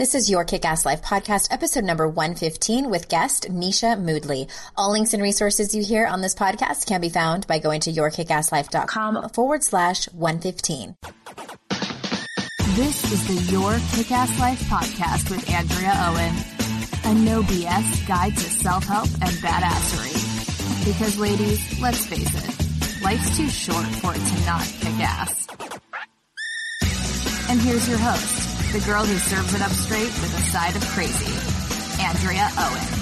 This 0.00 0.14
is 0.14 0.30
your 0.30 0.44
Kick 0.44 0.64
Ass 0.64 0.86
Life 0.86 1.02
podcast, 1.02 1.52
episode 1.52 1.84
number 1.84 2.08
115 2.08 2.88
with 2.88 3.10
guest 3.10 3.48
Nisha 3.50 4.02
Moodley. 4.02 4.48
All 4.74 4.92
links 4.92 5.12
and 5.12 5.22
resources 5.22 5.74
you 5.74 5.84
hear 5.84 6.06
on 6.06 6.22
this 6.22 6.34
podcast 6.34 6.86
can 6.86 7.02
be 7.02 7.10
found 7.10 7.46
by 7.46 7.58
going 7.58 7.82
to 7.82 7.92
yourkickasslife.com 7.92 9.28
forward 9.28 9.62
slash 9.62 10.06
115. 10.12 10.96
This 12.76 13.12
is 13.12 13.26
the 13.28 13.52
Your 13.52 13.76
Kick 13.92 14.10
Ass 14.10 14.40
Life 14.40 14.60
podcast 14.70 15.28
with 15.28 15.50
Andrea 15.50 15.92
Owen, 15.94 16.34
a 17.04 17.20
no 17.22 17.42
BS 17.42 18.08
guide 18.08 18.34
to 18.38 18.44
self 18.44 18.84
help 18.84 19.10
and 19.20 19.36
badassery. 19.44 20.86
Because, 20.86 21.18
ladies, 21.18 21.78
let's 21.78 22.06
face 22.06 22.34
it, 22.34 23.02
life's 23.02 23.36
too 23.36 23.50
short 23.50 23.84
for 23.84 24.14
it 24.14 24.24
to 24.26 24.46
not 24.46 24.64
kick 24.80 24.98
ass. 24.98 25.46
And 27.50 27.60
here's 27.60 27.86
your 27.86 27.98
host 27.98 28.49
the 28.72 28.80
girl 28.86 29.04
who 29.04 29.16
serves 29.18 29.52
it 29.52 29.60
up 29.62 29.72
straight 29.72 30.04
with 30.04 30.32
a 30.38 30.42
side 30.42 30.76
of 30.76 30.82
crazy, 30.90 31.32
Andrea 32.00 32.48
Owen. 32.56 33.00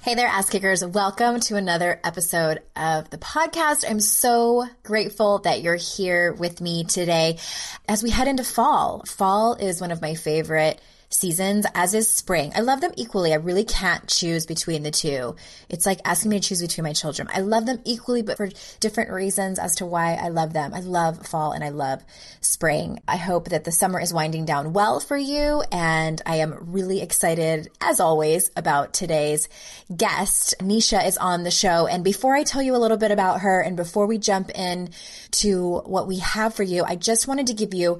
Hey 0.00 0.14
there, 0.14 0.28
ass 0.28 0.48
kickers. 0.48 0.82
Welcome 0.82 1.40
to 1.40 1.56
another 1.56 2.00
episode 2.02 2.62
of 2.74 3.10
the 3.10 3.18
podcast. 3.18 3.84
I'm 3.86 4.00
so 4.00 4.66
grateful 4.82 5.40
that 5.40 5.60
you're 5.60 5.76
here 5.76 6.32
with 6.32 6.62
me 6.62 6.84
today 6.84 7.38
as 7.86 8.02
we 8.02 8.08
head 8.08 8.28
into 8.28 8.44
fall. 8.44 9.04
Fall 9.06 9.56
is 9.56 9.82
one 9.82 9.90
of 9.90 10.00
my 10.00 10.14
favorite 10.14 10.80
seasons, 11.12 11.66
as 11.74 11.94
is 11.94 12.08
spring. 12.08 12.52
I 12.54 12.60
love 12.60 12.80
them 12.80 12.92
equally. 12.96 13.32
I 13.32 13.36
really 13.36 13.64
can't 13.64 14.06
choose 14.08 14.46
between 14.46 14.82
the 14.82 14.90
two. 14.90 15.36
It's 15.68 15.86
like 15.86 16.00
asking 16.04 16.30
me 16.30 16.40
to 16.40 16.48
choose 16.48 16.62
between 16.62 16.84
my 16.84 16.92
children. 16.92 17.28
I 17.32 17.40
love 17.40 17.66
them 17.66 17.80
equally, 17.84 18.22
but 18.22 18.36
for 18.36 18.48
different 18.80 19.10
reasons 19.10 19.58
as 19.58 19.76
to 19.76 19.86
why 19.86 20.14
I 20.14 20.28
love 20.28 20.52
them. 20.52 20.74
I 20.74 20.80
love 20.80 21.26
fall 21.26 21.52
and 21.52 21.62
I 21.62 21.68
love 21.68 22.02
spring. 22.40 23.00
I 23.06 23.16
hope 23.16 23.50
that 23.50 23.64
the 23.64 23.72
summer 23.72 24.00
is 24.00 24.12
winding 24.12 24.44
down 24.44 24.72
well 24.72 25.00
for 25.00 25.16
you. 25.16 25.62
And 25.70 26.20
I 26.26 26.36
am 26.36 26.72
really 26.72 27.00
excited, 27.00 27.68
as 27.80 28.00
always, 28.00 28.50
about 28.56 28.94
today's 28.94 29.48
guest. 29.94 30.54
Nisha 30.60 31.06
is 31.06 31.18
on 31.18 31.42
the 31.42 31.50
show. 31.50 31.86
And 31.86 32.02
before 32.04 32.34
I 32.34 32.44
tell 32.44 32.62
you 32.62 32.74
a 32.74 32.78
little 32.78 32.96
bit 32.96 33.10
about 33.10 33.40
her 33.40 33.60
and 33.60 33.76
before 33.76 34.06
we 34.06 34.18
jump 34.18 34.50
in 34.54 34.90
to 35.32 35.78
what 35.84 36.06
we 36.06 36.18
have 36.18 36.54
for 36.54 36.62
you, 36.62 36.84
I 36.84 36.96
just 36.96 37.28
wanted 37.28 37.48
to 37.48 37.54
give 37.54 37.74
you 37.74 37.98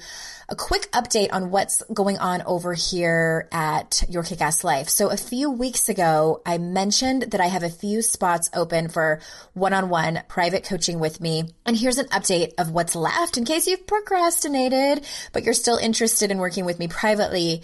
a 0.48 0.56
quick 0.56 0.90
update 0.92 1.32
on 1.32 1.50
what's 1.50 1.82
going 1.92 2.18
on 2.18 2.42
over 2.42 2.74
here 2.74 3.48
at 3.52 4.02
Your 4.08 4.22
Kick-Ass 4.22 4.64
Life. 4.64 4.88
So 4.88 5.10
a 5.10 5.16
few 5.16 5.50
weeks 5.50 5.88
ago, 5.88 6.42
I 6.44 6.58
mentioned 6.58 7.22
that 7.30 7.40
I 7.40 7.46
have 7.46 7.62
a 7.62 7.70
few 7.70 8.02
spots 8.02 8.50
open 8.54 8.88
for 8.88 9.20
one-on-one 9.54 10.22
private 10.28 10.64
coaching 10.64 10.98
with 10.98 11.20
me. 11.20 11.44
And 11.64 11.76
here's 11.76 11.98
an 11.98 12.06
update 12.06 12.52
of 12.58 12.70
what's 12.70 12.94
left 12.94 13.36
in 13.36 13.44
case 13.44 13.66
you've 13.66 13.86
procrastinated, 13.86 15.06
but 15.32 15.44
you're 15.44 15.54
still 15.54 15.76
interested 15.76 16.30
in 16.30 16.38
working 16.38 16.64
with 16.64 16.78
me 16.78 16.88
privately. 16.88 17.62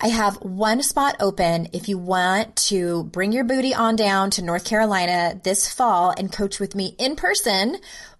I 0.00 0.08
have 0.08 0.36
one 0.36 0.82
spot 0.84 1.16
open 1.18 1.68
if 1.72 1.88
you 1.88 1.98
want 1.98 2.54
to 2.68 3.04
bring 3.04 3.32
your 3.32 3.42
booty 3.42 3.74
on 3.74 3.96
down 3.96 4.30
to 4.32 4.42
North 4.42 4.64
Carolina 4.64 5.40
this 5.42 5.72
fall 5.72 6.14
and 6.16 6.32
coach 6.32 6.60
with 6.60 6.76
me 6.76 6.94
in 6.98 7.16
person 7.16 7.78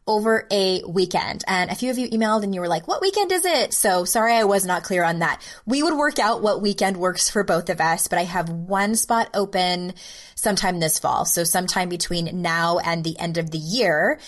over 0.08 0.46
a 0.50 0.82
weekend. 0.84 1.44
And 1.46 1.70
a 1.70 1.74
few 1.74 1.90
of 1.90 1.98
you 1.98 2.08
emailed 2.08 2.42
and 2.42 2.54
you 2.54 2.60
were 2.60 2.68
like, 2.68 2.88
what 2.88 3.02
weekend 3.02 3.30
is 3.30 3.44
it? 3.44 3.74
So 3.74 4.04
sorry 4.04 4.34
I 4.34 4.44
was 4.44 4.66
not 4.66 4.82
clear 4.82 5.04
on 5.04 5.20
that. 5.20 5.40
We 5.66 5.82
would 5.82 5.96
work 5.96 6.18
out 6.18 6.42
what 6.42 6.62
weekend 6.62 6.96
works 6.96 7.30
for 7.30 7.44
both 7.44 7.68
of 7.68 7.80
us, 7.80 8.08
but 8.08 8.18
I 8.18 8.24
have 8.24 8.48
one 8.48 8.96
spot 8.96 9.28
open 9.34 9.94
sometime 10.34 10.80
this 10.80 10.98
fall. 10.98 11.24
So 11.26 11.44
sometime 11.44 11.88
between 11.88 12.42
now 12.42 12.78
and 12.78 13.04
the 13.04 13.18
end 13.18 13.38
of 13.38 13.50
the 13.50 13.58
year 13.58 14.18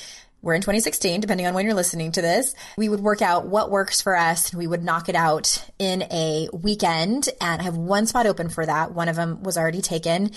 we're 0.42 0.54
in 0.54 0.62
2016, 0.62 1.20
depending 1.20 1.46
on 1.46 1.54
when 1.54 1.66
you're 1.66 1.74
listening 1.74 2.12
to 2.12 2.22
this. 2.22 2.54
We 2.78 2.88
would 2.88 3.00
work 3.00 3.20
out 3.20 3.46
what 3.46 3.70
works 3.70 4.00
for 4.00 4.16
us 4.16 4.50
and 4.50 4.58
we 4.58 4.66
would 4.66 4.82
knock 4.82 5.08
it 5.08 5.14
out 5.14 5.64
in 5.78 6.02
a 6.04 6.48
weekend. 6.52 7.28
And 7.40 7.60
I 7.60 7.64
have 7.64 7.76
one 7.76 8.06
spot 8.06 8.26
open 8.26 8.48
for 8.48 8.64
that. 8.64 8.92
One 8.92 9.08
of 9.08 9.16
them 9.16 9.42
was 9.42 9.58
already 9.58 9.82
taken. 9.82 10.30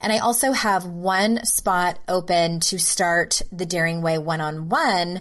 And 0.00 0.12
I 0.12 0.18
also 0.18 0.52
have 0.52 0.86
one 0.86 1.44
spot 1.44 1.98
open 2.08 2.60
to 2.60 2.78
start 2.78 3.42
the 3.52 3.66
Daring 3.66 4.00
Way 4.00 4.16
one 4.18 4.40
on 4.40 4.70
one 4.70 5.20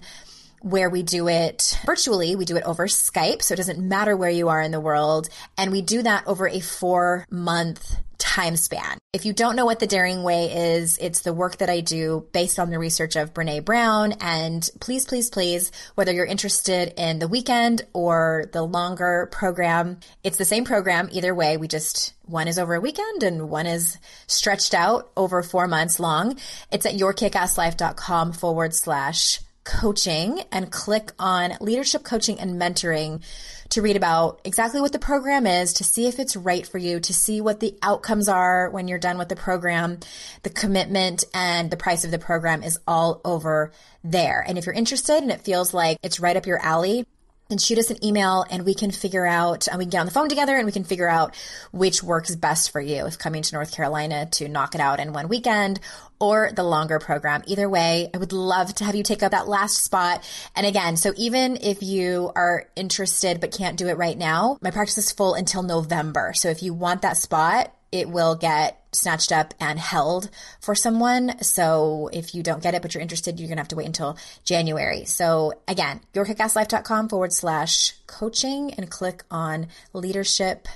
where 0.61 0.89
we 0.89 1.03
do 1.03 1.27
it 1.27 1.77
virtually. 1.85 2.35
We 2.35 2.45
do 2.45 2.57
it 2.57 2.63
over 2.63 2.87
Skype. 2.87 3.41
So 3.41 3.53
it 3.53 3.57
doesn't 3.57 3.79
matter 3.79 4.15
where 4.15 4.29
you 4.29 4.49
are 4.49 4.61
in 4.61 4.71
the 4.71 4.79
world. 4.79 5.29
And 5.57 5.71
we 5.71 5.81
do 5.81 6.01
that 6.03 6.27
over 6.27 6.47
a 6.47 6.59
four 6.59 7.25
month 7.29 7.97
time 8.19 8.55
span. 8.55 8.99
If 9.11 9.25
you 9.25 9.33
don't 9.33 9.55
know 9.55 9.65
what 9.65 9.79
the 9.79 9.87
Daring 9.87 10.21
Way 10.21 10.75
is, 10.75 10.99
it's 10.99 11.21
the 11.21 11.33
work 11.33 11.57
that 11.57 11.69
I 11.69 11.79
do 11.79 12.27
based 12.31 12.59
on 12.59 12.69
the 12.69 12.77
research 12.77 13.15
of 13.15 13.33
Brene 13.33 13.65
Brown. 13.65 14.13
And 14.21 14.69
please, 14.79 15.05
please, 15.05 15.31
please, 15.31 15.71
whether 15.95 16.11
you're 16.11 16.25
interested 16.25 16.93
in 16.95 17.17
the 17.17 17.27
weekend 17.27 17.81
or 17.93 18.45
the 18.51 18.61
longer 18.61 19.27
program, 19.31 19.99
it's 20.23 20.37
the 20.37 20.45
same 20.45 20.63
program 20.63 21.09
either 21.11 21.33
way. 21.33 21.57
We 21.57 21.67
just, 21.67 22.13
one 22.25 22.47
is 22.47 22.59
over 22.59 22.75
a 22.75 22.81
weekend 22.81 23.23
and 23.23 23.49
one 23.49 23.65
is 23.65 23.97
stretched 24.27 24.75
out 24.75 25.09
over 25.17 25.41
four 25.41 25.67
months 25.67 25.99
long. 25.99 26.37
It's 26.71 26.85
at 26.85 26.93
yourkickasslife.com 26.93 28.33
forward 28.33 28.75
slash 28.75 29.39
coaching 29.63 30.41
and 30.51 30.71
click 30.71 31.11
on 31.19 31.53
leadership 31.61 32.03
coaching 32.03 32.39
and 32.39 32.59
mentoring 32.59 33.23
to 33.69 33.81
read 33.81 33.95
about 33.95 34.41
exactly 34.43 34.81
what 34.81 34.91
the 34.91 34.99
program 34.99 35.45
is, 35.45 35.73
to 35.73 35.83
see 35.83 36.07
if 36.07 36.19
it's 36.19 36.35
right 36.35 36.65
for 36.65 36.77
you, 36.77 36.99
to 36.99 37.13
see 37.13 37.39
what 37.39 37.59
the 37.59 37.77
outcomes 37.81 38.27
are 38.27 38.69
when 38.69 38.87
you're 38.87 38.99
done 38.99 39.17
with 39.17 39.29
the 39.29 39.35
program. 39.35 39.99
The 40.43 40.49
commitment 40.49 41.23
and 41.33 41.69
the 41.69 41.77
price 41.77 42.03
of 42.03 42.11
the 42.11 42.19
program 42.19 42.63
is 42.63 42.79
all 42.87 43.21
over 43.23 43.71
there. 44.03 44.43
And 44.47 44.57
if 44.57 44.65
you're 44.65 44.73
interested 44.73 45.17
and 45.17 45.31
it 45.31 45.41
feels 45.41 45.73
like 45.73 45.97
it's 46.01 46.19
right 46.19 46.37
up 46.37 46.47
your 46.47 46.59
alley, 46.59 47.05
and 47.49 47.61
shoot 47.61 47.77
us 47.77 47.89
an 47.89 48.03
email 48.03 48.45
and 48.49 48.63
we 48.63 48.73
can 48.73 48.91
figure 48.91 49.25
out, 49.25 49.67
and 49.67 49.77
we 49.77 49.85
can 49.85 49.89
get 49.89 49.99
on 49.99 50.05
the 50.05 50.11
phone 50.11 50.29
together 50.29 50.55
and 50.55 50.65
we 50.65 50.71
can 50.71 50.83
figure 50.83 51.07
out 51.07 51.35
which 51.71 52.03
works 52.03 52.35
best 52.35 52.71
for 52.71 52.79
you 52.79 53.05
if 53.05 53.17
coming 53.17 53.41
to 53.41 53.55
North 53.55 53.71
Carolina 53.71 54.27
to 54.27 54.47
knock 54.47 54.75
it 54.75 54.81
out 54.81 54.99
in 54.99 55.13
one 55.13 55.27
weekend 55.27 55.79
or 56.19 56.51
the 56.53 56.63
longer 56.63 56.99
program. 56.99 57.43
Either 57.47 57.67
way, 57.69 58.09
I 58.13 58.17
would 58.17 58.33
love 58.33 58.75
to 58.75 58.83
have 58.83 58.95
you 58.95 59.03
take 59.03 59.23
up 59.23 59.31
that 59.31 59.47
last 59.47 59.83
spot. 59.83 60.23
And 60.55 60.65
again, 60.65 60.97
so 60.97 61.13
even 61.17 61.57
if 61.61 61.81
you 61.81 62.31
are 62.35 62.67
interested 62.75 63.39
but 63.41 63.51
can't 63.51 63.77
do 63.77 63.87
it 63.87 63.97
right 63.97 64.17
now, 64.17 64.57
my 64.61 64.71
practice 64.71 64.97
is 64.97 65.11
full 65.11 65.33
until 65.33 65.63
November. 65.63 66.33
So 66.35 66.49
if 66.49 66.61
you 66.61 66.73
want 66.73 67.01
that 67.01 67.17
spot, 67.17 67.73
it 67.91 68.09
will 68.09 68.35
get 68.35 68.78
snatched 68.91 69.31
up 69.31 69.53
and 69.59 69.79
held 69.79 70.29
for 70.59 70.75
someone. 70.75 71.41
So 71.43 72.09
if 72.13 72.33
you 72.33 72.43
don't 72.43 72.63
get 72.63 72.73
it, 72.73 72.81
but 72.81 72.93
you're 72.93 73.01
interested, 73.01 73.39
you're 73.39 73.47
going 73.47 73.57
to 73.57 73.61
have 73.61 73.69
to 73.69 73.75
wait 73.75 73.87
until 73.87 74.17
January. 74.43 75.05
So 75.05 75.53
again, 75.67 76.01
yourkickasslife.com 76.13 77.09
forward 77.09 77.33
slash 77.33 77.93
coaching 78.07 78.73
and 78.73 78.89
click 78.89 79.23
on 79.29 79.67
leadership 79.93 80.67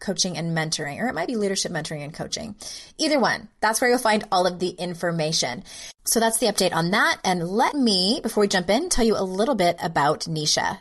coaching 0.00 0.36
and 0.36 0.56
mentoring, 0.56 0.98
or 0.98 1.08
it 1.08 1.14
might 1.14 1.28
be 1.28 1.36
leadership 1.36 1.70
mentoring 1.70 2.02
and 2.02 2.14
coaching. 2.14 2.56
Either 2.98 3.20
one, 3.20 3.48
that's 3.60 3.80
where 3.80 3.90
you'll 3.90 3.98
find 3.98 4.24
all 4.32 4.46
of 4.46 4.58
the 4.58 4.70
information. 4.70 5.62
So 6.04 6.18
that's 6.18 6.38
the 6.38 6.46
update 6.46 6.74
on 6.74 6.90
that. 6.92 7.18
And 7.22 7.46
let 7.46 7.74
me, 7.74 8.20
before 8.22 8.40
we 8.40 8.48
jump 8.48 8.70
in, 8.70 8.88
tell 8.88 9.04
you 9.04 9.16
a 9.16 9.22
little 9.22 9.54
bit 9.54 9.76
about 9.80 10.20
Nisha. 10.20 10.78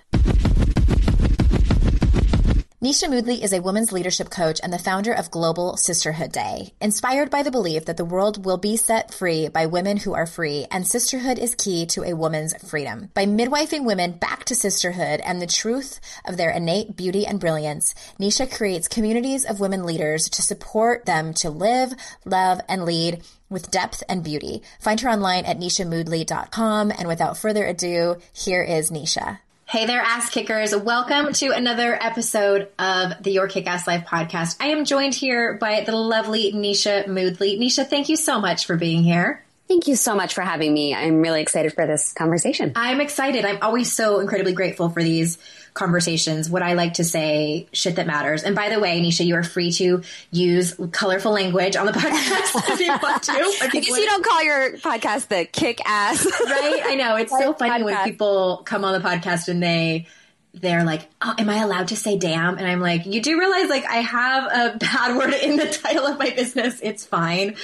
Nisha 2.82 3.10
Moodley 3.10 3.44
is 3.44 3.52
a 3.52 3.62
women's 3.62 3.92
leadership 3.92 4.30
coach 4.30 4.62
and 4.64 4.72
the 4.72 4.80
founder 4.80 5.12
of 5.12 5.30
Global 5.30 5.76
Sisterhood 5.76 6.32
Day, 6.32 6.74
inspired 6.80 7.30
by 7.30 7.44
the 7.44 7.52
belief 7.52 7.84
that 7.84 7.98
the 7.98 8.06
world 8.06 8.46
will 8.46 8.56
be 8.56 8.78
set 8.78 9.14
free 9.14 9.50
by 9.50 9.66
women 9.66 9.98
who 9.98 10.14
are 10.14 10.26
free, 10.26 10.66
and 10.72 10.88
sisterhood 10.88 11.38
is 11.38 11.56
key 11.56 11.86
to 11.88 12.06
a 12.06 12.16
woman's 12.16 12.56
freedom. 12.66 13.10
By 13.14 13.26
midwifing 13.26 13.84
women 13.84 14.14
back 14.14 14.46
to 14.46 14.56
sisterhood 14.56 15.20
and 15.26 15.42
the 15.42 15.46
truth 15.46 16.00
of 16.24 16.38
their 16.38 16.52
innate 16.52 16.96
beauty 16.96 17.28
and 17.28 17.38
brilliance, 17.38 17.94
Nisha 18.18 18.50
creates 18.50 18.88
communities 18.88 19.44
of 19.44 19.60
women 19.60 19.84
leaders 19.84 20.30
to 20.30 20.42
support 20.42 21.06
them 21.06 21.34
to 21.34 21.50
live, 21.50 21.92
love, 22.24 22.62
and 22.70 22.86
lead 22.86 23.24
with 23.50 23.72
depth 23.72 24.04
and 24.08 24.24
beauty. 24.24 24.62
Find 24.80 25.02
her 25.02 25.10
online 25.10 25.44
at 25.44 25.60
nishamoodley.com. 25.60 26.92
And 26.98 27.10
without 27.10 27.38
further 27.38 27.66
ado, 27.66 28.20
here 28.32 28.64
is 28.64 28.90
Nisha. 28.90 29.40
Hey 29.70 29.86
there, 29.86 30.02
ass 30.02 30.32
kickers. 30.32 30.76
Welcome 30.76 31.32
to 31.34 31.50
another 31.52 31.94
episode 31.94 32.70
of 32.80 33.22
the 33.22 33.30
Your 33.30 33.48
Kick 33.48 33.68
Ass 33.68 33.86
Life 33.86 34.04
podcast. 34.04 34.58
I 34.60 34.70
am 34.70 34.84
joined 34.84 35.14
here 35.14 35.60
by 35.62 35.82
the 35.82 35.96
lovely 35.96 36.52
Nisha 36.54 37.06
Moodley. 37.06 37.60
Nisha, 37.60 37.86
thank 37.86 38.10
you 38.10 38.16
so 38.16 38.42
much 38.42 38.66
for 38.66 38.78
being 38.78 39.04
here. 39.04 39.46
Thank 39.68 39.88
you 39.88 39.96
so 39.96 40.16
much 40.16 40.34
for 40.34 40.42
having 40.42 40.74
me. 40.74 40.96
I'm 40.96 41.22
really 41.22 41.44
excited 41.44 41.74
for 41.74 41.86
this 41.86 42.14
conversation. 42.14 42.72
I'm 42.76 43.00
excited. 43.00 43.46
I'm 43.46 43.60
always 43.62 43.94
so 43.94 44.22
incredibly 44.22 44.54
grateful 44.54 44.90
for 44.90 45.04
these 45.04 45.38
conversations. 45.80 46.50
What 46.50 46.62
I 46.62 46.74
like 46.74 46.96
to 46.96 47.04
say, 47.04 47.68
shit 47.72 47.96
that 47.96 48.06
matters. 48.06 48.44
And 48.44 48.56
by 48.56 48.70
the 48.70 48.80
way, 48.80 49.02
Nisha, 49.02 49.26
you 49.26 49.36
are 49.36 49.44
free 49.44 49.72
to 49.74 50.04
use 50.30 50.76
colorful 50.92 51.32
language 51.32 51.76
on 51.78 51.86
the 51.86 51.92
podcast 52.04 52.70
if 52.74 52.80
you 52.82 52.90
want 53.02 53.24
to. 53.24 53.32
I 53.32 53.70
guess 53.72 53.88
you 53.88 54.06
don't 54.06 54.24
call 54.24 54.44
your 54.44 54.78
podcast 54.78 55.30
the 55.30 55.46
kick 55.46 55.80
ass. 55.86 56.26
right? 56.26 56.82
I 56.86 56.96
know. 56.96 57.16
It's 57.16 57.32
so 57.32 57.54
funny 57.60 57.82
podcast. 57.82 57.86
when 57.86 58.04
people 58.04 58.62
come 58.66 58.84
on 58.84 59.02
the 59.02 59.08
podcast 59.08 59.48
and 59.48 59.64
they 59.64 60.06
they're 60.54 60.84
like, 60.84 61.08
"Oh, 61.22 61.34
am 61.38 61.50
I 61.50 61.62
allowed 61.62 61.90
to 61.90 61.96
say 61.96 62.18
damn?" 62.18 62.58
And 62.58 62.68
I'm 62.68 62.82
like, 62.82 63.06
"You 63.06 63.22
do 63.22 63.38
realize 63.40 63.70
like 63.70 63.86
I 63.86 63.98
have 63.98 64.44
a 64.46 64.78
bad 64.80 65.16
word 65.16 65.34
in 65.34 65.58
the 65.58 65.68
title 65.68 66.06
of 66.06 66.18
my 66.18 66.32
business. 66.32 66.80
It's 66.82 67.06
fine." 67.06 67.56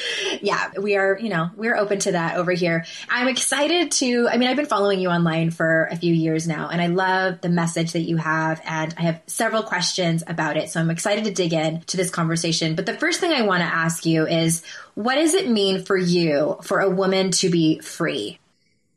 Yeah, 0.42 0.72
we 0.80 0.96
are, 0.96 1.18
you 1.20 1.30
know, 1.30 1.50
we're 1.56 1.76
open 1.76 2.00
to 2.00 2.12
that 2.12 2.38
over 2.38 2.52
here. 2.52 2.86
I'm 3.10 3.28
excited 3.28 3.92
to 3.94 4.30
I 4.30 4.38
mean, 4.38 4.50
I've 4.50 4.56
been 4.56 4.68
following 4.68 5.00
you 5.00 5.10
online 5.10 5.50
for 5.50 5.86
a 5.92 5.96
few 5.96 6.14
years 6.14 6.48
now, 6.48 6.70
and 6.70 6.82
I 6.82 6.88
love 6.88 7.42
the 7.42 7.50
message 7.50 7.94
that 7.94 8.02
you 8.02 8.18
have 8.18 8.62
and 8.66 8.94
I 8.98 9.02
have 9.04 9.22
several 9.28 9.64
questions 9.64 10.24
about 10.28 10.56
it. 10.58 10.70
So 10.70 10.80
I'm 10.80 10.92
excited 10.92 11.26
to 11.26 11.32
dig 11.32 11.54
in 11.54 11.82
to 11.82 11.98
this 11.98 12.12
conversation. 12.12 12.76
But 12.76 12.86
the 12.86 12.94
first 12.94 13.20
thing 13.20 13.32
I 13.32 13.42
want 13.42 13.62
to 13.62 13.68
ask 13.68 14.06
you 14.06 14.28
is, 14.28 14.64
what 14.94 15.16
does 15.16 15.34
it 15.34 15.50
mean 15.50 15.84
for 15.84 15.98
you 15.98 16.58
for 16.62 16.80
a 16.80 16.90
woman 16.90 17.32
to 17.32 17.50
be 17.50 17.80
free? 17.80 18.40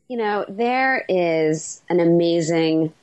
You 0.07 0.17
know, 0.17 0.45
there 0.47 1.05
is 1.07 1.81
an 1.89 1.99
amazing 1.99 2.93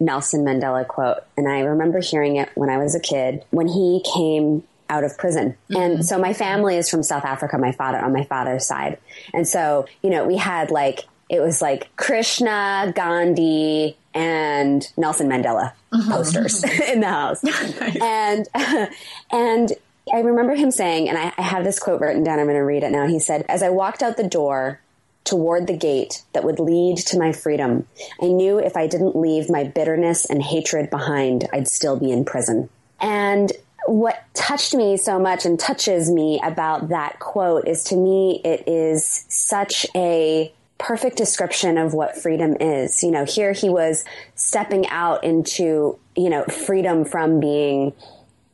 Nelson 0.00 0.44
Mandela 0.44 0.86
quote. 0.86 1.18
And 1.36 1.48
I 1.48 1.60
remember 1.60 2.00
hearing 2.00 2.36
it 2.36 2.50
when 2.54 2.70
I 2.70 2.78
was 2.78 2.94
a 2.94 3.00
kid 3.00 3.44
when 3.50 3.68
he 3.68 4.02
came 4.14 4.64
out 4.88 5.04
of 5.04 5.16
prison. 5.16 5.56
Mm-hmm. 5.70 5.76
And 5.76 6.06
so 6.06 6.18
my 6.18 6.32
family 6.32 6.76
is 6.76 6.88
from 6.90 7.02
South 7.02 7.24
Africa, 7.24 7.58
my 7.58 7.72
father 7.72 7.98
on 7.98 8.12
my 8.12 8.24
father's 8.24 8.66
side. 8.66 8.98
And 9.32 9.46
so, 9.46 9.86
you 10.02 10.10
know, 10.10 10.24
we 10.24 10.36
had 10.36 10.70
like, 10.70 11.00
it 11.30 11.40
was 11.40 11.62
like 11.62 11.94
Krishna, 11.96 12.92
Gandhi, 12.94 13.96
and 14.12 14.86
Nelson 14.96 15.28
Mandela 15.28 15.72
mm-hmm. 15.92 16.10
posters 16.10 16.62
in 16.88 17.00
the 17.00 17.08
house. 17.08 17.42
nice. 17.42 17.96
And, 18.00 18.48
and 19.30 19.72
I 20.12 20.20
remember 20.20 20.54
him 20.54 20.70
saying, 20.70 21.08
and 21.08 21.16
I, 21.16 21.32
I 21.38 21.42
have 21.42 21.64
this 21.64 21.78
quote 21.78 22.00
written 22.00 22.24
down, 22.24 22.38
I'm 22.38 22.46
going 22.46 22.56
to 22.56 22.62
read 22.62 22.82
it 22.82 22.90
now. 22.90 23.06
He 23.06 23.18
said, 23.18 23.44
As 23.48 23.62
I 23.62 23.70
walked 23.70 24.02
out 24.02 24.16
the 24.16 24.28
door, 24.28 24.80
toward 25.24 25.66
the 25.66 25.76
gate 25.76 26.22
that 26.32 26.44
would 26.44 26.60
lead 26.60 26.98
to 26.98 27.18
my 27.18 27.32
freedom. 27.32 27.86
I 28.22 28.26
knew 28.26 28.58
if 28.58 28.76
I 28.76 28.86
didn't 28.86 29.16
leave 29.16 29.50
my 29.50 29.64
bitterness 29.64 30.26
and 30.26 30.42
hatred 30.42 30.90
behind, 30.90 31.48
I'd 31.52 31.68
still 31.68 31.98
be 31.98 32.12
in 32.12 32.24
prison. 32.24 32.68
And 33.00 33.50
what 33.86 34.22
touched 34.34 34.74
me 34.74 34.96
so 34.96 35.18
much 35.18 35.44
and 35.44 35.58
touches 35.58 36.10
me 36.10 36.40
about 36.42 36.88
that 36.88 37.18
quote 37.18 37.68
is 37.68 37.84
to 37.84 37.96
me, 37.96 38.40
it 38.44 38.64
is 38.66 39.24
such 39.28 39.86
a 39.94 40.52
perfect 40.78 41.16
description 41.16 41.78
of 41.78 41.94
what 41.94 42.16
freedom 42.16 42.56
is. 42.60 43.02
You 43.02 43.10
know, 43.10 43.24
here 43.24 43.52
he 43.52 43.68
was 43.68 44.04
stepping 44.34 44.86
out 44.88 45.24
into, 45.24 45.98
you 46.16 46.28
know, 46.28 46.44
freedom 46.44 47.04
from 47.04 47.40
being 47.40 47.92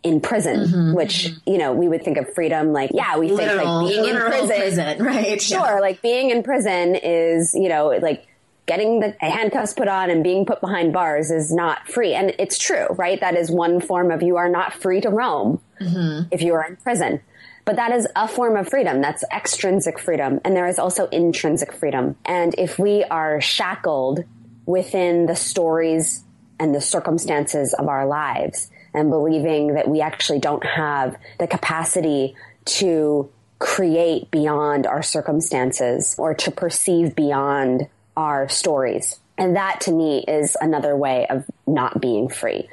in 0.02 0.20
prison, 0.20 0.66
mm-hmm, 0.66 0.94
which, 0.94 1.26
mm-hmm. 1.26 1.50
you 1.50 1.58
know, 1.58 1.72
we 1.72 1.88
would 1.88 2.02
think 2.02 2.16
of 2.16 2.32
freedom 2.34 2.72
like, 2.72 2.90
yeah, 2.94 3.18
we 3.18 3.28
think 3.28 3.62
like 3.62 3.88
being 3.88 4.06
in 4.06 4.16
prison, 4.16 4.56
prison, 4.56 5.04
right? 5.04 5.42
Sure. 5.42 5.58
Yeah. 5.58 5.80
Like 5.80 6.02
being 6.02 6.30
in 6.30 6.42
prison 6.42 6.94
is, 6.94 7.54
you 7.54 7.68
know, 7.68 7.88
like 8.00 8.26
getting 8.66 9.00
the 9.00 9.14
handcuffs 9.20 9.74
put 9.74 9.88
on 9.88 10.10
and 10.10 10.22
being 10.22 10.46
put 10.46 10.60
behind 10.60 10.92
bars 10.92 11.30
is 11.30 11.52
not 11.52 11.88
free. 11.88 12.14
And 12.14 12.34
it's 12.38 12.56
true, 12.56 12.86
right? 12.90 13.20
That 13.20 13.36
is 13.36 13.50
one 13.50 13.80
form 13.80 14.10
of 14.10 14.22
you 14.22 14.36
are 14.36 14.48
not 14.48 14.72
free 14.72 15.00
to 15.02 15.10
roam 15.10 15.60
mm-hmm. 15.80 16.28
if 16.30 16.40
you 16.40 16.54
are 16.54 16.64
in 16.64 16.76
prison. 16.76 17.20
But 17.64 17.76
that 17.76 17.92
is 17.92 18.06
a 18.16 18.26
form 18.26 18.56
of 18.56 18.68
freedom. 18.68 19.00
That's 19.02 19.22
extrinsic 19.32 19.98
freedom. 19.98 20.40
And 20.44 20.56
there 20.56 20.66
is 20.66 20.78
also 20.78 21.06
intrinsic 21.08 21.72
freedom. 21.72 22.16
And 22.24 22.54
if 22.56 22.78
we 22.78 23.04
are 23.04 23.40
shackled 23.40 24.24
within 24.66 25.26
the 25.26 25.36
stories 25.36 26.24
and 26.58 26.74
the 26.74 26.80
circumstances 26.80 27.74
of 27.74 27.88
our 27.88 28.06
lives, 28.06 28.70
and 28.94 29.10
believing 29.10 29.74
that 29.74 29.88
we 29.88 30.00
actually 30.00 30.38
don't 30.38 30.64
have 30.64 31.16
the 31.38 31.46
capacity 31.46 32.34
to 32.64 33.30
create 33.58 34.30
beyond 34.30 34.86
our 34.86 35.02
circumstances 35.02 36.14
or 36.18 36.34
to 36.34 36.50
perceive 36.50 37.14
beyond 37.14 37.88
our 38.16 38.48
stories. 38.48 39.20
And 39.38 39.56
that 39.56 39.80
to 39.82 39.92
me 39.92 40.24
is 40.26 40.56
another 40.60 40.96
way 40.96 41.26
of 41.28 41.44
not 41.66 42.00
being 42.00 42.28
free. 42.28 42.68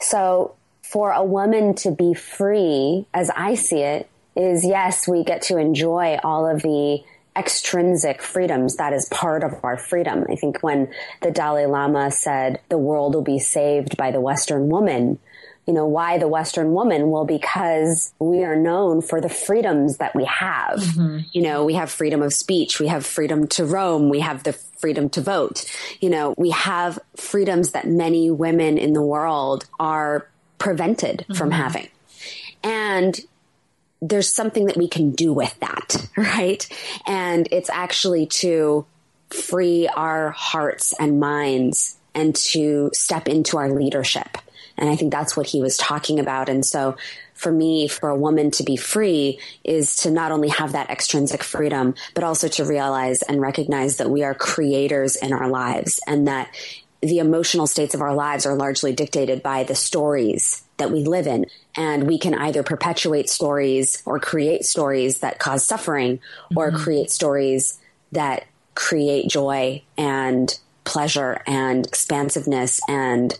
So 0.00 0.54
for 0.82 1.12
a 1.12 1.24
woman 1.24 1.74
to 1.76 1.90
be 1.90 2.14
free, 2.14 3.06
as 3.14 3.30
I 3.30 3.54
see 3.54 3.80
it, 3.80 4.08
is 4.36 4.64
yes, 4.64 5.06
we 5.06 5.24
get 5.24 5.42
to 5.42 5.56
enjoy 5.56 6.18
all 6.22 6.46
of 6.48 6.62
the 6.62 7.02
extrinsic 7.36 8.20
freedoms 8.22 8.76
that 8.76 8.92
is 8.92 9.08
part 9.08 9.44
of 9.44 9.52
our 9.62 9.76
freedom. 9.76 10.26
I 10.28 10.34
think 10.34 10.62
when 10.62 10.92
the 11.22 11.30
Dalai 11.30 11.66
Lama 11.66 12.10
said 12.10 12.60
the 12.68 12.78
world 12.78 13.14
will 13.14 13.22
be 13.22 13.38
saved 13.38 13.96
by 13.96 14.10
the 14.10 14.20
Western 14.20 14.68
woman, 14.68 15.18
you 15.66 15.74
know, 15.74 15.86
why 15.86 16.18
the 16.18 16.28
Western 16.28 16.72
woman? 16.72 17.10
Well, 17.10 17.24
because 17.24 18.12
we 18.18 18.44
are 18.44 18.56
known 18.56 19.02
for 19.02 19.20
the 19.20 19.28
freedoms 19.28 19.98
that 19.98 20.16
we 20.16 20.24
have. 20.24 20.78
Mm-hmm. 20.78 21.18
You 21.32 21.42
know, 21.42 21.64
we 21.64 21.74
have 21.74 21.90
freedom 21.90 22.22
of 22.22 22.32
speech. 22.32 22.80
We 22.80 22.88
have 22.88 23.06
freedom 23.06 23.46
to 23.48 23.64
roam. 23.64 24.08
We 24.08 24.20
have 24.20 24.42
the 24.42 24.52
freedom 24.52 25.10
to 25.10 25.20
vote. 25.20 25.70
You 26.00 26.10
know, 26.10 26.34
we 26.36 26.50
have 26.50 26.98
freedoms 27.16 27.72
that 27.72 27.86
many 27.86 28.30
women 28.30 28.78
in 28.78 28.94
the 28.94 29.02
world 29.02 29.66
are 29.78 30.26
prevented 30.58 31.18
mm-hmm. 31.18 31.34
from 31.34 31.50
having. 31.50 31.88
And 32.64 33.18
there's 34.02 34.32
something 34.32 34.66
that 34.66 34.76
we 34.76 34.88
can 34.88 35.12
do 35.12 35.32
with 35.32 35.58
that, 35.60 36.08
right? 36.16 36.66
And 37.06 37.48
it's 37.52 37.70
actually 37.70 38.26
to 38.26 38.86
free 39.28 39.88
our 39.88 40.30
hearts 40.30 40.94
and 40.98 41.20
minds 41.20 41.96
and 42.14 42.34
to 42.34 42.90
step 42.92 43.28
into 43.28 43.56
our 43.56 43.70
leadership 43.70 44.38
and 44.80 44.88
I 44.88 44.96
think 44.96 45.12
that's 45.12 45.36
what 45.36 45.46
he 45.46 45.60
was 45.60 45.76
talking 45.76 46.18
about. 46.18 46.48
And 46.48 46.64
so 46.64 46.96
for 47.34 47.52
me, 47.52 47.86
for 47.86 48.08
a 48.08 48.16
woman 48.16 48.50
to 48.52 48.64
be 48.64 48.76
free 48.76 49.38
is 49.62 49.96
to 49.96 50.10
not 50.10 50.32
only 50.32 50.48
have 50.48 50.72
that 50.72 50.90
extrinsic 50.90 51.42
freedom, 51.42 51.94
but 52.14 52.24
also 52.24 52.48
to 52.48 52.64
realize 52.64 53.22
and 53.22 53.40
recognize 53.40 53.98
that 53.98 54.10
we 54.10 54.22
are 54.22 54.34
creators 54.34 55.16
in 55.16 55.32
our 55.32 55.48
lives 55.48 56.00
and 56.06 56.26
that 56.26 56.54
the 57.02 57.18
emotional 57.18 57.66
states 57.66 57.94
of 57.94 58.02
our 58.02 58.14
lives 58.14 58.44
are 58.44 58.54
largely 58.54 58.92
dictated 58.92 59.42
by 59.42 59.64
the 59.64 59.74
stories 59.74 60.62
that 60.76 60.90
we 60.90 61.04
live 61.04 61.26
in. 61.26 61.46
And 61.76 62.06
we 62.06 62.18
can 62.18 62.34
either 62.34 62.62
perpetuate 62.62 63.30
stories 63.30 64.02
or 64.04 64.18
create 64.18 64.64
stories 64.64 65.20
that 65.20 65.38
cause 65.38 65.64
suffering 65.64 66.18
mm-hmm. 66.18 66.58
or 66.58 66.72
create 66.72 67.10
stories 67.10 67.78
that 68.12 68.44
create 68.74 69.28
joy 69.30 69.82
and 69.96 70.58
pleasure 70.84 71.42
and 71.46 71.86
expansiveness 71.86 72.80
and 72.88 73.38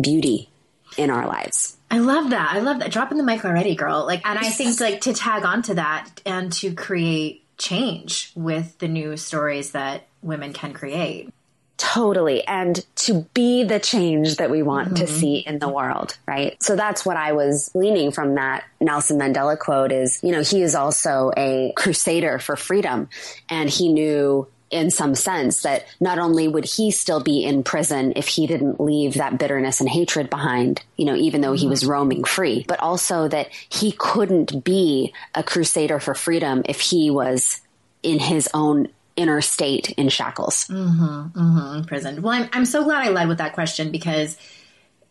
beauty 0.00 0.48
in 0.96 1.10
our 1.10 1.26
lives. 1.26 1.76
I 1.90 1.98
love 1.98 2.30
that. 2.30 2.52
I 2.52 2.60
love 2.60 2.80
that. 2.80 2.90
Dropping 2.90 3.18
the 3.18 3.24
mic 3.24 3.44
already, 3.44 3.74
girl. 3.74 4.04
Like, 4.06 4.26
and 4.26 4.38
I 4.38 4.50
think 4.50 4.78
like 4.80 5.00
to 5.02 5.14
tag 5.14 5.44
onto 5.44 5.74
that 5.74 6.20
and 6.26 6.52
to 6.54 6.74
create 6.74 7.44
change 7.56 8.32
with 8.34 8.78
the 8.78 8.88
new 8.88 9.16
stories 9.16 9.72
that 9.72 10.06
women 10.22 10.52
can 10.52 10.72
create. 10.72 11.32
Totally. 11.78 12.44
And 12.46 12.84
to 12.96 13.24
be 13.34 13.62
the 13.62 13.78
change 13.78 14.36
that 14.36 14.50
we 14.50 14.62
want 14.62 14.88
mm-hmm. 14.88 14.96
to 14.96 15.06
see 15.06 15.36
in 15.36 15.60
the 15.60 15.68
world, 15.68 16.18
right? 16.26 16.60
So 16.60 16.74
that's 16.74 17.06
what 17.06 17.16
I 17.16 17.32
was 17.32 17.70
leaning 17.72 18.10
from 18.10 18.34
that 18.34 18.64
Nelson 18.80 19.18
Mandela 19.18 19.56
quote 19.56 19.92
is, 19.92 20.20
you 20.22 20.32
know, 20.32 20.42
he 20.42 20.62
is 20.62 20.74
also 20.74 21.30
a 21.36 21.72
crusader 21.76 22.40
for 22.40 22.56
freedom 22.56 23.08
and 23.48 23.70
he 23.70 23.92
knew 23.92 24.48
in 24.70 24.90
some 24.90 25.14
sense 25.14 25.62
that 25.62 25.86
not 26.00 26.18
only 26.18 26.46
would 26.46 26.64
he 26.64 26.90
still 26.90 27.20
be 27.20 27.44
in 27.44 27.62
prison 27.62 28.12
if 28.16 28.28
he 28.28 28.46
didn't 28.46 28.80
leave 28.80 29.14
that 29.14 29.38
bitterness 29.38 29.80
and 29.80 29.88
hatred 29.88 30.28
behind, 30.28 30.82
you 30.96 31.04
know, 31.04 31.14
even 31.14 31.40
though 31.40 31.54
he 31.54 31.66
was 31.66 31.82
mm-hmm. 31.82 31.92
roaming 31.92 32.24
free, 32.24 32.64
but 32.68 32.80
also 32.80 33.28
that 33.28 33.48
he 33.52 33.92
couldn't 33.92 34.64
be 34.64 35.12
a 35.34 35.42
crusader 35.42 35.98
for 35.98 36.14
freedom 36.14 36.62
if 36.66 36.80
he 36.80 37.10
was 37.10 37.60
in 38.02 38.18
his 38.18 38.48
own 38.52 38.88
inner 39.16 39.40
state 39.40 39.90
in 39.92 40.08
shackles. 40.08 40.66
Mm-hmm, 40.68 41.38
mm-hmm, 41.38 41.82
prison. 41.84 42.22
Well, 42.22 42.32
I'm, 42.32 42.48
I'm 42.52 42.64
so 42.66 42.84
glad 42.84 43.06
I 43.06 43.10
led 43.10 43.28
with 43.28 43.38
that 43.38 43.54
question 43.54 43.90
because 43.90 44.38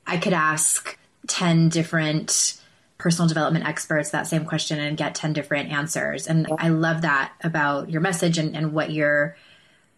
I 0.06 0.18
could 0.18 0.34
ask 0.34 0.98
10 1.28 1.70
different 1.70 2.62
personal 2.98 3.28
development 3.28 3.68
experts 3.68 4.12
that 4.12 4.28
same 4.28 4.46
question 4.46 4.80
and 4.80 4.98
get 4.98 5.14
10 5.14 5.34
different 5.34 5.72
answers. 5.72 6.28
And 6.28 6.48
I 6.58 6.70
love 6.70 7.02
that 7.02 7.34
about 7.44 7.90
your 7.90 8.02
message 8.02 8.38
and, 8.38 8.56
and 8.56 8.74
what 8.74 8.92
you're 8.92 9.36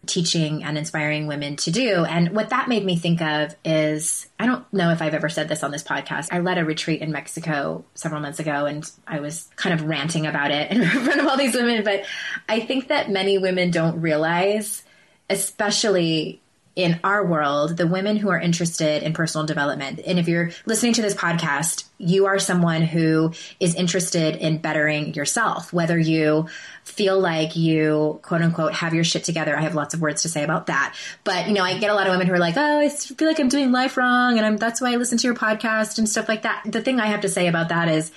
teaching 0.06 0.64
and 0.64 0.78
inspiring 0.78 1.26
women 1.26 1.56
to 1.56 1.70
do. 1.70 2.04
And 2.04 2.30
what 2.30 2.50
that 2.50 2.68
made 2.68 2.84
me 2.84 2.96
think 2.96 3.20
of 3.20 3.54
is 3.64 4.28
I 4.38 4.46
don't 4.46 4.70
know 4.72 4.90
if 4.90 5.02
I've 5.02 5.14
ever 5.14 5.28
said 5.28 5.48
this 5.48 5.62
on 5.62 5.70
this 5.70 5.82
podcast. 5.82 6.28
I 6.32 6.40
led 6.40 6.58
a 6.58 6.64
retreat 6.64 7.02
in 7.02 7.12
Mexico 7.12 7.84
several 7.94 8.20
months 8.20 8.38
ago 8.38 8.66
and 8.66 8.90
I 9.06 9.20
was 9.20 9.48
kind 9.56 9.78
of 9.78 9.86
ranting 9.86 10.26
about 10.26 10.50
it 10.50 10.70
in 10.72 10.84
front 10.84 11.20
of 11.20 11.26
all 11.26 11.36
these 11.36 11.54
women. 11.54 11.84
But 11.84 12.04
I 12.48 12.60
think 12.60 12.88
that 12.88 13.10
many 13.10 13.38
women 13.38 13.70
don't 13.70 14.00
realize, 14.00 14.82
especially 15.28 16.40
in 16.76 16.98
our 17.02 17.26
world, 17.26 17.76
the 17.76 17.86
women 17.86 18.16
who 18.16 18.30
are 18.30 18.40
interested 18.40 19.02
in 19.02 19.12
personal 19.12 19.46
development. 19.46 20.00
And 20.06 20.18
if 20.18 20.28
you're 20.28 20.50
listening 20.66 20.94
to 20.94 21.02
this 21.02 21.14
podcast, 21.14 21.84
you 21.98 22.26
are 22.26 22.38
someone 22.38 22.82
who 22.82 23.32
is 23.58 23.74
interested 23.74 24.36
in 24.36 24.58
bettering 24.58 25.14
yourself, 25.14 25.72
whether 25.72 25.98
you 25.98 26.46
feel 26.84 27.18
like 27.18 27.56
you 27.56 28.20
quote 28.22 28.42
unquote 28.42 28.74
have 28.74 28.94
your 28.94 29.04
shit 29.04 29.24
together. 29.24 29.56
I 29.56 29.62
have 29.62 29.74
lots 29.74 29.94
of 29.94 30.00
words 30.00 30.22
to 30.22 30.28
say 30.28 30.42
about 30.42 30.66
that. 30.66 30.94
But, 31.24 31.48
you 31.48 31.54
know, 31.54 31.62
I 31.62 31.78
get 31.78 31.90
a 31.90 31.94
lot 31.94 32.06
of 32.06 32.12
women 32.12 32.26
who 32.26 32.34
are 32.34 32.38
like, 32.38 32.56
oh, 32.56 32.80
I 32.80 32.88
feel 32.88 33.28
like 33.28 33.38
I'm 33.38 33.48
doing 33.48 33.72
life 33.72 33.96
wrong. 33.96 34.36
And 34.36 34.46
I'm, 34.46 34.56
that's 34.56 34.80
why 34.80 34.92
I 34.92 34.96
listen 34.96 35.18
to 35.18 35.26
your 35.26 35.36
podcast 35.36 35.98
and 35.98 36.08
stuff 36.08 36.28
like 36.28 36.42
that. 36.42 36.62
The 36.66 36.82
thing 36.82 37.00
I 37.00 37.06
have 37.06 37.20
to 37.20 37.28
say 37.28 37.46
about 37.46 37.68
that 37.68 37.88
is 37.88 38.10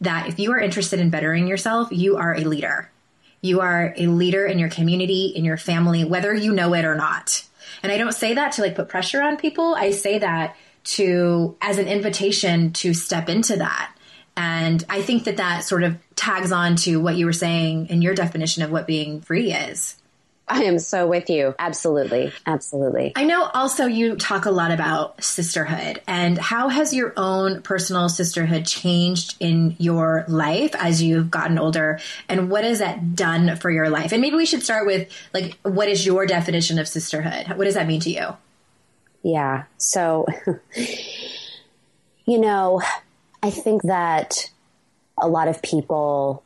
that 0.00 0.28
if 0.28 0.38
you 0.38 0.52
are 0.52 0.60
interested 0.60 1.00
in 1.00 1.10
bettering 1.10 1.46
yourself, 1.46 1.88
you 1.90 2.16
are 2.16 2.34
a 2.34 2.44
leader. 2.44 2.90
You 3.42 3.60
are 3.60 3.94
a 3.96 4.06
leader 4.06 4.46
in 4.46 4.58
your 4.58 4.68
community, 4.68 5.32
in 5.34 5.44
your 5.44 5.56
family, 5.56 6.04
whether 6.04 6.34
you 6.34 6.52
know 6.52 6.74
it 6.74 6.84
or 6.84 6.94
not 6.94 7.44
and 7.82 7.90
I 7.92 7.98
don't 7.98 8.12
say 8.12 8.34
that 8.34 8.52
to 8.52 8.62
like 8.62 8.74
put 8.74 8.88
pressure 8.88 9.22
on 9.22 9.36
people. 9.36 9.74
I 9.74 9.90
say 9.90 10.18
that 10.18 10.56
to 10.82 11.56
as 11.60 11.78
an 11.78 11.88
invitation 11.88 12.72
to 12.72 12.94
step 12.94 13.28
into 13.28 13.56
that. 13.56 13.94
And 14.40 14.82
I 14.88 15.02
think 15.02 15.24
that 15.24 15.36
that 15.36 15.64
sort 15.64 15.82
of 15.82 15.98
tags 16.16 16.50
on 16.50 16.76
to 16.76 16.96
what 16.96 17.16
you 17.16 17.26
were 17.26 17.32
saying 17.34 17.88
in 17.88 18.00
your 18.00 18.14
definition 18.14 18.62
of 18.62 18.70
what 18.70 18.86
being 18.86 19.20
free 19.20 19.52
is. 19.52 19.96
I 20.48 20.62
am 20.62 20.78
so 20.78 21.06
with 21.06 21.28
you. 21.28 21.54
Absolutely. 21.58 22.32
Absolutely. 22.46 23.12
I 23.16 23.24
know 23.24 23.50
also 23.52 23.84
you 23.84 24.16
talk 24.16 24.46
a 24.46 24.50
lot 24.50 24.72
about 24.72 25.22
sisterhood 25.22 26.00
and 26.06 26.38
how 26.38 26.70
has 26.70 26.94
your 26.94 27.12
own 27.18 27.60
personal 27.60 28.08
sisterhood 28.08 28.64
changed 28.64 29.36
in 29.40 29.76
your 29.78 30.24
life 30.26 30.74
as 30.74 31.02
you've 31.02 31.30
gotten 31.30 31.58
older 31.58 32.00
and 32.26 32.50
what 32.50 32.64
has 32.64 32.78
that 32.78 33.14
done 33.14 33.56
for 33.56 33.70
your 33.70 33.90
life? 33.90 34.10
And 34.10 34.22
maybe 34.22 34.36
we 34.36 34.46
should 34.46 34.62
start 34.62 34.86
with 34.86 35.12
like 35.34 35.58
what 35.64 35.88
is 35.88 36.06
your 36.06 36.24
definition 36.24 36.78
of 36.78 36.88
sisterhood? 36.88 37.58
What 37.58 37.66
does 37.66 37.74
that 37.74 37.86
mean 37.86 38.00
to 38.00 38.10
you? 38.10 38.28
Yeah. 39.22 39.64
So 39.76 40.24
you 42.24 42.38
know, 42.38 42.80
I 43.42 43.50
think 43.50 43.82
that 43.82 44.50
a 45.18 45.28
lot 45.28 45.48
of 45.48 45.62
people 45.62 46.42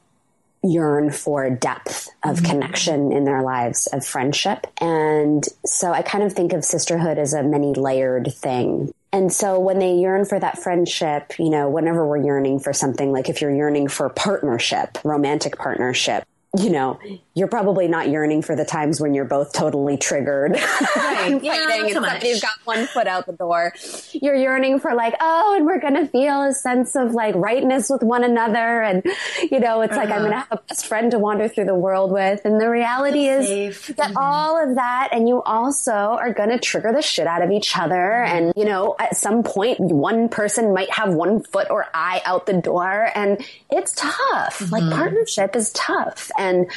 yearn 0.63 1.11
for 1.11 1.51
depth 1.51 2.09
of 2.25 2.37
mm-hmm. 2.37 2.47
connection 2.47 3.13
in 3.13 3.25
their 3.25 3.43
lives, 3.43 3.87
of 3.89 4.05
friendship. 4.05 4.67
And 4.81 5.45
so 5.67 5.93
I 5.93 6.03
kind 6.03 6.25
of 6.25 6.33
think 6.33 6.53
of 6.53 6.65
sisterhood 6.65 7.19
as 7.19 7.35
a 7.35 7.43
many 7.43 7.75
layered 7.75 8.33
thing. 8.33 8.93
And 9.13 9.33
so 9.33 9.61
when 9.61 9.79
they 9.79 9.95
yearn 9.95 10.25
for 10.25 10.41
that 10.41 10.59
friendship, 10.59 11.39
you 11.39 11.51
know, 11.51 11.69
whenever 11.69 12.07
we're 12.07 12.25
yearning 12.25 12.59
for 12.59 12.73
something, 12.73 13.13
like 13.13 13.29
if 13.29 13.41
you're 13.41 13.55
yearning 13.55 13.89
for 13.89 14.09
partnership, 14.09 14.99
romantic 15.05 15.57
partnership, 15.57 16.25
you 16.59 16.71
know, 16.71 16.99
you're 17.35 17.49
probably 17.49 17.89
not 17.89 18.09
yearning 18.09 18.43
for 18.43 18.55
the 18.55 18.65
times 18.65 19.01
when 19.01 19.13
you're 19.13 19.25
both 19.25 19.53
totally 19.53 19.97
triggered, 19.97 20.53
right. 20.97 21.43
yeah, 21.43 21.67
fighting, 21.67 21.81
and 21.81 21.89
so 21.89 21.95
somebody's 21.95 22.41
got 22.41 22.53
one 22.65 22.87
foot 22.87 23.09
out 23.09 23.27
the 23.27 23.33
door. 23.33 23.75
You're 24.13 24.37
yearning 24.37 24.79
for 24.79 24.95
like, 24.95 25.15
oh, 25.21 25.55
and 25.57 25.67
we're 25.67 25.81
gonna 25.81 26.07
feel 26.07 26.43
a 26.43 26.53
sense 26.53 26.95
of 26.95 27.13
like 27.13 27.35
rightness 27.35 27.91
with 27.91 28.05
one 28.05 28.23
another, 28.23 28.83
and 28.83 29.03
you 29.51 29.59
know, 29.59 29.83
it's 29.83 29.93
uh-huh. 29.93 30.01
like 30.01 30.11
I'm 30.11 30.23
gonna 30.23 30.37
uh-huh. 30.37 30.47
have 30.51 30.59
a 30.61 30.63
best 30.69 30.87
friend 30.87 31.11
to 31.11 31.19
wander 31.19 31.49
through 31.49 31.65
the 31.65 31.75
world 31.75 32.13
with. 32.13 32.45
And 32.45 32.61
the 32.61 32.71
reality 32.71 33.27
is, 33.27 33.49
safe. 33.49 33.97
get 33.97 34.11
mm-hmm. 34.11 34.17
all 34.17 34.63
of 34.63 34.77
that, 34.77 35.09
and 35.11 35.29
you 35.29 35.43
also 35.43 35.93
are 35.93 36.33
gonna 36.33 36.61
trigger 36.61 36.93
the 36.93 37.03
shit 37.03 37.27
out 37.27 37.43
of 37.43 37.51
each 37.51 37.77
other. 37.77 37.95
Mm-hmm. 37.95 38.37
And 38.37 38.53
you 38.57 38.65
know, 38.65 38.95
at 39.01 39.17
some 39.17 39.43
point, 39.43 39.81
one 39.81 40.29
person 40.29 40.73
might 40.73 40.93
have 40.93 41.13
one 41.13 41.43
foot 41.43 41.69
or 41.69 41.87
eye 41.93 42.23
out 42.25 42.47
the 42.47 42.61
door, 42.61 43.11
and 43.13 43.45
it's 43.73 43.93
tough. 43.97 44.61
Mm-hmm. 44.61 44.73
Like 44.73 44.93
partnership 44.93 45.57
is 45.57 45.73
tough 45.73 46.31
and 46.39 46.71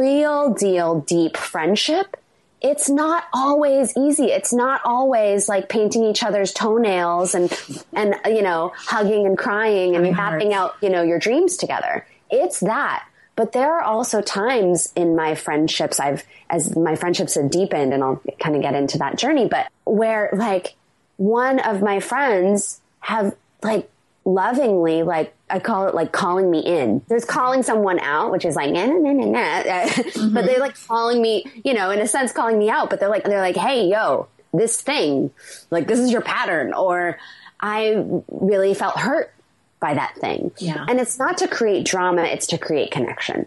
real 0.00 0.54
deal 0.54 1.00
deep 1.00 1.36
friendship, 1.36 2.16
it's 2.62 2.88
not 2.88 3.24
always 3.32 3.96
easy. 3.96 4.26
It's 4.26 4.52
not 4.52 4.80
always 4.84 5.48
like 5.48 5.68
painting 5.68 6.04
each 6.04 6.22
other's 6.22 6.52
toenails 6.52 7.34
and, 7.34 7.50
and, 7.92 8.14
you 8.26 8.42
know, 8.42 8.72
hugging 8.76 9.26
and 9.26 9.36
crying 9.36 9.96
and 9.96 10.14
mapping 10.14 10.52
out, 10.52 10.74
you 10.82 10.90
know, 10.90 11.02
your 11.02 11.18
dreams 11.18 11.56
together. 11.56 12.06
It's 12.30 12.60
that. 12.60 13.06
But 13.36 13.52
there 13.52 13.78
are 13.78 13.82
also 13.82 14.20
times 14.20 14.92
in 14.94 15.16
my 15.16 15.34
friendships, 15.34 15.98
I've, 15.98 16.24
as 16.50 16.76
my 16.76 16.96
friendships 16.96 17.36
have 17.36 17.50
deepened, 17.50 17.94
and 17.94 18.04
I'll 18.04 18.20
kind 18.38 18.54
of 18.54 18.60
get 18.60 18.74
into 18.74 18.98
that 18.98 19.16
journey, 19.16 19.48
but 19.48 19.68
where 19.84 20.28
like 20.34 20.74
one 21.16 21.60
of 21.60 21.80
my 21.80 22.00
friends 22.00 22.80
have 23.00 23.34
like 23.62 23.88
lovingly 24.26 25.02
like 25.02 25.34
I 25.50 25.58
call 25.58 25.88
it 25.88 25.94
like 25.94 26.12
calling 26.12 26.50
me 26.50 26.60
in. 26.60 27.02
There's 27.08 27.24
calling 27.24 27.62
someone 27.62 27.98
out, 28.00 28.30
which 28.30 28.44
is 28.44 28.56
like 28.56 28.72
nah, 28.72 28.86
nah, 28.86 29.12
nah, 29.12 29.24
nah. 29.26 29.62
Mm-hmm. 29.62 30.34
but 30.34 30.46
they're 30.46 30.60
like 30.60 30.76
calling 30.86 31.20
me, 31.20 31.44
you 31.64 31.74
know, 31.74 31.90
in 31.90 32.00
a 32.00 32.06
sense 32.06 32.32
calling 32.32 32.58
me 32.58 32.70
out, 32.70 32.90
but 32.90 33.00
they're 33.00 33.08
like 33.08 33.24
they're 33.24 33.40
like, 33.40 33.56
"Hey, 33.56 33.88
yo, 33.88 34.28
this 34.52 34.80
thing, 34.80 35.30
like 35.70 35.86
this 35.86 35.98
is 35.98 36.10
your 36.10 36.22
pattern," 36.22 36.72
or 36.72 37.18
I 37.60 38.04
really 38.28 38.74
felt 38.74 38.98
hurt 38.98 39.32
by 39.80 39.94
that 39.94 40.16
thing. 40.16 40.52
Yeah. 40.58 40.84
And 40.88 41.00
it's 41.00 41.18
not 41.18 41.38
to 41.38 41.48
create 41.48 41.86
drama, 41.86 42.22
it's 42.22 42.46
to 42.48 42.58
create 42.58 42.90
connection 42.90 43.46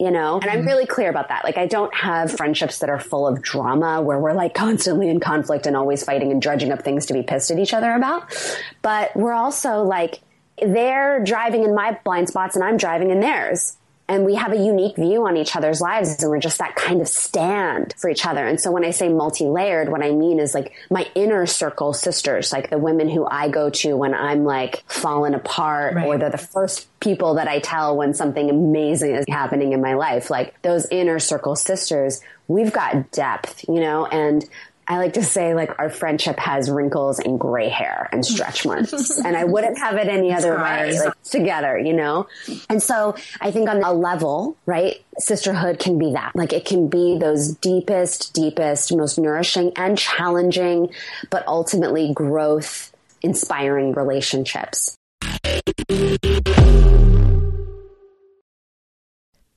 you 0.00 0.10
know? 0.10 0.40
And 0.40 0.50
I'm 0.50 0.60
mm-hmm. 0.60 0.66
really 0.66 0.86
clear 0.86 1.10
about 1.10 1.28
that. 1.28 1.44
Like, 1.44 1.58
I 1.58 1.66
don't 1.66 1.94
have 1.94 2.32
friendships 2.32 2.78
that 2.78 2.88
are 2.88 2.98
full 2.98 3.28
of 3.28 3.42
drama 3.42 4.00
where 4.00 4.18
we're 4.18 4.32
like 4.32 4.54
constantly 4.54 5.10
in 5.10 5.20
conflict 5.20 5.66
and 5.66 5.76
always 5.76 6.02
fighting 6.02 6.32
and 6.32 6.40
dredging 6.40 6.72
up 6.72 6.80
things 6.82 7.04
to 7.06 7.12
be 7.12 7.22
pissed 7.22 7.50
at 7.50 7.58
each 7.58 7.74
other 7.74 7.92
about. 7.92 8.34
But 8.80 9.14
we're 9.14 9.34
also 9.34 9.82
like, 9.82 10.20
they're 10.62 11.22
driving 11.24 11.64
in 11.64 11.74
my 11.74 11.98
blind 12.04 12.28
spots 12.28 12.56
and 12.56 12.64
I'm 12.64 12.76
driving 12.76 13.10
in 13.10 13.20
theirs 13.20 13.76
and 14.10 14.24
we 14.24 14.34
have 14.34 14.52
a 14.52 14.56
unique 14.56 14.96
view 14.96 15.24
on 15.24 15.36
each 15.36 15.54
other's 15.54 15.80
lives 15.80 16.20
and 16.20 16.30
we're 16.30 16.40
just 16.40 16.58
that 16.58 16.74
kind 16.74 17.00
of 17.00 17.06
stand 17.06 17.94
for 17.96 18.10
each 18.10 18.26
other. 18.26 18.44
And 18.44 18.60
so 18.60 18.72
when 18.72 18.84
I 18.84 18.90
say 18.90 19.08
multi-layered, 19.08 19.88
what 19.88 20.02
I 20.02 20.10
mean 20.10 20.40
is 20.40 20.52
like 20.52 20.72
my 20.90 21.06
inner 21.14 21.46
circle 21.46 21.92
sisters, 21.92 22.52
like 22.52 22.70
the 22.70 22.78
women 22.78 23.08
who 23.08 23.24
I 23.24 23.48
go 23.48 23.70
to 23.70 23.96
when 23.96 24.12
I'm 24.12 24.44
like 24.44 24.82
fallen 24.88 25.34
apart 25.34 25.94
right. 25.94 26.06
or 26.08 26.18
they're 26.18 26.28
the 26.28 26.38
first 26.38 26.88
people 26.98 27.34
that 27.34 27.46
I 27.46 27.60
tell 27.60 27.96
when 27.96 28.12
something 28.12 28.50
amazing 28.50 29.14
is 29.14 29.24
happening 29.28 29.74
in 29.74 29.80
my 29.80 29.94
life. 29.94 30.28
Like 30.28 30.60
those 30.62 30.86
inner 30.90 31.20
circle 31.20 31.54
sisters, 31.54 32.20
we've 32.48 32.72
got 32.72 33.12
depth, 33.12 33.64
you 33.68 33.78
know, 33.78 34.06
and 34.06 34.44
I 34.90 34.98
like 34.98 35.12
to 35.12 35.22
say 35.22 35.54
like 35.54 35.78
our 35.78 35.88
friendship 35.88 36.36
has 36.40 36.68
wrinkles 36.68 37.20
and 37.20 37.38
gray 37.38 37.68
hair 37.68 38.08
and 38.10 38.26
stretch 38.26 38.66
marks 38.66 39.18
and 39.18 39.36
I 39.36 39.44
wouldn't 39.44 39.78
have 39.78 39.94
it 39.94 40.08
any 40.08 40.32
other 40.32 40.56
way 40.56 40.98
like 40.98 41.22
together, 41.22 41.78
you 41.78 41.92
know? 41.92 42.26
And 42.68 42.82
so 42.82 43.14
I 43.40 43.52
think 43.52 43.68
on 43.68 43.84
a 43.84 43.92
level, 43.92 44.56
right? 44.66 44.96
Sisterhood 45.16 45.78
can 45.78 45.96
be 45.96 46.14
that. 46.14 46.34
Like 46.34 46.52
it 46.52 46.64
can 46.64 46.88
be 46.88 47.18
those 47.18 47.54
deepest, 47.54 48.34
deepest, 48.34 48.92
most 48.96 49.16
nourishing 49.16 49.70
and 49.76 49.96
challenging, 49.96 50.90
but 51.30 51.46
ultimately 51.46 52.12
growth 52.12 52.92
inspiring 53.22 53.92
relationships. 53.92 54.96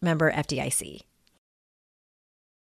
member 0.00 0.32
FDIC. 0.32 1.02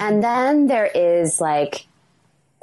And 0.00 0.22
then 0.22 0.66
there 0.66 0.86
is 0.86 1.40
like 1.40 1.86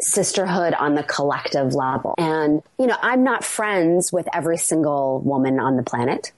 sisterhood 0.02 0.74
on 0.74 0.96
the 0.96 1.04
collective 1.04 1.74
level. 1.74 2.16
And, 2.18 2.62
you 2.78 2.88
know, 2.88 2.98
I'm 3.02 3.24
not 3.24 3.44
friends 3.44 4.12
with 4.12 4.28
every 4.34 4.58
single 4.58 5.20
woman 5.22 5.60
on 5.60 5.76
the 5.76 5.84
planet. 5.84 6.32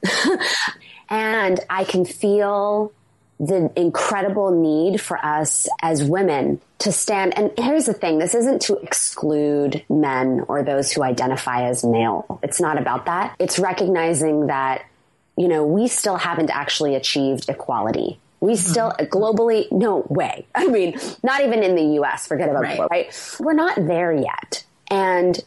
and 1.09 1.59
I 1.69 1.83
can 1.83 2.05
feel 2.05 2.91
the 3.39 3.71
incredible 3.75 4.51
need 4.51 5.01
for 5.01 5.17
us 5.23 5.67
as 5.81 6.03
women 6.03 6.61
to 6.79 6.91
stand. 6.91 7.35
And 7.37 7.51
here's 7.57 7.85
the 7.85 7.93
thing 7.93 8.19
this 8.19 8.35
isn't 8.35 8.61
to 8.63 8.77
exclude 8.77 9.83
men 9.89 10.45
or 10.47 10.63
those 10.63 10.91
who 10.91 11.01
identify 11.03 11.67
as 11.67 11.83
male. 11.83 12.39
It's 12.43 12.61
not 12.61 12.77
about 12.77 13.05
that. 13.05 13.35
It's 13.39 13.57
recognizing 13.57 14.47
that 14.47 14.85
you 15.41 15.47
know, 15.47 15.65
we 15.65 15.87
still 15.87 16.17
haven't 16.17 16.51
actually 16.51 16.93
achieved 16.93 17.49
equality. 17.49 18.19
We 18.41 18.53
mm-hmm. 18.53 18.69
still 18.71 18.91
globally, 18.99 19.71
no 19.71 20.05
way. 20.07 20.45
I 20.55 20.67
mean, 20.67 20.99
not 21.23 21.41
even 21.41 21.63
in 21.63 21.73
the 21.75 21.99
US, 22.01 22.27
forget 22.27 22.47
about 22.47 22.61
right. 22.61 22.79
Right? 22.91 23.35
We're 23.39 23.53
not 23.53 23.75
there 23.75 24.13
yet. 24.13 24.63
And 24.91 25.39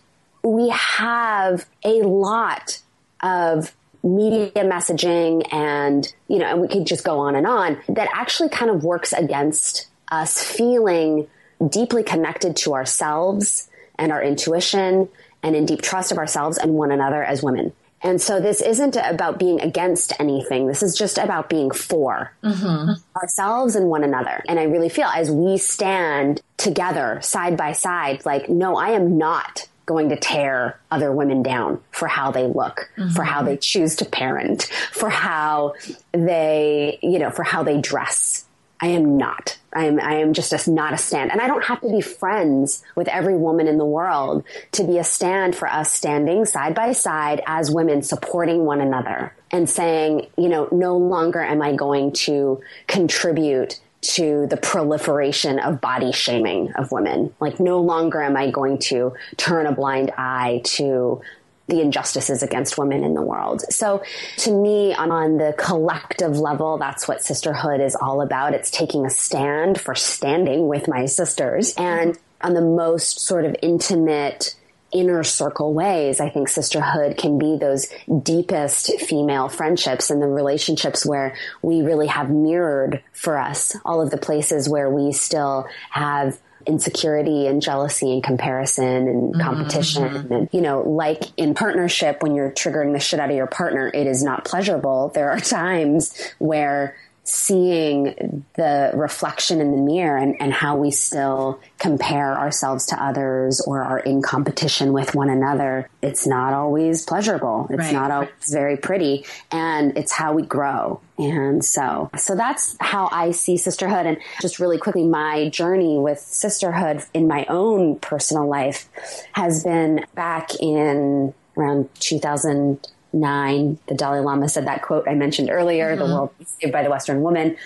we 0.42 0.70
have 0.70 1.64
a 1.84 2.02
lot 2.02 2.80
of 3.22 3.72
media 4.02 4.50
messaging 4.56 5.46
and, 5.52 6.12
you 6.26 6.38
know, 6.38 6.46
and 6.46 6.60
we 6.60 6.66
could 6.66 6.88
just 6.88 7.04
go 7.04 7.20
on 7.20 7.36
and 7.36 7.46
on 7.46 7.80
that 7.88 8.08
actually 8.12 8.48
kind 8.48 8.70
of 8.70 8.82
works 8.82 9.12
against 9.12 9.86
us 10.10 10.42
feeling 10.42 11.28
deeply 11.68 12.02
connected 12.02 12.56
to 12.56 12.74
ourselves 12.74 13.70
and 13.96 14.10
our 14.10 14.22
intuition 14.22 15.08
and 15.44 15.54
in 15.54 15.66
deep 15.66 15.82
trust 15.82 16.10
of 16.10 16.18
ourselves 16.18 16.58
and 16.58 16.74
one 16.74 16.90
another 16.90 17.22
as 17.22 17.44
women. 17.44 17.72
And 18.04 18.20
so 18.20 18.38
this 18.38 18.60
isn't 18.60 18.96
about 18.96 19.38
being 19.38 19.62
against 19.62 20.12
anything. 20.20 20.66
This 20.66 20.82
is 20.82 20.94
just 20.94 21.16
about 21.16 21.48
being 21.48 21.70
for 21.70 22.32
mm-hmm. 22.44 22.92
ourselves 23.16 23.74
and 23.74 23.88
one 23.88 24.04
another. 24.04 24.44
And 24.46 24.60
I 24.60 24.64
really 24.64 24.90
feel 24.90 25.06
as 25.06 25.30
we 25.30 25.56
stand 25.56 26.42
together 26.58 27.18
side 27.22 27.56
by 27.56 27.72
side, 27.72 28.24
like, 28.26 28.50
no, 28.50 28.76
I 28.76 28.90
am 28.90 29.16
not 29.16 29.66
going 29.86 30.10
to 30.10 30.16
tear 30.16 30.78
other 30.90 31.12
women 31.12 31.42
down 31.42 31.80
for 31.90 32.06
how 32.06 32.30
they 32.30 32.46
look, 32.46 32.90
mm-hmm. 32.96 33.10
for 33.10 33.24
how 33.24 33.42
they 33.42 33.56
choose 33.56 33.96
to 33.96 34.04
parent, 34.04 34.64
for 34.92 35.08
how 35.08 35.74
they, 36.12 36.98
you 37.02 37.18
know, 37.18 37.30
for 37.30 37.42
how 37.42 37.62
they 37.62 37.80
dress. 37.80 38.44
I 38.80 38.88
am 38.88 39.16
not. 39.16 39.56
I 39.74 39.84
am, 39.86 40.00
I 40.00 40.16
am 40.16 40.32
just 40.32 40.52
a, 40.52 40.70
not 40.70 40.92
a 40.92 40.98
stand. 40.98 41.32
And 41.32 41.40
I 41.40 41.46
don't 41.46 41.64
have 41.64 41.80
to 41.80 41.88
be 41.88 42.00
friends 42.00 42.82
with 42.94 43.08
every 43.08 43.36
woman 43.36 43.66
in 43.66 43.78
the 43.78 43.84
world 43.84 44.44
to 44.72 44.84
be 44.84 44.98
a 44.98 45.04
stand 45.04 45.56
for 45.56 45.68
us 45.68 45.92
standing 45.92 46.44
side 46.44 46.74
by 46.74 46.92
side 46.92 47.42
as 47.46 47.70
women 47.70 48.02
supporting 48.02 48.64
one 48.64 48.80
another 48.80 49.34
and 49.50 49.68
saying, 49.68 50.26
you 50.36 50.48
know, 50.48 50.68
no 50.72 50.96
longer 50.96 51.40
am 51.40 51.62
I 51.62 51.74
going 51.74 52.12
to 52.12 52.60
contribute 52.86 53.80
to 54.04 54.46
the 54.48 54.56
proliferation 54.56 55.58
of 55.58 55.80
body 55.80 56.12
shaming 56.12 56.72
of 56.74 56.92
women. 56.92 57.34
Like 57.40 57.58
no 57.58 57.80
longer 57.80 58.22
am 58.22 58.36
I 58.36 58.50
going 58.50 58.78
to 58.78 59.14
turn 59.36 59.66
a 59.66 59.72
blind 59.72 60.12
eye 60.16 60.60
to 60.64 61.22
the 61.66 61.80
injustices 61.80 62.42
against 62.42 62.76
women 62.76 63.04
in 63.04 63.14
the 63.14 63.22
world. 63.22 63.62
So 63.70 64.02
to 64.38 64.52
me, 64.52 64.94
on 64.94 65.38
the 65.38 65.54
collective 65.56 66.38
level, 66.38 66.76
that's 66.78 67.08
what 67.08 67.22
sisterhood 67.22 67.80
is 67.80 67.94
all 67.94 68.20
about. 68.20 68.54
It's 68.54 68.70
taking 68.70 69.06
a 69.06 69.10
stand 69.10 69.80
for 69.80 69.94
standing 69.94 70.68
with 70.68 70.88
my 70.88 71.06
sisters. 71.06 71.74
And 71.76 72.18
on 72.42 72.54
the 72.54 72.60
most 72.60 73.20
sort 73.20 73.46
of 73.46 73.56
intimate, 73.62 74.54
inner 74.92 75.24
circle 75.24 75.72
ways, 75.72 76.20
I 76.20 76.28
think 76.28 76.48
sisterhood 76.48 77.16
can 77.16 77.38
be 77.38 77.56
those 77.56 77.88
deepest 78.22 79.00
female 79.00 79.48
friendships 79.48 80.10
and 80.10 80.20
the 80.20 80.28
relationships 80.28 81.04
where 81.04 81.34
we 81.62 81.80
really 81.80 82.06
have 82.06 82.30
mirrored 82.30 83.02
for 83.12 83.38
us 83.38 83.74
all 83.84 84.02
of 84.02 84.10
the 84.10 84.18
places 84.18 84.68
where 84.68 84.90
we 84.90 85.12
still 85.12 85.66
have 85.90 86.38
insecurity 86.66 87.46
and 87.46 87.62
jealousy 87.62 88.12
and 88.12 88.22
comparison 88.22 89.08
and 89.08 89.32
mm-hmm. 89.34 89.40
competition. 89.40 90.04
Mm-hmm. 90.04 90.32
And, 90.32 90.48
you 90.52 90.60
know, 90.60 90.82
like 90.82 91.24
in 91.36 91.54
partnership, 91.54 92.22
when 92.22 92.34
you're 92.34 92.50
triggering 92.50 92.92
the 92.92 93.00
shit 93.00 93.20
out 93.20 93.30
of 93.30 93.36
your 93.36 93.46
partner, 93.46 93.90
it 93.92 94.06
is 94.06 94.22
not 94.22 94.44
pleasurable. 94.44 95.10
There 95.14 95.30
are 95.30 95.40
times 95.40 96.16
where 96.38 96.96
seeing 97.24 98.44
the 98.56 98.90
reflection 98.94 99.60
in 99.60 99.72
the 99.72 99.78
mirror 99.78 100.18
and, 100.18 100.36
and 100.40 100.52
how 100.52 100.76
we 100.76 100.90
still 100.90 101.58
compare 101.78 102.38
ourselves 102.38 102.86
to 102.86 103.02
others 103.02 103.62
or 103.66 103.82
are 103.82 103.98
in 103.98 104.20
competition 104.20 104.92
with 104.92 105.14
one 105.14 105.30
another, 105.30 105.88
it's 106.02 106.26
not 106.26 106.52
always 106.52 107.04
pleasurable. 107.04 107.66
It's 107.70 107.78
right. 107.78 107.92
not 107.92 108.10
always 108.10 108.30
very 108.50 108.76
pretty. 108.76 109.24
And 109.50 109.96
it's 109.96 110.12
how 110.12 110.34
we 110.34 110.42
grow. 110.42 111.00
And 111.16 111.64
so, 111.64 112.10
so 112.16 112.36
that's 112.36 112.76
how 112.80 113.08
I 113.10 113.30
see 113.30 113.56
sisterhood. 113.56 114.04
And 114.04 114.18
just 114.42 114.60
really 114.60 114.78
quickly, 114.78 115.06
my 115.06 115.48
journey 115.48 115.98
with 115.98 116.18
sisterhood 116.18 117.02
in 117.14 117.26
my 117.26 117.46
own 117.48 117.98
personal 118.00 118.46
life 118.46 118.86
has 119.32 119.64
been 119.64 120.04
back 120.14 120.50
in 120.60 121.32
around 121.56 121.88
2000 122.00 122.86
nine, 123.14 123.78
the 123.86 123.94
Dalai 123.94 124.20
Lama 124.20 124.48
said 124.48 124.66
that 124.66 124.82
quote 124.82 125.08
I 125.08 125.14
mentioned 125.14 125.50
earlier, 125.50 125.90
mm-hmm. 125.90 125.98
the 125.98 126.14
world 126.14 126.30
saved 126.44 126.72
by 126.72 126.82
the 126.82 126.90
Western 126.90 127.22
woman. 127.22 127.56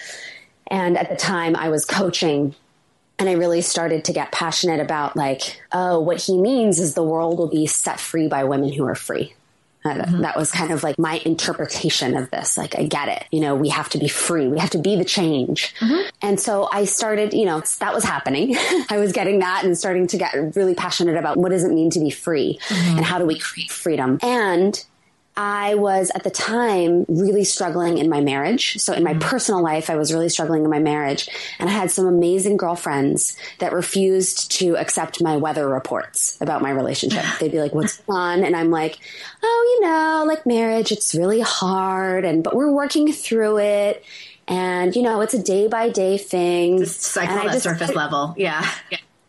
And 0.70 0.98
at 0.98 1.08
the 1.08 1.16
time 1.16 1.56
I 1.56 1.70
was 1.70 1.84
coaching 1.84 2.54
and 3.18 3.28
I 3.28 3.32
really 3.32 3.62
started 3.62 4.04
to 4.04 4.12
get 4.12 4.30
passionate 4.30 4.80
about 4.80 5.16
like, 5.16 5.60
oh, 5.72 5.98
what 6.00 6.20
he 6.20 6.38
means 6.38 6.78
is 6.78 6.94
the 6.94 7.02
world 7.02 7.38
will 7.38 7.48
be 7.48 7.66
set 7.66 7.98
free 7.98 8.28
by 8.28 8.44
women 8.44 8.72
who 8.72 8.86
are 8.86 8.94
free. 8.94 9.34
Uh, 9.84 9.94
mm-hmm. 9.94 10.20
That 10.22 10.36
was 10.36 10.50
kind 10.50 10.72
of 10.72 10.82
like 10.82 10.98
my 10.98 11.20
interpretation 11.24 12.16
of 12.16 12.30
this. 12.30 12.58
Like, 12.58 12.76
I 12.76 12.84
get 12.84 13.08
it. 13.08 13.24
You 13.30 13.40
know, 13.40 13.54
we 13.54 13.68
have 13.70 13.88
to 13.90 13.98
be 13.98 14.08
free. 14.08 14.48
We 14.48 14.58
have 14.58 14.70
to 14.70 14.78
be 14.78 14.96
the 14.96 15.04
change. 15.04 15.74
Mm-hmm. 15.80 16.08
And 16.20 16.40
so 16.40 16.68
I 16.70 16.84
started, 16.84 17.32
you 17.32 17.46
know, 17.46 17.62
that 17.80 17.94
was 17.94 18.04
happening. 18.04 18.56
I 18.90 18.98
was 18.98 19.12
getting 19.12 19.38
that 19.38 19.64
and 19.64 19.78
starting 19.78 20.06
to 20.08 20.18
get 20.18 20.34
really 20.56 20.74
passionate 20.74 21.16
about 21.16 21.36
what 21.36 21.50
does 21.50 21.64
it 21.64 21.72
mean 21.72 21.90
to 21.90 22.00
be 22.00 22.10
free 22.10 22.58
mm-hmm. 22.68 22.98
and 22.98 23.04
how 23.04 23.18
do 23.18 23.24
we 23.24 23.38
create 23.38 23.70
freedom. 23.70 24.18
And 24.22 24.84
I 25.40 25.76
was 25.76 26.10
at 26.16 26.24
the 26.24 26.30
time 26.30 27.04
really 27.06 27.44
struggling 27.44 27.98
in 27.98 28.08
my 28.08 28.20
marriage. 28.20 28.76
So 28.78 28.92
in 28.92 29.04
my 29.04 29.12
mm-hmm. 29.12 29.20
personal 29.20 29.62
life, 29.62 29.88
I 29.88 29.94
was 29.94 30.12
really 30.12 30.28
struggling 30.28 30.64
in 30.64 30.70
my 30.70 30.80
marriage. 30.80 31.28
And 31.60 31.70
I 31.70 31.72
had 31.72 31.92
some 31.92 32.06
amazing 32.06 32.56
girlfriends 32.56 33.36
that 33.60 33.72
refused 33.72 34.50
to 34.58 34.76
accept 34.76 35.22
my 35.22 35.36
weather 35.36 35.68
reports 35.68 36.36
about 36.40 36.60
my 36.60 36.70
relationship. 36.70 37.24
They'd 37.38 37.52
be 37.52 37.60
like, 37.60 37.72
what's 37.72 38.02
on? 38.08 38.42
And 38.42 38.56
I'm 38.56 38.72
like, 38.72 38.98
oh, 39.40 39.78
you 39.78 39.86
know, 39.86 40.24
like 40.26 40.44
marriage, 40.44 40.90
it's 40.90 41.14
really 41.14 41.40
hard. 41.40 42.24
And, 42.24 42.42
but 42.42 42.56
we're 42.56 42.72
working 42.72 43.12
through 43.12 43.60
it. 43.60 44.04
And, 44.48 44.96
you 44.96 45.02
know, 45.02 45.20
it's 45.20 45.34
a 45.34 45.42
day 45.42 45.68
by 45.68 45.88
day 45.88 46.18
thing. 46.18 46.78
Just 46.78 47.02
cycle 47.02 47.38
And 47.38 47.48
I 47.48 47.52
just- 47.52 47.62
surface 47.62 47.94
level. 47.94 48.34
Yeah. 48.36 48.68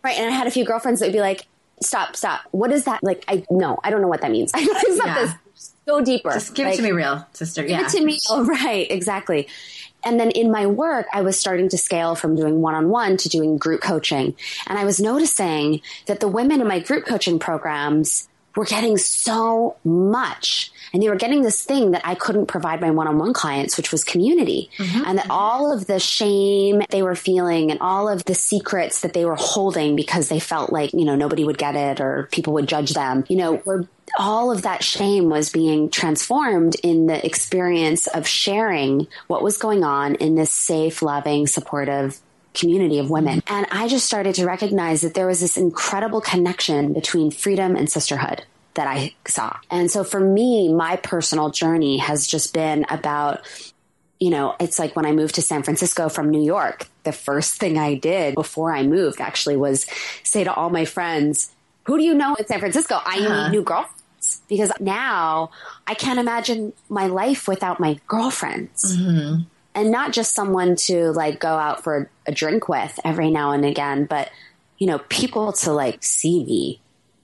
Right. 0.04 0.18
And 0.18 0.26
I 0.26 0.32
had 0.36 0.48
a 0.48 0.52
few 0.52 0.66
girlfriends 0.66 1.02
that 1.02 1.08
would 1.08 1.14
be 1.14 1.20
like, 1.20 1.46
stop, 1.82 2.16
stop. 2.16 2.42
What 2.50 2.72
is 2.72 2.86
that? 2.86 3.04
Like, 3.04 3.24
I, 3.28 3.46
no, 3.52 3.78
I 3.84 3.92
don't 3.92 4.02
know 4.02 4.08
what 4.08 4.22
that 4.22 4.32
means. 4.32 4.52
I 4.56 4.60
it's 4.64 4.98
not 4.98 5.08
Yeah. 5.08 5.14
this. 5.26 5.34
Go 5.90 6.02
deeper. 6.02 6.32
Just 6.32 6.54
give 6.54 6.68
it 6.68 6.76
to 6.76 6.82
me 6.84 6.92
real, 6.92 7.26
sister. 7.34 7.62
Give 7.64 7.72
Yeah. 7.72 7.86
it 7.86 7.90
to 7.90 8.04
me. 8.06 8.20
Oh, 8.30 8.46
right. 8.64 8.90
Exactly. 8.90 9.48
And 10.04 10.20
then 10.20 10.32
in 10.32 10.52
my 10.52 10.66
work, 10.66 11.08
I 11.12 11.22
was 11.22 11.38
starting 11.38 11.68
to 11.70 11.78
scale 11.78 12.16
from 12.16 12.36
doing 12.36 12.62
one 12.62 12.76
on 12.76 12.90
one 12.90 13.18
to 13.18 13.30
doing 13.30 13.58
group 13.58 13.82
coaching. 13.82 14.36
And 14.68 14.78
I 14.78 14.86
was 14.86 15.00
noticing 15.00 15.82
that 16.06 16.20
the 16.20 16.28
women 16.28 16.62
in 16.62 16.68
my 16.68 16.80
group 16.80 17.06
coaching 17.06 17.40
programs 17.40 18.30
were 18.56 18.66
getting 18.66 18.98
so 18.98 19.78
much. 19.84 20.72
And 20.92 21.04
they 21.04 21.10
were 21.10 21.16
getting 21.16 21.44
this 21.44 21.64
thing 21.64 21.92
that 21.92 22.02
I 22.04 22.16
couldn't 22.16 22.48
provide 22.48 22.82
my 22.82 22.90
one 22.90 23.08
on 23.08 23.20
one 23.20 23.32
clients, 23.32 23.78
which 23.78 23.92
was 23.92 24.04
community. 24.04 24.70
Mm-hmm. 24.78 25.04
And 25.06 25.18
that 25.18 25.28
all 25.30 25.72
of 25.72 25.86
the 25.86 26.00
shame 26.00 26.82
they 26.90 27.04
were 27.04 27.16
feeling 27.16 27.70
and 27.70 27.80
all 27.80 28.10
of 28.10 28.26
the 28.26 28.34
secrets 28.34 29.02
that 29.02 29.14
they 29.14 29.24
were 29.24 29.36
holding 29.36 29.96
because 29.96 30.30
they 30.30 30.40
felt 30.40 30.74
like, 30.74 30.94
you 30.94 31.06
know, 31.06 31.16
nobody 31.16 31.44
would 31.44 31.58
get 31.58 31.76
it 31.76 32.02
or 32.02 32.28
people 32.32 32.54
would 32.54 32.68
judge 32.68 32.94
them, 32.94 33.24
you 33.30 33.38
know, 33.38 33.62
were 33.66 33.88
all 34.18 34.52
of 34.52 34.64
that 34.64 34.84
shame 34.84 35.30
was 35.30 35.50
being 35.50 35.90
transformed 35.90 36.76
in 36.84 37.08
the 37.08 37.26
experience 37.26 38.08
of 38.08 38.28
sharing 38.28 39.08
what 39.28 39.44
was 39.44 39.58
going 39.58 39.84
on 39.84 40.16
in 40.16 40.36
this 40.36 40.52
safe, 40.52 41.02
loving, 41.02 41.48
supportive 41.48 42.20
community 42.54 43.00
of 43.00 43.10
women. 43.10 43.42
And 43.48 43.68
I 43.72 43.88
just 43.88 44.06
started 44.06 44.36
to 44.36 44.46
recognize 44.46 45.02
that 45.02 45.14
there 45.14 45.28
was 45.28 45.40
this 45.40 45.58
incredible 45.58 46.22
connection 46.22 46.94
between 46.94 47.32
freedom 47.32 47.76
and 47.76 47.90
sisterhood 47.90 48.44
that 48.74 48.88
I 48.88 49.14
saw. 49.28 49.58
And 49.70 49.90
so 49.90 50.04
for 50.04 50.20
me, 50.20 50.72
my 50.74 50.96
personal 50.96 51.50
journey 51.50 51.98
has 51.98 52.28
just 52.28 52.54
been 52.54 52.86
about 52.90 53.42
you 54.20 54.32
know, 54.32 54.54
it's 54.60 54.78
like 54.78 54.98
when 54.98 55.06
I 55.06 55.14
moved 55.14 55.36
to 55.36 55.42
San 55.42 55.64
Francisco 55.64 56.10
from 56.10 56.30
New 56.30 56.44
York, 56.44 56.88
the 57.04 57.14
first 57.14 57.54
thing 57.54 57.78
I 57.78 57.96
did 57.96 58.36
before 58.36 58.76
I 58.76 58.84
moved 58.84 59.22
actually 59.22 59.56
was 59.56 59.86
say 60.24 60.44
to 60.44 60.54
all 60.54 60.70
my 60.70 60.84
friends, 60.84 61.54
who 61.86 61.98
do 61.98 62.04
you 62.04 62.14
know 62.14 62.36
in 62.36 62.46
San 62.46 62.60
Francisco? 62.60 62.96
I 62.96 63.20
uh-huh. 63.20 63.44
need 63.48 63.52
new 63.52 63.64
girlfriends 63.64 63.99
because 64.50 64.72
now 64.80 65.52
I 65.88 65.94
can't 65.94 66.20
imagine 66.20 66.74
my 66.90 67.08
life 67.08 67.48
without 67.48 67.80
my 67.80 68.00
girlfriends. 68.08 68.98
Mm-hmm. 68.98 69.44
And 69.76 69.92
not 69.92 70.12
just 70.12 70.36
someone 70.36 70.76
to 70.88 71.12
like 71.12 71.40
go 71.40 71.54
out 71.54 71.84
for 71.84 72.10
a 72.26 72.32
drink 72.34 72.68
with 72.68 73.00
every 73.06 73.32
now 73.32 73.52
and 73.52 73.64
again, 73.64 74.06
but 74.06 74.30
you 74.78 74.88
know, 74.88 75.00
people 75.10 75.54
to 75.54 75.72
like 75.72 76.04
see 76.04 76.44
me, 76.44 76.82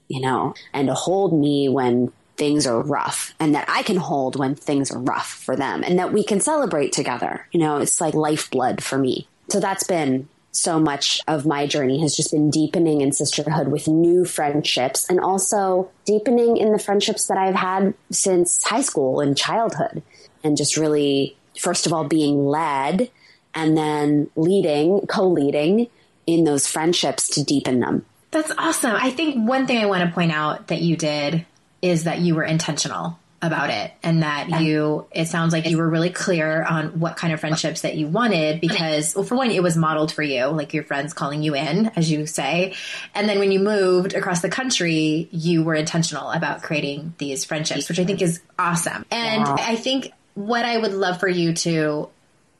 you 0.08 0.20
know, 0.20 0.54
and 0.72 0.88
to 0.88 0.94
hold 0.94 1.38
me 1.38 1.68
when 1.68 2.12
things 2.36 2.66
are 2.66 2.80
rough 2.80 3.34
and 3.40 3.54
that 3.54 3.68
I 3.68 3.82
can 3.82 3.96
hold 3.96 4.36
when 4.36 4.54
things 4.54 4.90
are 4.90 4.98
rough 4.98 5.28
for 5.28 5.56
them 5.56 5.82
and 5.82 5.98
that 5.98 6.12
we 6.12 6.22
can 6.22 6.40
celebrate 6.40 6.92
together. 6.92 7.46
You 7.50 7.60
know, 7.60 7.78
it's 7.78 8.00
like 8.00 8.14
lifeblood 8.14 8.82
for 8.82 8.98
me. 8.98 9.26
So 9.50 9.58
that's 9.58 9.84
been 9.84 10.28
so 10.56 10.80
much 10.80 11.20
of 11.28 11.46
my 11.46 11.66
journey 11.66 12.00
has 12.00 12.16
just 12.16 12.32
been 12.32 12.50
deepening 12.50 13.00
in 13.00 13.12
sisterhood 13.12 13.68
with 13.68 13.88
new 13.88 14.24
friendships 14.24 15.08
and 15.08 15.20
also 15.20 15.90
deepening 16.04 16.56
in 16.56 16.72
the 16.72 16.78
friendships 16.78 17.26
that 17.26 17.38
I've 17.38 17.54
had 17.54 17.94
since 18.10 18.62
high 18.62 18.80
school 18.80 19.20
and 19.20 19.36
childhood 19.36 20.02
and 20.42 20.56
just 20.56 20.76
really, 20.76 21.36
first 21.58 21.86
of 21.86 21.92
all, 21.92 22.04
being 22.04 22.46
led 22.46 23.10
and 23.54 23.76
then 23.76 24.30
leading, 24.36 25.06
co 25.06 25.28
leading 25.28 25.88
in 26.26 26.44
those 26.44 26.66
friendships 26.66 27.28
to 27.30 27.44
deepen 27.44 27.80
them. 27.80 28.04
That's 28.30 28.52
awesome. 28.58 28.94
I 28.94 29.10
think 29.10 29.48
one 29.48 29.66
thing 29.66 29.78
I 29.78 29.86
want 29.86 30.08
to 30.08 30.14
point 30.14 30.32
out 30.32 30.68
that 30.68 30.82
you 30.82 30.96
did 30.96 31.46
is 31.80 32.04
that 32.04 32.18
you 32.18 32.34
were 32.34 32.44
intentional 32.44 33.18
about 33.46 33.70
it 33.70 33.92
and 34.02 34.22
that 34.22 34.60
you 34.60 35.06
it 35.10 35.26
sounds 35.26 35.52
like 35.52 35.66
you 35.66 35.78
were 35.78 35.88
really 35.88 36.10
clear 36.10 36.62
on 36.62 37.00
what 37.00 37.16
kind 37.16 37.32
of 37.32 37.40
friendships 37.40 37.82
that 37.82 37.94
you 37.94 38.06
wanted 38.06 38.60
because 38.60 39.14
well 39.14 39.24
for 39.24 39.36
one 39.36 39.50
it 39.50 39.62
was 39.62 39.76
modeled 39.76 40.12
for 40.12 40.22
you 40.22 40.46
like 40.46 40.74
your 40.74 40.84
friends 40.84 41.14
calling 41.14 41.42
you 41.42 41.54
in 41.54 41.86
as 41.96 42.10
you 42.10 42.26
say. 42.26 42.74
And 43.14 43.28
then 43.28 43.38
when 43.38 43.52
you 43.52 43.60
moved 43.60 44.14
across 44.14 44.42
the 44.42 44.48
country 44.48 45.28
you 45.30 45.62
were 45.62 45.74
intentional 45.74 46.30
about 46.30 46.62
creating 46.62 47.14
these 47.18 47.44
friendships 47.44 47.88
which 47.88 47.98
I 47.98 48.04
think 48.04 48.20
is 48.20 48.40
awesome. 48.58 49.04
And 49.10 49.44
I 49.44 49.76
think 49.76 50.12
what 50.34 50.64
I 50.64 50.76
would 50.76 50.92
love 50.92 51.20
for 51.20 51.28
you 51.28 51.54
to 51.54 52.08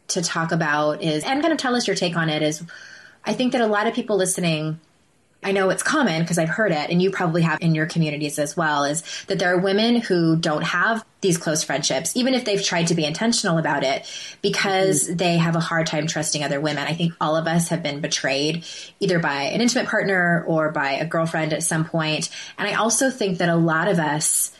to 0.08 0.22
talk 0.22 0.52
about 0.52 1.02
is 1.02 1.24
and 1.24 1.42
kind 1.42 1.52
of 1.52 1.58
tell 1.58 1.74
us 1.74 1.86
your 1.86 1.96
take 1.96 2.16
on 2.16 2.30
it 2.30 2.42
is 2.42 2.62
I 3.24 3.32
think 3.32 3.52
that 3.52 3.60
a 3.60 3.66
lot 3.66 3.86
of 3.86 3.94
people 3.94 4.16
listening 4.16 4.78
I 5.46 5.52
know 5.52 5.70
it's 5.70 5.84
common 5.84 6.22
because 6.22 6.38
I've 6.38 6.48
heard 6.48 6.72
it, 6.72 6.90
and 6.90 7.00
you 7.00 7.12
probably 7.12 7.42
have 7.42 7.60
in 7.60 7.76
your 7.76 7.86
communities 7.86 8.40
as 8.40 8.56
well, 8.56 8.82
is 8.82 9.04
that 9.28 9.38
there 9.38 9.54
are 9.54 9.58
women 9.58 10.00
who 10.00 10.34
don't 10.34 10.64
have 10.64 11.04
these 11.20 11.38
close 11.38 11.62
friendships, 11.62 12.16
even 12.16 12.34
if 12.34 12.44
they've 12.44 12.62
tried 12.62 12.88
to 12.88 12.96
be 12.96 13.04
intentional 13.04 13.56
about 13.56 13.84
it, 13.84 14.10
because 14.42 15.04
mm-hmm. 15.04 15.16
they 15.18 15.36
have 15.36 15.54
a 15.54 15.60
hard 15.60 15.86
time 15.86 16.08
trusting 16.08 16.42
other 16.42 16.60
women. 16.60 16.84
I 16.84 16.94
think 16.94 17.12
all 17.20 17.36
of 17.36 17.46
us 17.46 17.68
have 17.68 17.80
been 17.80 18.00
betrayed 18.00 18.64
either 18.98 19.20
by 19.20 19.42
an 19.42 19.60
intimate 19.60 19.86
partner 19.86 20.44
or 20.48 20.72
by 20.72 20.94
a 20.94 21.06
girlfriend 21.06 21.52
at 21.52 21.62
some 21.62 21.84
point. 21.84 22.28
And 22.58 22.66
I 22.66 22.74
also 22.74 23.08
think 23.08 23.38
that 23.38 23.48
a 23.48 23.54
lot 23.54 23.86
of 23.86 24.00
us, 24.00 24.50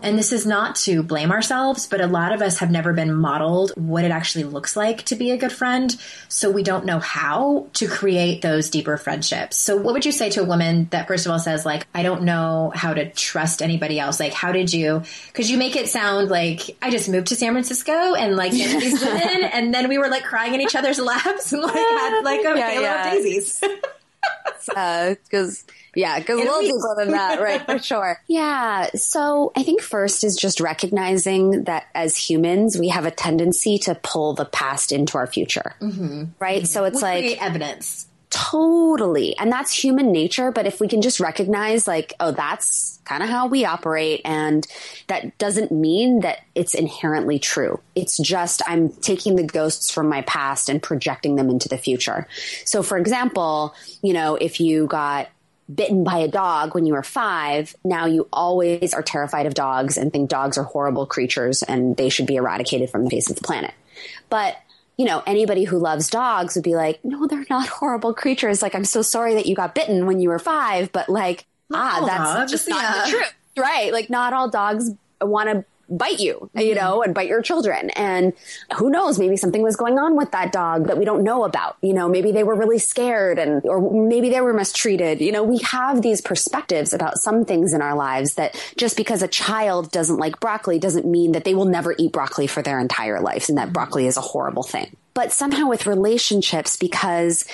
and 0.00 0.18
this 0.18 0.32
is 0.32 0.46
not 0.46 0.74
to 0.76 1.02
blame 1.02 1.30
ourselves, 1.30 1.86
but 1.86 2.00
a 2.00 2.06
lot 2.06 2.32
of 2.32 2.42
us 2.42 2.58
have 2.58 2.70
never 2.70 2.92
been 2.92 3.14
modeled 3.14 3.72
what 3.76 4.04
it 4.04 4.10
actually 4.10 4.44
looks 4.44 4.76
like 4.76 5.02
to 5.04 5.16
be 5.16 5.30
a 5.30 5.36
good 5.36 5.52
friend. 5.52 5.96
So 6.28 6.50
we 6.50 6.62
don't 6.62 6.84
know 6.84 6.98
how 6.98 7.68
to 7.74 7.86
create 7.86 8.42
those 8.42 8.68
deeper 8.70 8.96
friendships. 8.96 9.56
So 9.56 9.76
what 9.76 9.94
would 9.94 10.04
you 10.04 10.12
say 10.12 10.30
to 10.30 10.42
a 10.42 10.44
woman 10.44 10.88
that 10.90 11.06
first 11.06 11.26
of 11.26 11.32
all 11.32 11.38
says 11.38 11.64
like, 11.64 11.86
I 11.94 12.02
don't 12.02 12.22
know 12.24 12.72
how 12.74 12.94
to 12.94 13.10
trust 13.10 13.62
anybody 13.62 14.00
else? 14.00 14.18
Like, 14.18 14.32
how 14.32 14.50
did 14.50 14.72
you, 14.72 15.02
cause 15.34 15.48
you 15.50 15.56
make 15.56 15.76
it 15.76 15.88
sound 15.88 16.28
like 16.30 16.76
I 16.82 16.90
just 16.90 17.08
moved 17.08 17.28
to 17.28 17.36
San 17.36 17.52
Francisco 17.52 18.14
and 18.14 18.34
like 18.36 18.52
these 18.52 19.00
women 19.04 19.20
and 19.52 19.72
then 19.72 19.88
we 19.88 19.98
were 19.98 20.08
like 20.08 20.24
crying 20.24 20.54
in 20.54 20.60
each 20.60 20.74
other's 20.74 20.98
laps 20.98 21.52
and 21.52 21.62
like 21.62 21.74
had 21.74 22.22
like 22.24 22.40
a 22.40 22.58
Yeah, 22.58 22.80
yeah. 22.80 23.06
of 23.06 23.12
daisies. 23.12 23.62
because 24.66 25.64
uh, 25.68 25.72
yeah, 25.94 26.18
because 26.18 26.40
a 26.40 26.44
little 26.44 26.60
deeper 26.60 26.94
than 26.96 27.10
that, 27.12 27.40
right? 27.40 27.64
For 27.64 27.78
sure. 27.82 28.20
Yeah. 28.28 28.88
So 28.94 29.52
I 29.56 29.62
think 29.62 29.82
first 29.82 30.24
is 30.24 30.36
just 30.36 30.60
recognizing 30.60 31.64
that 31.64 31.86
as 31.94 32.16
humans, 32.16 32.78
we 32.78 32.88
have 32.88 33.04
a 33.04 33.10
tendency 33.10 33.78
to 33.80 33.94
pull 33.96 34.34
the 34.34 34.44
past 34.44 34.92
into 34.92 35.18
our 35.18 35.26
future, 35.26 35.74
mm-hmm. 35.80 36.24
right? 36.38 36.62
Mm-hmm. 36.62 36.66
So 36.66 36.84
it's 36.84 36.96
We 36.96 37.02
like 37.02 37.42
evidence. 37.42 38.06
Totally. 38.32 39.36
And 39.36 39.52
that's 39.52 39.72
human 39.72 40.10
nature. 40.10 40.50
But 40.50 40.66
if 40.66 40.80
we 40.80 40.88
can 40.88 41.02
just 41.02 41.20
recognize, 41.20 41.86
like, 41.86 42.14
oh, 42.18 42.30
that's 42.30 42.98
kind 43.04 43.22
of 43.22 43.28
how 43.28 43.46
we 43.46 43.66
operate, 43.66 44.22
and 44.24 44.66
that 45.08 45.36
doesn't 45.36 45.70
mean 45.70 46.20
that 46.20 46.38
it's 46.54 46.74
inherently 46.74 47.38
true. 47.38 47.78
It's 47.94 48.16
just 48.16 48.62
I'm 48.66 48.88
taking 48.88 49.36
the 49.36 49.42
ghosts 49.42 49.92
from 49.92 50.08
my 50.08 50.22
past 50.22 50.70
and 50.70 50.82
projecting 50.82 51.36
them 51.36 51.50
into 51.50 51.68
the 51.68 51.76
future. 51.76 52.26
So, 52.64 52.82
for 52.82 52.96
example, 52.96 53.74
you 54.00 54.14
know, 54.14 54.36
if 54.36 54.60
you 54.60 54.86
got 54.86 55.28
bitten 55.72 56.02
by 56.02 56.16
a 56.16 56.28
dog 56.28 56.74
when 56.74 56.86
you 56.86 56.94
were 56.94 57.02
five, 57.02 57.76
now 57.84 58.06
you 58.06 58.28
always 58.32 58.94
are 58.94 59.02
terrified 59.02 59.44
of 59.44 59.52
dogs 59.52 59.98
and 59.98 60.10
think 60.10 60.30
dogs 60.30 60.56
are 60.56 60.64
horrible 60.64 61.04
creatures 61.04 61.62
and 61.62 61.98
they 61.98 62.08
should 62.08 62.26
be 62.26 62.36
eradicated 62.36 62.88
from 62.88 63.04
the 63.04 63.10
face 63.10 63.28
of 63.28 63.36
the 63.36 63.42
planet. 63.42 63.74
But 64.30 64.56
you 64.96 65.04
know, 65.04 65.22
anybody 65.26 65.64
who 65.64 65.78
loves 65.78 66.08
dogs 66.08 66.54
would 66.54 66.64
be 66.64 66.74
like, 66.74 67.04
no, 67.04 67.26
they're 67.26 67.46
not 67.48 67.68
horrible 67.80 68.14
creatures. 68.14 68.62
Like, 68.62 68.74
I'm 68.74 68.84
so 68.84 69.02
sorry 69.02 69.34
that 69.34 69.46
you 69.46 69.54
got 69.54 69.74
bitten 69.74 70.06
when 70.06 70.20
you 70.20 70.28
were 70.28 70.38
five, 70.38 70.92
but 70.92 71.08
like, 71.08 71.46
ah, 71.72 72.02
that's 72.06 72.34
dogs, 72.34 72.52
just 72.52 72.68
not 72.68 72.82
yeah. 72.82 73.04
the 73.04 73.10
truth. 73.10 73.34
Right. 73.56 73.92
Like, 73.92 74.10
not 74.10 74.32
all 74.32 74.48
dogs 74.48 74.90
want 75.20 75.48
to 75.50 75.64
bite 75.96 76.20
you, 76.20 76.50
you 76.54 76.74
mm-hmm. 76.74 76.74
know, 76.74 77.02
and 77.02 77.14
bite 77.14 77.28
your 77.28 77.42
children. 77.42 77.90
And 77.90 78.32
who 78.76 78.90
knows, 78.90 79.18
maybe 79.18 79.36
something 79.36 79.62
was 79.62 79.76
going 79.76 79.98
on 79.98 80.16
with 80.16 80.30
that 80.32 80.52
dog 80.52 80.86
that 80.86 80.98
we 80.98 81.04
don't 81.04 81.22
know 81.22 81.44
about. 81.44 81.76
You 81.82 81.92
know, 81.92 82.08
maybe 82.08 82.32
they 82.32 82.44
were 82.44 82.54
really 82.54 82.78
scared 82.78 83.38
and, 83.38 83.64
or 83.64 83.90
maybe 84.08 84.30
they 84.30 84.40
were 84.40 84.52
mistreated. 84.52 85.20
You 85.20 85.32
know, 85.32 85.42
we 85.42 85.58
have 85.58 86.02
these 86.02 86.20
perspectives 86.20 86.92
about 86.92 87.18
some 87.18 87.44
things 87.44 87.72
in 87.72 87.82
our 87.82 87.94
lives 87.94 88.34
that 88.34 88.54
just 88.76 88.96
because 88.96 89.22
a 89.22 89.28
child 89.28 89.90
doesn't 89.90 90.16
like 90.16 90.40
broccoli 90.40 90.78
doesn't 90.78 91.06
mean 91.06 91.32
that 91.32 91.44
they 91.44 91.54
will 91.54 91.66
never 91.66 91.94
eat 91.98 92.12
broccoli 92.12 92.46
for 92.46 92.62
their 92.62 92.78
entire 92.78 93.20
lives 93.20 93.48
and 93.48 93.58
that 93.58 93.66
mm-hmm. 93.66 93.74
broccoli 93.74 94.06
is 94.06 94.16
a 94.16 94.22
horrible 94.22 94.62
thing. 94.62 94.96
But 95.14 95.32
somehow 95.32 95.68
with 95.68 95.86
relationships, 95.86 96.76
because 96.76 97.44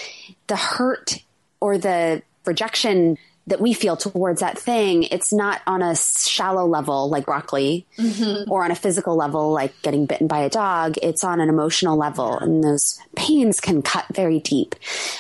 the 0.47 0.57
hurt 0.57 1.23
or 1.61 1.77
the 1.77 2.23
rejection 2.45 3.19
that 3.49 3.61
we 3.61 3.73
feel 3.73 3.97
towards 3.97 4.41
that 4.41 4.59
thing, 4.59 5.05
it's 5.05 5.33
not 5.33 5.61
on 5.67 5.83
a 5.83 5.97
shallow 5.97 6.67
level 6.67 7.09
like 7.09 7.27
broccoli 7.27 7.87
mm-hmm. 7.97 8.51
or 8.51 8.65
on 8.65 8.71
a 8.71 8.75
physical 8.75 9.17
level 9.17 9.53
like 9.53 9.81
getting 9.83 10.07
bitten 10.07 10.27
by 10.27 10.41
a 10.41 10.51
dog. 10.51 10.97
It's 11.03 11.25
on 11.25 11.41
an 11.41 11.49
emotional 11.49 11.97
level 11.97 12.39
and 12.39 12.63
those 12.63 13.01
pains 13.17 13.61
can 13.61 13.83
cut 13.83 14.05
very 14.13 14.41
deep. 14.41 14.75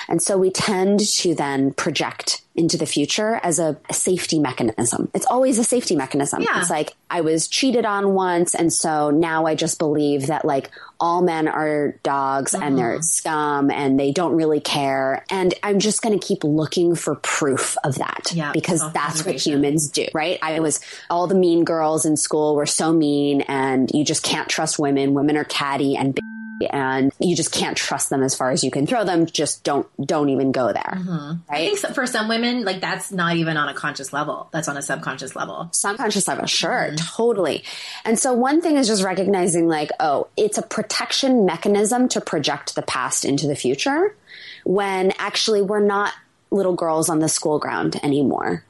And 0.09 0.23
so 0.23 0.37
we 0.37 0.51
tend 0.51 1.01
to 1.01 1.35
then 1.35 1.73
project 1.73 2.43
into 2.59 2.77
the 2.77 2.87
future 2.87 3.41
as 3.43 3.59
a, 3.59 3.79
a 3.89 3.95
safety 3.95 4.39
mechanism. 4.39 5.11
It's 5.15 5.27
always 5.27 5.59
a 5.59 5.65
safety 5.65 5.97
mechanism. 5.97 6.43
Yeah. 6.43 6.61
It's 6.61 6.69
like 6.71 6.95
I 7.09 7.21
was 7.23 7.49
cheated 7.49 7.87
on 7.87 8.13
once, 8.15 8.55
and 8.55 8.73
so 8.73 9.11
now 9.11 9.47
I 9.47 9.55
just 9.55 9.79
believe 9.79 10.27
that 10.27 10.45
like 10.45 10.71
all 11.01 11.23
men 11.23 11.47
are 11.47 11.93
dogs 12.03 12.55
and 12.55 12.77
they're 12.77 12.89
Mm-hmm. 12.95 13.03
scum 13.03 13.71
and 13.71 14.01
they 14.01 14.11
don't 14.11 14.33
really 14.35 14.59
care. 14.61 15.25
And 15.31 15.55
I'm 15.63 15.79
just 15.79 16.03
going 16.03 16.19
to 16.19 16.27
keep 16.27 16.43
looking 16.43 16.97
for 16.97 17.15
proof 17.17 17.77
of 17.85 17.97
that 17.97 18.33
Yeah, 18.35 18.51
because 18.53 18.83
that's 18.93 19.25
what 19.25 19.37
humans 19.37 19.89
do, 19.91 20.07
right? 20.13 20.39
I 20.43 20.59
was 20.61 20.81
all 21.09 21.29
the 21.29 21.37
mean 21.37 21.63
girls 21.65 22.05
in 22.05 22.17
school 22.17 22.57
were 22.57 22.67
so 22.67 22.93
mean, 22.93 23.43
and 23.43 23.89
you 23.95 24.05
just 24.05 24.23
can't 24.25 24.49
trust 24.49 24.79
women. 24.79 25.15
Women 25.15 25.37
are 25.37 25.45
catty 25.45 25.97
and. 25.97 26.15
b- 26.15 26.21
And 26.71 27.13
you 27.19 27.37
just 27.37 27.53
can't 27.53 27.77
trust 27.77 28.11
them 28.11 28.23
as 28.23 28.35
far 28.35 28.51
as 28.51 28.65
you 28.65 28.71
can 28.71 28.87
throw 28.87 29.05
them. 29.05 29.27
Just 29.27 29.65
don't, 29.65 29.87
don't 30.05 30.29
even 30.31 30.53
go 30.53 30.73
there. 30.73 30.95
Mm-hmm. 30.97 31.11
I 31.11 31.53
Right? 31.53 31.67
think 31.69 31.79
so- 31.79 31.93
for 31.93 32.07
some 32.07 32.29
women, 32.29 32.65
like 32.65 32.81
that's 32.81 33.13
not 33.13 33.37
even 33.37 33.57
on 33.57 33.69
a 33.69 33.75
conscious 33.75 34.13
level. 34.13 34.49
That's 34.53 34.69
on 34.69 34.77
a 34.77 34.83
subconscious 34.83 35.37
level. 35.37 35.69
subconscious 35.73 36.27
level 36.29 36.47
sure 36.47 36.71
mm-hmm. 36.89 36.97
totally 37.17 37.65
and 38.05 38.19
so 38.19 38.33
one 38.33 38.61
thing 38.61 38.77
is 38.77 38.87
just 38.87 39.03
recognizing 39.03 39.69
like 39.69 39.91
oh 40.01 40.27
it's 40.37 40.59
a 40.59 40.63
protection 40.63 41.45
mechanism 41.47 42.09
to 42.09 42.21
project 42.21 42.75
the 42.75 42.83
past 42.83 43.25
into 43.25 43.47
the 43.47 43.55
future 43.55 44.15
when 44.65 45.13
actually 45.19 45.63
we're 45.63 45.81
not 45.85 46.13
little 46.51 46.75
girls 46.75 47.09
on 47.09 47.19
the 47.19 47.29
school 47.29 47.59
ground 47.59 47.99
anymore 48.03 48.65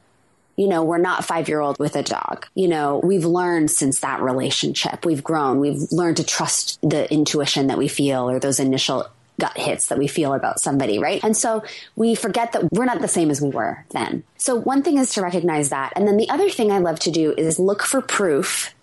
you 0.59 0.67
know 0.67 0.83
we're 0.83 0.97
not 0.97 1.23
five 1.23 1.47
year 1.47 1.61
old 1.61 1.79
with 1.79 1.95
a 1.95 2.03
dog 2.03 2.45
you 2.53 2.67
know 2.67 2.99
we've 3.03 3.25
learned 3.25 3.71
since 3.71 4.01
that 4.01 4.21
relationship 4.21 5.05
we've 5.05 5.23
grown 5.23 5.59
we've 5.59 5.91
learned 5.91 6.17
to 6.17 6.23
trust 6.23 6.77
the 6.81 7.11
intuition 7.11 7.67
that 7.67 7.77
we 7.77 7.87
feel 7.87 8.29
or 8.29 8.39
those 8.39 8.59
initial 8.59 9.07
gut 9.39 9.57
hits 9.57 9.87
that 9.87 9.97
we 9.97 10.07
feel 10.07 10.33
about 10.33 10.59
somebody, 10.59 10.99
right? 10.99 11.23
And 11.23 11.35
so 11.35 11.63
we 11.95 12.13
forget 12.13 12.51
that 12.51 12.71
we're 12.73 12.83
not 12.83 12.99
the 12.99 13.07
same 13.07 13.31
as 13.31 13.41
we 13.41 13.49
were 13.49 13.85
then. 13.91 14.23
So 14.37 14.55
one 14.55 14.83
thing 14.83 14.97
is 14.97 15.13
to 15.13 15.21
recognize 15.21 15.69
that. 15.69 15.93
And 15.95 16.05
then 16.05 16.17
the 16.17 16.29
other 16.29 16.49
thing 16.49 16.71
I 16.71 16.79
love 16.79 16.99
to 16.99 17.11
do 17.11 17.33
is 17.37 17.57
look 17.57 17.81
for 17.83 18.01
proof 18.01 18.75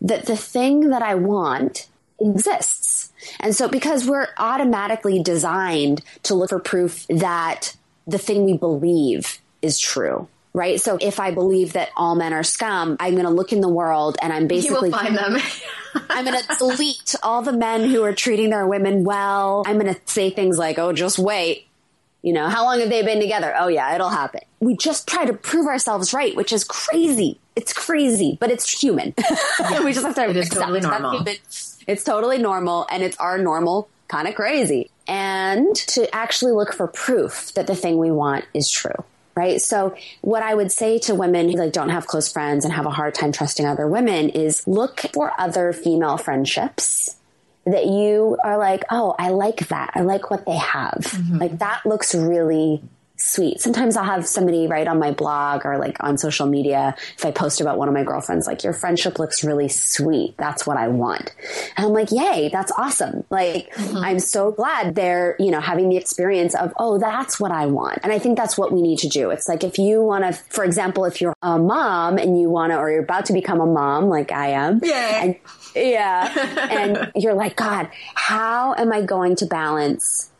that 0.00 0.26
the 0.26 0.36
thing 0.36 0.88
that 0.88 1.02
I 1.02 1.14
want 1.14 1.88
exists. 2.18 3.12
And 3.38 3.54
so 3.54 3.68
because 3.68 4.06
we're 4.06 4.28
automatically 4.38 5.22
designed 5.22 6.02
to 6.24 6.34
look 6.34 6.50
for 6.50 6.58
proof 6.58 7.06
that 7.08 7.76
the 8.06 8.18
thing 8.18 8.44
we 8.44 8.56
believe 8.56 9.38
is 9.60 9.78
true. 9.78 10.28
Right. 10.54 10.80
So 10.80 10.98
if 11.00 11.20
I 11.20 11.30
believe 11.30 11.74
that 11.74 11.90
all 11.96 12.14
men 12.14 12.32
are 12.32 12.42
scum, 12.42 12.96
I'm 12.98 13.12
going 13.12 13.26
to 13.26 13.30
look 13.30 13.52
in 13.52 13.60
the 13.60 13.68
world 13.68 14.16
and 14.20 14.32
I'm 14.32 14.42
You 14.42 14.48
basically 14.48 14.90
will 14.90 14.98
find 14.98 15.16
them. 15.16 15.36
I'm 16.10 16.24
going 16.24 16.40
to 16.40 16.56
delete 16.56 17.14
all 17.22 17.42
the 17.42 17.52
men 17.52 17.84
who 17.84 18.02
are 18.02 18.14
treating 18.14 18.50
their 18.50 18.66
women 18.66 19.04
well. 19.04 19.62
I'm 19.66 19.78
going 19.78 19.94
to 19.94 20.00
say 20.06 20.30
things 20.30 20.58
like, 20.58 20.78
oh, 20.78 20.92
just 20.92 21.18
wait. 21.18 21.66
You 22.22 22.32
know, 22.32 22.48
how 22.48 22.64
long 22.64 22.80
have 22.80 22.88
they 22.88 23.02
been 23.02 23.20
together? 23.20 23.54
Oh, 23.56 23.68
yeah, 23.68 23.94
it'll 23.94 24.08
happen. 24.08 24.40
We 24.58 24.76
just 24.76 25.06
try 25.06 25.24
to 25.24 25.32
prove 25.32 25.66
ourselves 25.66 26.12
right, 26.12 26.34
which 26.34 26.52
is 26.52 26.64
crazy. 26.64 27.38
It's 27.54 27.72
crazy, 27.72 28.36
but 28.40 28.50
it's 28.50 28.68
human. 28.82 29.14
we 29.84 29.92
just 29.92 30.04
have 30.04 30.16
to 30.16 30.28
it 30.28 30.36
is 30.36 30.48
totally 30.48 30.80
normal. 30.80 31.12
human. 31.12 31.36
It's 31.86 32.04
totally 32.04 32.38
normal, 32.38 32.86
and 32.90 33.04
it's 33.04 33.16
our 33.18 33.38
normal 33.38 33.88
kind 34.08 34.26
of 34.26 34.34
crazy. 34.34 34.90
And 35.06 35.74
to 35.76 36.12
actually 36.14 36.52
look 36.52 36.74
for 36.74 36.88
proof 36.88 37.52
that 37.54 37.66
the 37.66 37.76
thing 37.76 37.98
we 37.98 38.10
want 38.10 38.44
is 38.52 38.68
true 38.68 39.04
right? 39.38 39.60
So 39.60 39.94
what 40.20 40.42
I 40.42 40.52
would 40.54 40.72
say 40.72 40.98
to 41.00 41.14
women 41.14 41.48
who 41.48 41.56
like 41.56 41.72
don't 41.72 41.90
have 41.90 42.06
close 42.06 42.30
friends 42.30 42.64
and 42.64 42.74
have 42.74 42.86
a 42.86 42.90
hard 42.90 43.14
time 43.14 43.30
trusting 43.30 43.64
other 43.64 43.86
women 43.86 44.30
is 44.30 44.66
look 44.66 45.00
for 45.14 45.32
other 45.38 45.72
female 45.72 46.16
friendships 46.16 47.16
that 47.64 47.86
you 47.86 48.36
are 48.42 48.58
like, 48.58 48.84
"Oh, 48.90 49.14
I 49.18 49.28
like 49.30 49.68
that. 49.68 49.92
I 49.94 50.00
like 50.00 50.30
what 50.30 50.44
they 50.44 50.56
have." 50.56 50.98
Mm-hmm. 50.98 51.38
Like 51.38 51.58
that 51.58 51.86
looks 51.86 52.14
really 52.14 52.82
sweet. 53.20 53.60
Sometimes 53.60 53.96
I'll 53.96 54.04
have 54.04 54.26
somebody 54.26 54.66
write 54.66 54.88
on 54.88 54.98
my 54.98 55.10
blog 55.10 55.66
or 55.66 55.78
like 55.78 55.96
on 56.00 56.18
social 56.18 56.46
media 56.46 56.94
if 57.16 57.24
I 57.24 57.30
post 57.30 57.60
about 57.60 57.78
one 57.78 57.88
of 57.88 57.94
my 57.94 58.04
girlfriends 58.04 58.46
like 58.46 58.64
your 58.64 58.72
friendship 58.72 59.18
looks 59.18 59.44
really 59.44 59.68
sweet. 59.68 60.36
That's 60.36 60.66
what 60.66 60.76
I 60.76 60.88
want. 60.88 61.34
And 61.76 61.86
I'm 61.86 61.92
like, 61.92 62.10
"Yay, 62.10 62.48
that's 62.52 62.72
awesome." 62.72 63.24
Like 63.30 63.72
mm-hmm. 63.74 63.96
I'm 63.96 64.18
so 64.20 64.52
glad 64.52 64.94
they're, 64.94 65.36
you 65.38 65.50
know, 65.50 65.60
having 65.60 65.88
the 65.88 65.96
experience 65.96 66.54
of, 66.54 66.72
"Oh, 66.78 66.98
that's 66.98 67.40
what 67.40 67.50
I 67.50 67.66
want." 67.66 68.00
And 68.02 68.12
I 68.12 68.18
think 68.18 68.36
that's 68.36 68.56
what 68.56 68.72
we 68.72 68.82
need 68.82 68.98
to 69.00 69.08
do. 69.08 69.30
It's 69.30 69.48
like 69.48 69.64
if 69.64 69.78
you 69.78 70.02
want 70.02 70.24
to 70.24 70.32
for 70.32 70.64
example, 70.64 71.04
if 71.04 71.20
you're 71.20 71.34
a 71.42 71.58
mom 71.58 72.18
and 72.18 72.40
you 72.40 72.48
want 72.48 72.72
to 72.72 72.78
or 72.78 72.90
you're 72.90 73.02
about 73.02 73.26
to 73.26 73.32
become 73.32 73.60
a 73.60 73.66
mom 73.66 74.08
like 74.08 74.32
I 74.32 74.48
am. 74.48 74.80
And 74.84 75.36
yeah. 75.74 76.68
and 76.70 77.12
you're 77.14 77.34
like, 77.34 77.56
God, 77.56 77.90
how 78.14 78.74
am 78.74 78.92
I 78.92 79.02
going 79.02 79.36
to 79.36 79.46
balance 79.46 80.30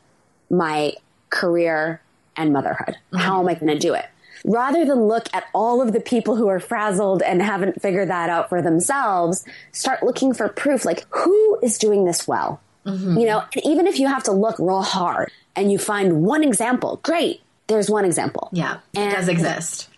my 0.50 0.94
career 1.30 2.00
and 2.38 2.52
motherhood? 2.52 2.96
Mm-hmm. 3.12 3.18
How 3.18 3.40
am 3.40 3.48
I 3.48 3.54
going 3.54 3.66
to 3.66 3.78
do 3.78 3.92
it? 3.92 4.06
Rather 4.44 4.84
than 4.84 5.02
look 5.08 5.28
at 5.34 5.44
all 5.52 5.82
of 5.82 5.92
the 5.92 6.00
people 6.00 6.36
who 6.36 6.46
are 6.48 6.60
frazzled 6.60 7.22
and 7.22 7.42
haven't 7.42 7.82
figured 7.82 8.08
that 8.08 8.30
out 8.30 8.48
for 8.48 8.62
themselves, 8.62 9.44
start 9.72 10.02
looking 10.02 10.32
for 10.32 10.48
proof 10.48 10.84
like, 10.84 11.04
who 11.10 11.58
is 11.60 11.76
doing 11.76 12.04
this 12.04 12.26
well? 12.28 12.60
Mm-hmm. 12.86 13.18
You 13.18 13.26
know, 13.26 13.42
and 13.54 13.66
even 13.66 13.86
if 13.88 13.98
you 13.98 14.06
have 14.06 14.22
to 14.24 14.32
look 14.32 14.58
real 14.58 14.82
hard 14.82 15.30
and 15.56 15.70
you 15.72 15.76
find 15.78 16.22
one 16.22 16.44
example, 16.44 17.00
great. 17.02 17.42
There's 17.66 17.90
one 17.90 18.04
example. 18.06 18.48
yeah, 18.52 18.78
it 18.94 19.00
And- 19.00 19.12
does 19.14 19.28
exist. 19.28 19.88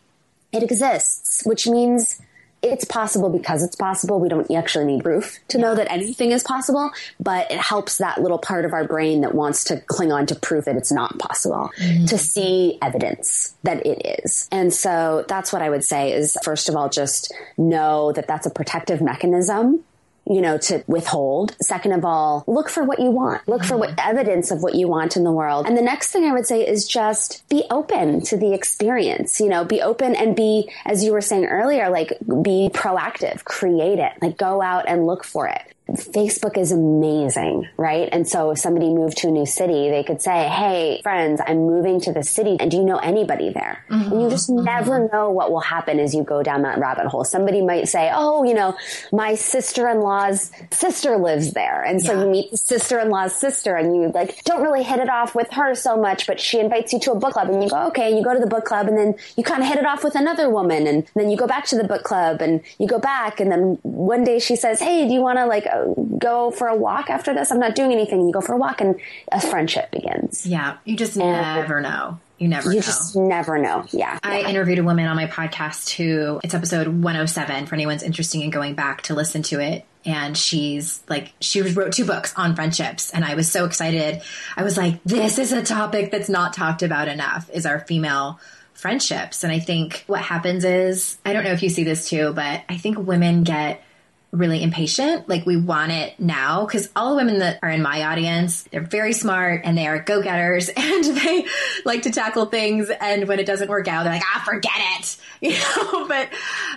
It 0.52 0.64
exists, 0.64 1.42
which 1.46 1.68
means 1.68 2.20
it's 2.62 2.84
possible 2.84 3.30
because 3.30 3.62
it's 3.62 3.76
possible. 3.76 4.20
We 4.20 4.28
don't 4.28 4.50
actually 4.50 4.84
need 4.84 5.02
proof 5.02 5.38
to 5.48 5.58
know 5.58 5.74
that 5.74 5.90
anything 5.90 6.32
is 6.32 6.42
possible, 6.42 6.90
but 7.18 7.50
it 7.50 7.58
helps 7.58 7.98
that 7.98 8.20
little 8.20 8.38
part 8.38 8.64
of 8.64 8.72
our 8.72 8.84
brain 8.84 9.22
that 9.22 9.34
wants 9.34 9.64
to 9.64 9.80
cling 9.80 10.12
on 10.12 10.26
to 10.26 10.34
proof 10.34 10.66
that 10.66 10.76
it's 10.76 10.92
not 10.92 11.18
possible 11.18 11.70
mm-hmm. 11.78 12.04
to 12.06 12.18
see 12.18 12.78
evidence 12.82 13.54
that 13.62 13.84
it 13.86 14.22
is. 14.22 14.48
And 14.52 14.72
so 14.72 15.24
that's 15.28 15.52
what 15.52 15.62
I 15.62 15.70
would 15.70 15.84
say 15.84 16.12
is 16.12 16.36
first 16.44 16.68
of 16.68 16.76
all, 16.76 16.88
just 16.88 17.32
know 17.56 18.12
that 18.12 18.26
that's 18.26 18.46
a 18.46 18.50
protective 18.50 19.00
mechanism 19.00 19.84
you 20.30 20.40
know, 20.40 20.56
to 20.56 20.84
withhold. 20.86 21.56
Second 21.60 21.92
of 21.92 22.04
all, 22.04 22.44
look 22.46 22.68
for 22.70 22.84
what 22.84 23.00
you 23.00 23.10
want. 23.10 23.46
Look 23.48 23.64
for 23.64 23.76
what 23.76 23.90
mm-hmm. 23.90 24.08
evidence 24.08 24.52
of 24.52 24.62
what 24.62 24.76
you 24.76 24.86
want 24.86 25.16
in 25.16 25.24
the 25.24 25.32
world. 25.32 25.66
And 25.66 25.76
the 25.76 25.82
next 25.82 26.12
thing 26.12 26.24
I 26.24 26.32
would 26.32 26.46
say 26.46 26.64
is 26.64 26.86
just 26.86 27.46
be 27.48 27.64
open 27.68 28.20
to 28.22 28.36
the 28.36 28.54
experience, 28.54 29.40
you 29.40 29.48
know, 29.48 29.64
be 29.64 29.82
open 29.82 30.14
and 30.14 30.36
be, 30.36 30.70
as 30.86 31.02
you 31.02 31.12
were 31.12 31.20
saying 31.20 31.46
earlier, 31.46 31.90
like 31.90 32.16
be 32.20 32.70
proactive, 32.72 33.42
create 33.42 33.98
it, 33.98 34.12
like 34.22 34.38
go 34.38 34.62
out 34.62 34.84
and 34.86 35.04
look 35.04 35.24
for 35.24 35.48
it. 35.48 35.62
Facebook 35.96 36.56
is 36.56 36.72
amazing, 36.72 37.68
right? 37.76 38.08
And 38.12 38.26
so 38.26 38.50
if 38.50 38.58
somebody 38.58 38.88
moved 38.88 39.18
to 39.18 39.28
a 39.28 39.30
new 39.30 39.46
city, 39.46 39.90
they 39.90 40.02
could 40.02 40.20
say, 40.22 40.48
Hey, 40.48 41.00
friends, 41.02 41.40
I'm 41.44 41.66
moving 41.66 42.00
to 42.02 42.12
the 42.12 42.22
city. 42.22 42.56
And 42.60 42.70
do 42.70 42.76
you 42.76 42.84
know 42.84 42.98
anybody 42.98 43.50
there? 43.52 43.84
And 43.88 44.22
you 44.22 44.30
just 44.30 44.50
mm-hmm. 44.50 44.64
never 44.64 45.00
mm-hmm. 45.00 45.14
know 45.14 45.30
what 45.30 45.50
will 45.50 45.60
happen 45.60 45.98
as 45.98 46.14
you 46.14 46.22
go 46.22 46.42
down 46.42 46.62
that 46.62 46.78
rabbit 46.78 47.06
hole. 47.06 47.24
Somebody 47.24 47.62
might 47.62 47.88
say, 47.88 48.10
Oh, 48.12 48.44
you 48.44 48.54
know, 48.54 48.76
my 49.12 49.34
sister 49.34 49.88
in 49.88 50.00
law's 50.00 50.50
sister 50.70 51.16
lives 51.16 51.52
there. 51.52 51.82
And 51.82 52.00
so 52.00 52.12
Yeah. 52.12 52.24
you 52.24 52.30
meet 52.30 52.50
the 52.50 52.56
sister 52.56 52.98
in 52.98 53.10
law's 53.10 53.34
sister 53.34 53.76
and 53.76 53.94
you 53.94 54.10
like 54.14 54.42
don't 54.44 54.62
really 54.62 54.82
hit 54.82 55.00
it 55.00 55.08
off 55.08 55.34
with 55.34 55.50
her 55.52 55.74
so 55.74 55.96
much, 55.96 56.26
but 56.26 56.40
she 56.40 56.58
invites 56.60 56.92
you 56.92 57.00
to 57.00 57.12
a 57.12 57.18
book 57.18 57.32
club 57.34 57.48
and 57.48 57.62
you 57.62 57.68
go, 57.68 57.86
Okay, 57.88 58.08
and 58.08 58.18
you 58.18 58.24
go 58.24 58.34
to 58.34 58.40
the 58.40 58.46
book 58.46 58.64
club 58.64 58.86
and 58.88 58.96
then 58.96 59.14
you 59.36 59.44
kind 59.44 59.62
of 59.62 59.68
hit 59.68 59.78
it 59.78 59.86
off 59.86 60.04
with 60.04 60.14
another 60.14 60.48
woman 60.48 60.86
and 60.86 61.10
then 61.14 61.30
you 61.30 61.36
go 61.36 61.46
back 61.46 61.66
to 61.66 61.76
the 61.76 61.84
book 61.84 62.02
club 62.02 62.40
and 62.40 62.62
you 62.78 62.86
go 62.86 62.98
back 62.98 63.40
and 63.40 63.50
then 63.50 63.78
one 63.82 64.24
day 64.24 64.38
she 64.38 64.56
says, 64.56 64.80
Hey, 64.80 65.06
do 65.06 65.12
you 65.12 65.20
want 65.20 65.38
to 65.38 65.46
like 65.46 65.66
uh, 65.80 65.94
go 66.18 66.50
for 66.50 66.68
a 66.68 66.76
walk 66.76 67.10
after 67.10 67.34
this? 67.34 67.50
I'm 67.50 67.58
not 67.60 67.74
doing 67.74 67.92
anything. 67.92 68.26
You 68.26 68.32
go 68.32 68.40
for 68.40 68.54
a 68.54 68.58
walk 68.58 68.80
and 68.80 69.00
a 69.32 69.40
friendship 69.40 69.90
begins. 69.90 70.46
Yeah, 70.46 70.76
you 70.84 70.96
just 70.96 71.16
never 71.16 71.80
know. 71.80 72.18
You 72.38 72.48
never 72.48 72.70
You 72.70 72.76
know. 72.76 72.82
just 72.82 73.16
never 73.16 73.58
know. 73.58 73.84
Yeah. 73.90 74.18
I 74.22 74.40
interviewed 74.42 74.78
a 74.78 74.82
woman 74.82 75.06
on 75.06 75.14
my 75.16 75.26
podcast 75.26 75.90
who 75.90 76.40
it's 76.42 76.54
episode 76.54 76.88
107 76.88 77.66
for 77.66 77.74
anyone's 77.74 78.02
interested 78.02 78.40
in 78.40 78.48
going 78.48 78.74
back 78.74 79.02
to 79.02 79.14
listen 79.14 79.42
to 79.44 79.60
it. 79.60 79.84
And 80.06 80.34
she's 80.38 81.02
like, 81.06 81.34
she 81.40 81.60
wrote 81.60 81.92
two 81.92 82.06
books 82.06 82.32
on 82.38 82.56
friendships. 82.56 83.10
And 83.10 83.26
I 83.26 83.34
was 83.34 83.50
so 83.52 83.66
excited. 83.66 84.22
I 84.56 84.62
was 84.62 84.78
like, 84.78 85.02
this 85.04 85.38
is 85.38 85.52
a 85.52 85.62
topic 85.62 86.10
that's 86.10 86.30
not 86.30 86.54
talked 86.54 86.82
about 86.82 87.08
enough 87.08 87.50
is 87.52 87.66
our 87.66 87.80
female 87.80 88.40
friendships. 88.72 89.44
And 89.44 89.52
I 89.52 89.58
think 89.58 90.04
what 90.06 90.22
happens 90.22 90.64
is, 90.64 91.18
I 91.26 91.34
don't 91.34 91.44
know 91.44 91.52
if 91.52 91.62
you 91.62 91.68
see 91.68 91.84
this 91.84 92.08
too, 92.08 92.32
but 92.32 92.62
I 92.70 92.78
think 92.78 92.96
women 92.98 93.44
get 93.44 93.84
really 94.32 94.62
impatient. 94.62 95.28
Like 95.28 95.44
we 95.44 95.56
want 95.56 95.90
it 95.90 96.18
now 96.20 96.64
because 96.64 96.88
all 96.94 97.10
the 97.10 97.16
women 97.16 97.40
that 97.40 97.58
are 97.62 97.70
in 97.70 97.82
my 97.82 98.04
audience, 98.04 98.62
they're 98.70 98.80
very 98.80 99.12
smart 99.12 99.62
and 99.64 99.76
they 99.76 99.86
are 99.86 99.98
go 99.98 100.22
getters 100.22 100.68
and 100.76 101.04
they 101.04 101.46
like 101.84 102.02
to 102.02 102.10
tackle 102.10 102.46
things. 102.46 102.90
And 103.00 103.26
when 103.26 103.40
it 103.40 103.46
doesn't 103.46 103.68
work 103.68 103.88
out, 103.88 104.04
they're 104.04 104.12
like, 104.12 104.22
ah, 104.24 104.42
forget 104.44 104.72
it. 104.98 105.16
You 105.42 105.52
know, 105.52 106.06
but 106.06 106.28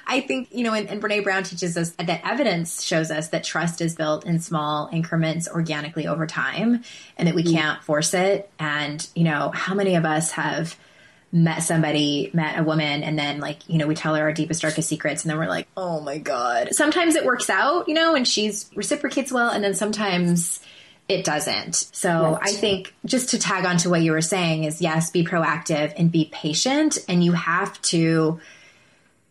I 0.08 0.22
think, 0.22 0.48
you 0.54 0.64
know, 0.64 0.74
and, 0.74 0.88
and 0.88 1.04
Brene 1.04 1.26
Brown 1.26 1.44
teaches 1.44 1.76
us 1.76 1.90
that 1.98 2.22
evidence 2.26 2.82
shows 2.82 3.12
us 3.12 3.28
that 3.30 3.44
trust 3.44 3.82
is 3.82 3.94
built 3.94 4.26
in 4.26 4.40
small 4.40 4.90
increments 4.90 5.50
organically 5.50 6.08
over 6.08 6.26
time 6.26 6.82
and 7.18 7.28
that 7.28 7.36
we 7.36 7.44
can't 7.44 7.84
force 7.84 8.14
it. 8.14 8.50
And, 8.60 9.06
you 9.16 9.26
know, 9.26 9.52
how 9.54 9.74
many 9.74 9.96
of 9.96 10.06
us 10.06 10.32
have 10.32 10.78
met 11.34 11.64
somebody, 11.64 12.30
met 12.32 12.60
a 12.60 12.64
woman, 12.64 13.02
and 13.04 13.18
then 13.18 13.40
like, 13.40 13.68
you 13.68 13.80
know, 13.80 13.88
we 13.88 13.96
tell 13.96 14.14
her 14.14 14.22
our 14.22 14.32
deepest, 14.32 14.62
darkest 14.62 14.88
secrets, 14.88 15.24
and 15.24 15.32
then 15.32 15.38
we're 15.38 15.48
like, 15.48 15.68
oh 15.76 16.00
my 16.00 16.20
God. 16.20 16.70
Sometimes 16.74 17.16
it 17.16 17.26
works 17.26 17.50
out, 17.50 17.90
you 17.90 17.96
know, 17.96 18.14
and 18.14 18.28
she's 18.28 18.70
reciprocates 18.76 19.32
well, 19.32 19.50
and 19.50 19.64
then 19.64 19.74
sometimes 19.74 20.62
it 21.10 21.26
doesn't. 21.26 21.76
So 21.76 22.34
right. 22.34 22.40
I 22.44 22.52
think 22.52 22.94
just 23.04 23.32
to 23.32 23.40
tag 23.40 23.66
on 23.66 23.78
to 23.78 23.90
what 23.90 24.02
you 24.02 24.12
were 24.12 24.22
saying 24.22 24.64
is 24.64 24.80
yes, 24.80 25.10
be 25.10 25.26
proactive 25.26 25.92
and 25.98 26.12
be 26.12 26.30
patient. 26.32 27.00
And 27.10 27.24
you 27.24 27.34
have 27.34 27.82
to 27.84 28.40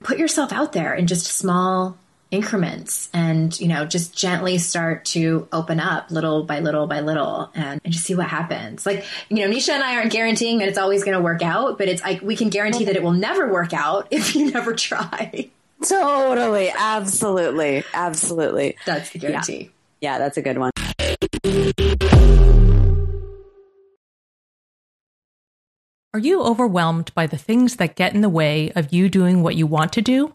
put 0.02 0.18
yourself 0.18 0.52
out 0.52 0.72
there 0.72 0.94
in 0.94 1.06
just 1.06 1.26
small 1.26 1.96
increments 2.32 3.10
and, 3.12 3.58
you 3.60 3.68
know, 3.68 3.84
just 3.84 4.16
gently 4.16 4.58
start 4.58 5.04
to 5.04 5.46
open 5.52 5.78
up 5.78 6.10
little 6.10 6.42
by 6.42 6.60
little 6.60 6.86
by 6.86 7.00
little 7.00 7.50
and, 7.54 7.80
and 7.84 7.92
just 7.92 8.06
see 8.06 8.14
what 8.14 8.26
happens. 8.26 8.84
Like, 8.84 9.04
you 9.28 9.36
know, 9.36 9.54
Nisha 9.54 9.74
and 9.74 9.84
I 9.84 9.96
aren't 9.96 10.10
guaranteeing 10.10 10.58
that 10.58 10.68
it's 10.68 10.78
always 10.78 11.04
going 11.04 11.16
to 11.16 11.22
work 11.22 11.42
out, 11.42 11.78
but 11.78 11.88
it's 11.88 12.02
like 12.02 12.22
we 12.22 12.34
can 12.34 12.48
guarantee 12.48 12.86
that 12.86 12.96
it 12.96 13.02
will 13.02 13.12
never 13.12 13.52
work 13.52 13.74
out 13.74 14.08
if 14.10 14.34
you 14.34 14.50
never 14.50 14.72
try. 14.74 15.50
Totally. 15.86 16.72
Absolutely. 16.76 17.84
Absolutely. 17.92 18.76
That's 18.86 19.10
the 19.10 19.18
guarantee. 19.18 19.70
Yeah, 20.00 20.12
yeah 20.12 20.18
that's 20.18 20.38
a 20.38 20.42
good 20.42 20.56
one. 20.56 20.70
Are 26.14 26.20
you 26.20 26.42
overwhelmed 26.42 27.12
by 27.14 27.26
the 27.26 27.38
things 27.38 27.76
that 27.76 27.96
get 27.96 28.14
in 28.14 28.20
the 28.20 28.28
way 28.28 28.70
of 28.74 28.92
you 28.92 29.08
doing 29.08 29.42
what 29.42 29.54
you 29.54 29.66
want 29.66 29.92
to 29.94 30.02
do? 30.02 30.34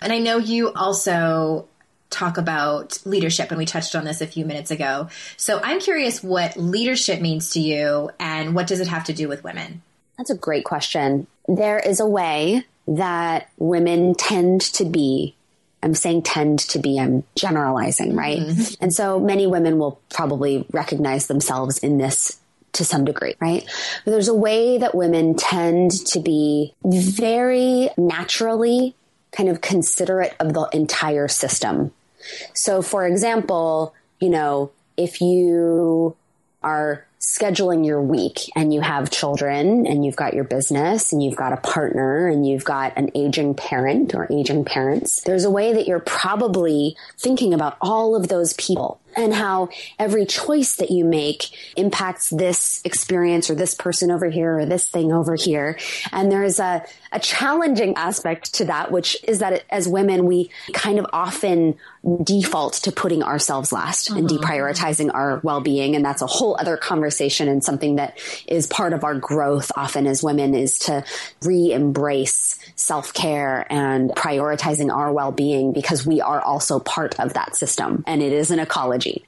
And 0.00 0.12
I 0.12 0.18
know 0.18 0.38
you 0.38 0.72
also 0.72 1.68
talk 2.10 2.38
about 2.38 2.98
leadership, 3.04 3.50
and 3.50 3.58
we 3.58 3.64
touched 3.64 3.94
on 3.94 4.04
this 4.04 4.20
a 4.20 4.26
few 4.26 4.44
minutes 4.44 4.70
ago. 4.70 5.08
So 5.36 5.60
I'm 5.62 5.80
curious 5.80 6.22
what 6.22 6.56
leadership 6.56 7.20
means 7.20 7.50
to 7.52 7.60
you 7.60 8.10
and 8.18 8.54
what 8.54 8.66
does 8.66 8.80
it 8.80 8.88
have 8.88 9.04
to 9.04 9.12
do 9.12 9.28
with 9.28 9.44
women? 9.44 9.82
That's 10.18 10.30
a 10.30 10.36
great 10.36 10.64
question. 10.64 11.26
There 11.48 11.78
is 11.78 12.00
a 12.00 12.06
way 12.06 12.64
that 12.88 13.48
women 13.58 14.14
tend 14.14 14.60
to 14.60 14.84
be. 14.84 15.34
I'm 15.82 15.94
saying 15.94 16.22
tend 16.24 16.58
to 16.58 16.78
be, 16.78 16.98
I'm 16.98 17.24
generalizing, 17.36 18.14
right? 18.14 18.40
Mm-hmm. 18.40 18.82
And 18.82 18.92
so 18.92 19.18
many 19.18 19.46
women 19.46 19.78
will 19.78 19.98
probably 20.10 20.66
recognize 20.72 21.26
themselves 21.26 21.78
in 21.78 21.96
this 21.96 22.38
to 22.72 22.84
some 22.84 23.04
degree, 23.04 23.34
right? 23.40 23.64
But 24.04 24.10
there's 24.10 24.28
a 24.28 24.34
way 24.34 24.78
that 24.78 24.94
women 24.94 25.36
tend 25.36 25.92
to 26.08 26.20
be 26.20 26.74
very 26.84 27.88
naturally 27.96 28.94
kind 29.32 29.48
of 29.48 29.60
considerate 29.60 30.34
of 30.40 30.52
the 30.52 30.68
entire 30.72 31.28
system. 31.28 31.92
So, 32.54 32.82
for 32.82 33.06
example, 33.06 33.94
you 34.20 34.28
know, 34.28 34.70
if 34.96 35.20
you 35.20 36.16
are 36.62 37.06
scheduling 37.20 37.86
your 37.86 38.00
week 38.00 38.50
and 38.56 38.72
you 38.72 38.80
have 38.80 39.10
children 39.10 39.86
and 39.86 40.04
you've 40.04 40.16
got 40.16 40.32
your 40.32 40.44
business 40.44 41.12
and 41.12 41.22
you've 41.22 41.36
got 41.36 41.52
a 41.52 41.58
partner 41.58 42.26
and 42.26 42.46
you've 42.46 42.64
got 42.64 42.96
an 42.96 43.10
aging 43.14 43.54
parent 43.54 44.14
or 44.14 44.26
aging 44.32 44.64
parents, 44.64 45.20
there's 45.22 45.44
a 45.44 45.50
way 45.50 45.72
that 45.72 45.86
you're 45.86 46.00
probably 46.00 46.96
thinking 47.18 47.52
about 47.52 47.76
all 47.80 48.16
of 48.16 48.28
those 48.28 48.54
people 48.54 49.00
and 49.16 49.34
how 49.34 49.68
every 49.98 50.26
choice 50.26 50.76
that 50.76 50.90
you 50.90 51.04
make 51.04 51.50
impacts 51.76 52.30
this 52.30 52.80
experience 52.84 53.50
or 53.50 53.54
this 53.54 53.74
person 53.74 54.10
over 54.10 54.28
here 54.30 54.58
or 54.58 54.66
this 54.66 54.88
thing 54.88 55.12
over 55.12 55.34
here. 55.34 55.78
And 56.12 56.30
there's 56.30 56.58
a, 56.58 56.84
a 57.12 57.20
challenging 57.20 57.94
aspect 57.96 58.54
to 58.54 58.64
that, 58.66 58.90
which 58.90 59.16
is 59.24 59.40
that 59.40 59.64
as 59.70 59.88
women, 59.88 60.26
we 60.26 60.50
kind 60.72 60.98
of 60.98 61.06
often 61.12 61.76
default 62.22 62.74
to 62.74 62.92
putting 62.92 63.22
ourselves 63.22 63.72
last 63.72 64.10
and 64.10 64.28
mm-hmm. 64.28 64.36
deprioritizing 64.36 65.12
our 65.12 65.40
well-being. 65.42 65.94
And 65.96 66.04
that's 66.04 66.22
a 66.22 66.26
whole 66.26 66.56
other 66.58 66.76
conversation 66.76 67.48
and 67.48 67.62
something 67.62 67.96
that 67.96 68.18
is 68.46 68.66
part 68.66 68.92
of 68.92 69.04
our 69.04 69.14
growth 69.14 69.70
often 69.76 70.06
as 70.06 70.22
women 70.22 70.54
is 70.54 70.78
to 70.80 71.04
re-embrace 71.42 72.58
self-care 72.76 73.66
and 73.70 74.10
prioritizing 74.10 74.90
our 74.90 75.12
well-being 75.12 75.72
because 75.72 76.06
we 76.06 76.20
are 76.20 76.40
also 76.40 76.78
part 76.78 77.18
of 77.20 77.34
that 77.34 77.54
system. 77.56 78.02
And 78.06 78.22
it 78.22 78.32
is 78.32 78.50
an 78.50 78.60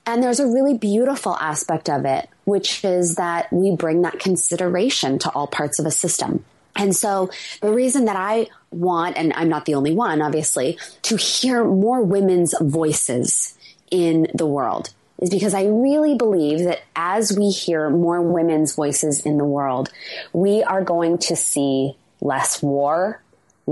And 0.07 0.23
there's 0.23 0.41
a 0.41 0.47
really 0.47 0.77
beautiful 0.77 1.37
aspect 1.37 1.89
of 1.89 2.05
it, 2.05 2.29
which 2.45 2.85
is 2.85 3.17
that 3.17 3.53
we 3.53 3.75
bring 3.75 4.03
that 4.03 4.19
consideration 4.19 5.19
to 5.21 5.31
all 5.31 5.47
parts 5.47 5.79
of 5.79 5.87
a 5.87 5.91
system. 5.91 6.45
And 6.77 6.97
so 6.97 7.31
the 7.61 7.73
reason 7.73 8.07
that 8.07 8.17
I 8.17 8.49
want, 8.71 9.17
and 9.17 9.33
I'm 9.35 9.49
not 9.49 9.67
the 9.67 9.75
only 9.75 9.95
one, 9.95 10.23
obviously, 10.23 10.79
to 11.03 11.17
hear 11.17 11.65
more 11.65 12.03
women's 12.03 12.55
voices 12.61 13.57
in 13.91 14.29
the 14.35 14.47
world 14.47 14.93
is 15.19 15.31
because 15.31 15.55
I 15.55 15.67
really 15.67 16.17
believe 16.17 16.65
that 16.65 16.81
as 16.97 17.37
we 17.37 17.51
hear 17.51 17.91
more 17.91 18.21
women's 18.21 18.75
voices 18.75 19.21
in 19.21 19.39
the 19.39 19.45
world, 19.45 19.91
we 20.33 20.63
are 20.63 20.83
going 20.83 21.19
to 21.19 21.37
see 21.37 21.95
less 22.21 22.63
war, 22.63 23.23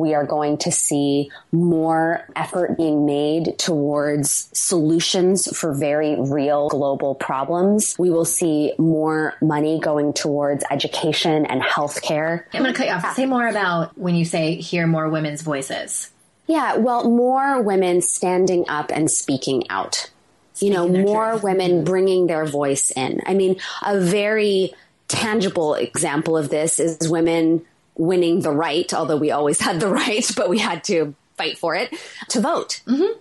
we 0.01 0.15
are 0.15 0.25
going 0.25 0.59
to 0.59 0.73
see 0.73 1.31
more 1.53 2.27
effort 2.35 2.77
being 2.77 3.07
made 3.07 3.59
towards 3.59 4.49
solutions 4.53 5.57
for 5.57 5.75
very 5.75 6.17
real 6.19 6.69
global 6.69 7.15
problems. 7.15 7.95
We 7.99 8.11
will 8.11 8.25
see 8.25 8.73
more 8.79 9.35
money 9.41 9.79
going 9.79 10.15
towards 10.15 10.65
education 10.71 11.47
and 11.47 11.63
healthcare. 11.63 12.45
I'm 12.53 12.63
going 12.63 12.73
to 12.73 12.79
cut 12.79 12.87
you 12.87 12.95
off. 12.95 13.15
Say 13.15 13.27
more 13.27 13.47
about 13.47 13.97
when 13.99 14.15
you 14.15 14.25
say 14.25 14.57
hear 14.57 14.87
more 14.87 15.09
women's 15.09 15.43
voices. 15.43 16.11
Yeah, 16.47 16.77
well, 16.77 17.09
more 17.09 17.63
women 17.63 18.01
standing 18.01 18.65
up 18.69 18.91
and 18.91 19.11
speaking 19.11 19.71
out. 19.71 20.11
Speaking 20.55 20.73
you 20.73 20.75
know, 20.75 20.89
more 20.89 21.31
truth. 21.33 21.43
women 21.45 21.85
bringing 21.85 22.27
their 22.27 22.45
voice 22.45 22.91
in. 22.91 23.21
I 23.25 23.35
mean, 23.35 23.57
a 23.85 24.01
very 24.01 24.73
tangible 25.07 25.75
example 25.75 26.37
of 26.37 26.49
this 26.49 26.81
is 26.81 27.09
women 27.09 27.65
winning 28.01 28.41
the 28.41 28.51
right, 28.51 28.93
although 28.95 29.17
we 29.17 29.31
always 29.31 29.61
had 29.61 29.79
the 29.79 29.89
right, 30.03 30.29
but 30.37 30.49
we 30.49 30.59
had 30.59 30.83
to 30.85 31.15
fight 31.37 31.59
for 31.59 31.75
it, 31.75 31.95
to 32.31 32.41
vote. 32.41 32.81
Mm-hmm. 32.87 33.19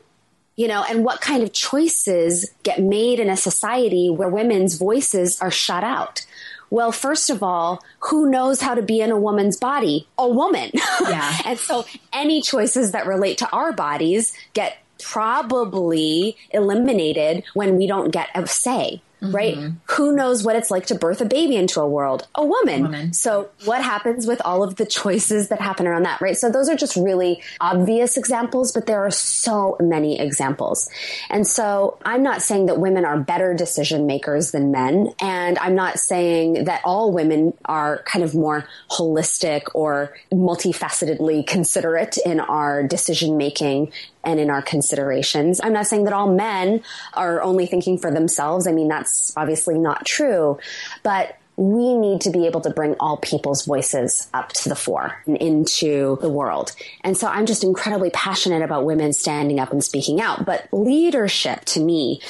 You 0.55 0.67
know, 0.67 0.83
and 0.89 1.05
what 1.05 1.21
kind 1.21 1.43
of 1.43 1.53
choices 1.53 2.51
get 2.63 2.81
made 2.81 3.19
in 3.19 3.29
a 3.29 3.37
society 3.37 4.09
where 4.09 4.27
women's 4.27 4.77
voices 4.77 5.39
are 5.39 5.51
shut 5.51 5.83
out? 5.83 6.25
Well, 6.69 6.91
first 6.91 7.29
of 7.29 7.41
all, 7.41 7.81
who 7.99 8.29
knows 8.29 8.61
how 8.61 8.75
to 8.75 8.81
be 8.81 8.99
in 9.01 9.09
a 9.09 9.19
woman's 9.19 9.57
body? 9.57 10.07
A 10.17 10.27
woman. 10.27 10.71
Yeah. 11.01 11.37
and 11.45 11.57
so 11.57 11.85
any 12.13 12.41
choices 12.41 12.91
that 12.91 13.07
relate 13.07 13.39
to 13.39 13.49
our 13.49 13.71
bodies 13.71 14.33
get 14.53 14.77
probably 15.01 16.37
eliminated 16.51 17.43
when 17.53 17.77
we 17.77 17.87
don't 17.87 18.11
get 18.11 18.27
a 18.35 18.45
say. 18.45 19.01
Right? 19.21 19.55
Mm-hmm. 19.55 19.77
Who 19.91 20.15
knows 20.15 20.43
what 20.43 20.55
it's 20.55 20.71
like 20.71 20.85
to 20.87 20.95
birth 20.95 21.21
a 21.21 21.25
baby 21.25 21.55
into 21.55 21.81
a 21.81 21.87
world? 21.87 22.27
A 22.35 22.45
woman. 22.45 22.83
Woman. 22.83 23.13
So, 23.13 23.49
what 23.65 23.83
happens 23.83 24.25
with 24.25 24.41
all 24.45 24.63
of 24.63 24.75
the 24.75 24.85
choices 24.85 25.49
that 25.49 25.59
happen 25.59 25.87
around 25.87 26.03
that, 26.03 26.21
right? 26.21 26.37
So, 26.37 26.49
those 26.49 26.69
are 26.69 26.75
just 26.75 26.95
really 26.95 27.41
obvious 27.59 28.17
examples, 28.17 28.71
but 28.71 28.85
there 28.85 29.05
are 29.05 29.11
so 29.11 29.75
many 29.79 30.19
examples. 30.19 30.89
And 31.29 31.45
so, 31.45 31.97
I'm 32.05 32.23
not 32.23 32.41
saying 32.41 32.67
that 32.67 32.79
women 32.79 33.05
are 33.05 33.19
better 33.19 33.53
decision 33.53 34.05
makers 34.05 34.51
than 34.51 34.71
men. 34.71 35.13
And 35.21 35.57
I'm 35.59 35.75
not 35.75 35.99
saying 35.99 36.65
that 36.65 36.81
all 36.83 37.11
women 37.11 37.53
are 37.65 38.03
kind 38.03 38.23
of 38.23 38.35
more 38.35 38.65
holistic 38.91 39.63
or 39.73 40.15
multifacetedly 40.31 41.45
considerate 41.45 42.17
in 42.25 42.39
our 42.39 42.83
decision 42.83 43.37
making 43.37 43.91
and 44.29 44.39
in 44.39 44.49
our 44.49 44.61
considerations. 44.61 45.59
I'm 45.63 45.73
not 45.73 45.87
saying 45.87 46.03
that 46.05 46.13
all 46.13 46.31
men 46.31 46.81
are 47.13 47.41
only 47.41 47.65
thinking 47.65 47.97
for 47.97 48.11
themselves. 48.11 48.67
I 48.67 48.71
mean, 48.71 48.87
that's 48.87 49.35
obviously 49.35 49.77
not 49.77 50.05
true, 50.05 50.59
but 51.03 51.35
we 51.57 51.93
need 51.93 52.21
to 52.21 52.29
be 52.29 52.45
able 52.45 52.61
to 52.61 52.69
bring 52.69 52.95
all 53.01 53.17
people's 53.17 53.65
voices 53.65 54.29
up 54.33 54.53
to 54.53 54.69
the 54.69 54.75
fore 54.75 55.21
and 55.25 55.35
into 55.37 56.17
the 56.21 56.29
world. 56.29 56.71
And 57.03 57.17
so 57.17 57.27
I'm 57.27 57.45
just 57.45 57.65
incredibly 57.65 58.11
passionate 58.11 58.61
about 58.61 58.85
women 58.85 59.11
standing 59.11 59.59
up 59.59 59.73
and 59.73 59.83
speaking 59.83 60.21
out. 60.21 60.45
But 60.45 60.69
leadership 60.71 61.65
to 61.65 61.81
me 61.81 62.21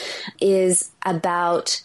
is 0.42 0.90
about 1.06 1.84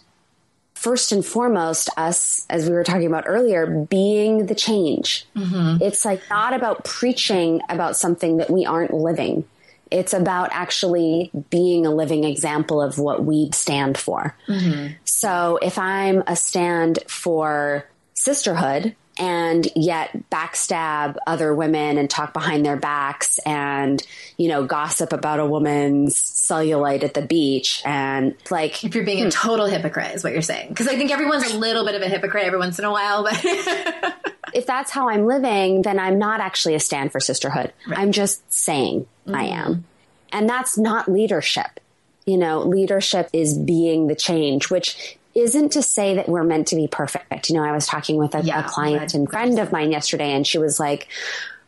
first 0.73 1.11
and 1.11 1.25
foremost 1.25 1.89
us 1.97 2.45
as 2.49 2.67
we 2.67 2.73
were 2.73 2.83
talking 2.83 3.07
about 3.07 3.25
earlier 3.27 3.65
being 3.65 4.45
the 4.45 4.53
change 4.53 5.25
mm-hmm. 5.35 5.81
it's 5.81 6.05
like 6.05 6.21
not 6.29 6.53
about 6.53 6.83
preaching 6.83 7.61
about 7.69 7.95
something 7.95 8.37
that 8.37 8.51
we 8.51 8.65
aren't 8.65 8.93
living 8.93 9.43
it's 9.91 10.13
about 10.13 10.49
actually 10.51 11.31
being 11.49 11.85
a 11.85 11.93
living 11.93 12.23
example 12.23 12.81
of 12.81 12.97
what 12.97 13.23
we 13.23 13.49
stand 13.51 13.97
for. 13.97 14.35
Mm-hmm. 14.47 14.93
So 15.05 15.59
if 15.61 15.77
i'm 15.77 16.23
a 16.27 16.35
stand 16.35 16.99
for 17.07 17.87
sisterhood 18.13 18.95
and 19.17 19.67
yet 19.75 20.11
backstab 20.29 21.15
other 21.25 21.53
women 21.53 21.97
and 21.97 22.09
talk 22.09 22.33
behind 22.33 22.65
their 22.65 22.75
backs 22.75 23.37
and 23.39 24.05
you 24.37 24.47
know 24.47 24.65
gossip 24.65 25.13
about 25.13 25.39
a 25.39 25.45
woman's 25.45 26.15
cellulite 26.15 27.03
at 27.03 27.13
the 27.13 27.21
beach 27.21 27.81
and 27.85 28.35
like 28.51 28.83
If 28.83 28.95
you're 28.95 29.05
being 29.05 29.21
a 29.21 29.23
hmm. 29.25 29.29
total 29.29 29.65
hypocrite, 29.65 30.15
is 30.15 30.23
what 30.23 30.33
you're 30.33 30.41
saying. 30.41 30.69
Because 30.69 30.87
I 30.87 30.95
think 30.95 31.11
everyone's 31.11 31.51
a 31.51 31.57
little 31.57 31.85
bit 31.85 31.95
of 31.95 32.01
a 32.01 32.07
hypocrite 32.07 32.45
every 32.45 32.59
once 32.59 32.79
in 32.79 32.85
a 32.85 32.91
while, 32.91 33.23
but 33.23 33.39
if 34.53 34.65
that's 34.65 34.91
how 34.91 35.09
I'm 35.09 35.25
living, 35.25 35.81
then 35.81 35.99
I'm 35.99 36.19
not 36.19 36.39
actually 36.39 36.75
a 36.75 36.79
stand 36.79 37.11
for 37.11 37.19
sisterhood. 37.19 37.73
I'm 37.87 38.11
just 38.11 38.51
saying 38.51 39.07
I 39.27 39.45
mm-hmm. 39.45 39.53
am. 39.53 39.85
And 40.31 40.49
that's 40.49 40.77
not 40.77 41.09
leadership. 41.09 41.79
You 42.25 42.37
know, 42.37 42.61
leadership 42.61 43.29
is 43.33 43.57
being 43.57 44.07
the 44.07 44.15
change, 44.15 44.69
which 44.69 45.17
isn't 45.35 45.73
to 45.73 45.81
say 45.81 46.15
that 46.15 46.29
we're 46.29 46.43
meant 46.43 46.67
to 46.69 46.75
be 46.75 46.87
perfect. 46.87 47.49
You 47.49 47.55
know, 47.55 47.63
I 47.63 47.73
was 47.73 47.85
talking 47.85 48.17
with 48.17 48.33
a, 48.33 48.41
Yeah, 48.41 48.65
a 48.65 48.69
client 48.69 49.13
and 49.13 49.29
friend 49.29 49.59
of 49.59 49.71
mine 49.71 49.91
yesterday, 49.91 50.31
and 50.31 50.47
she 50.47 50.57
was 50.57 50.79
like, 50.79 51.07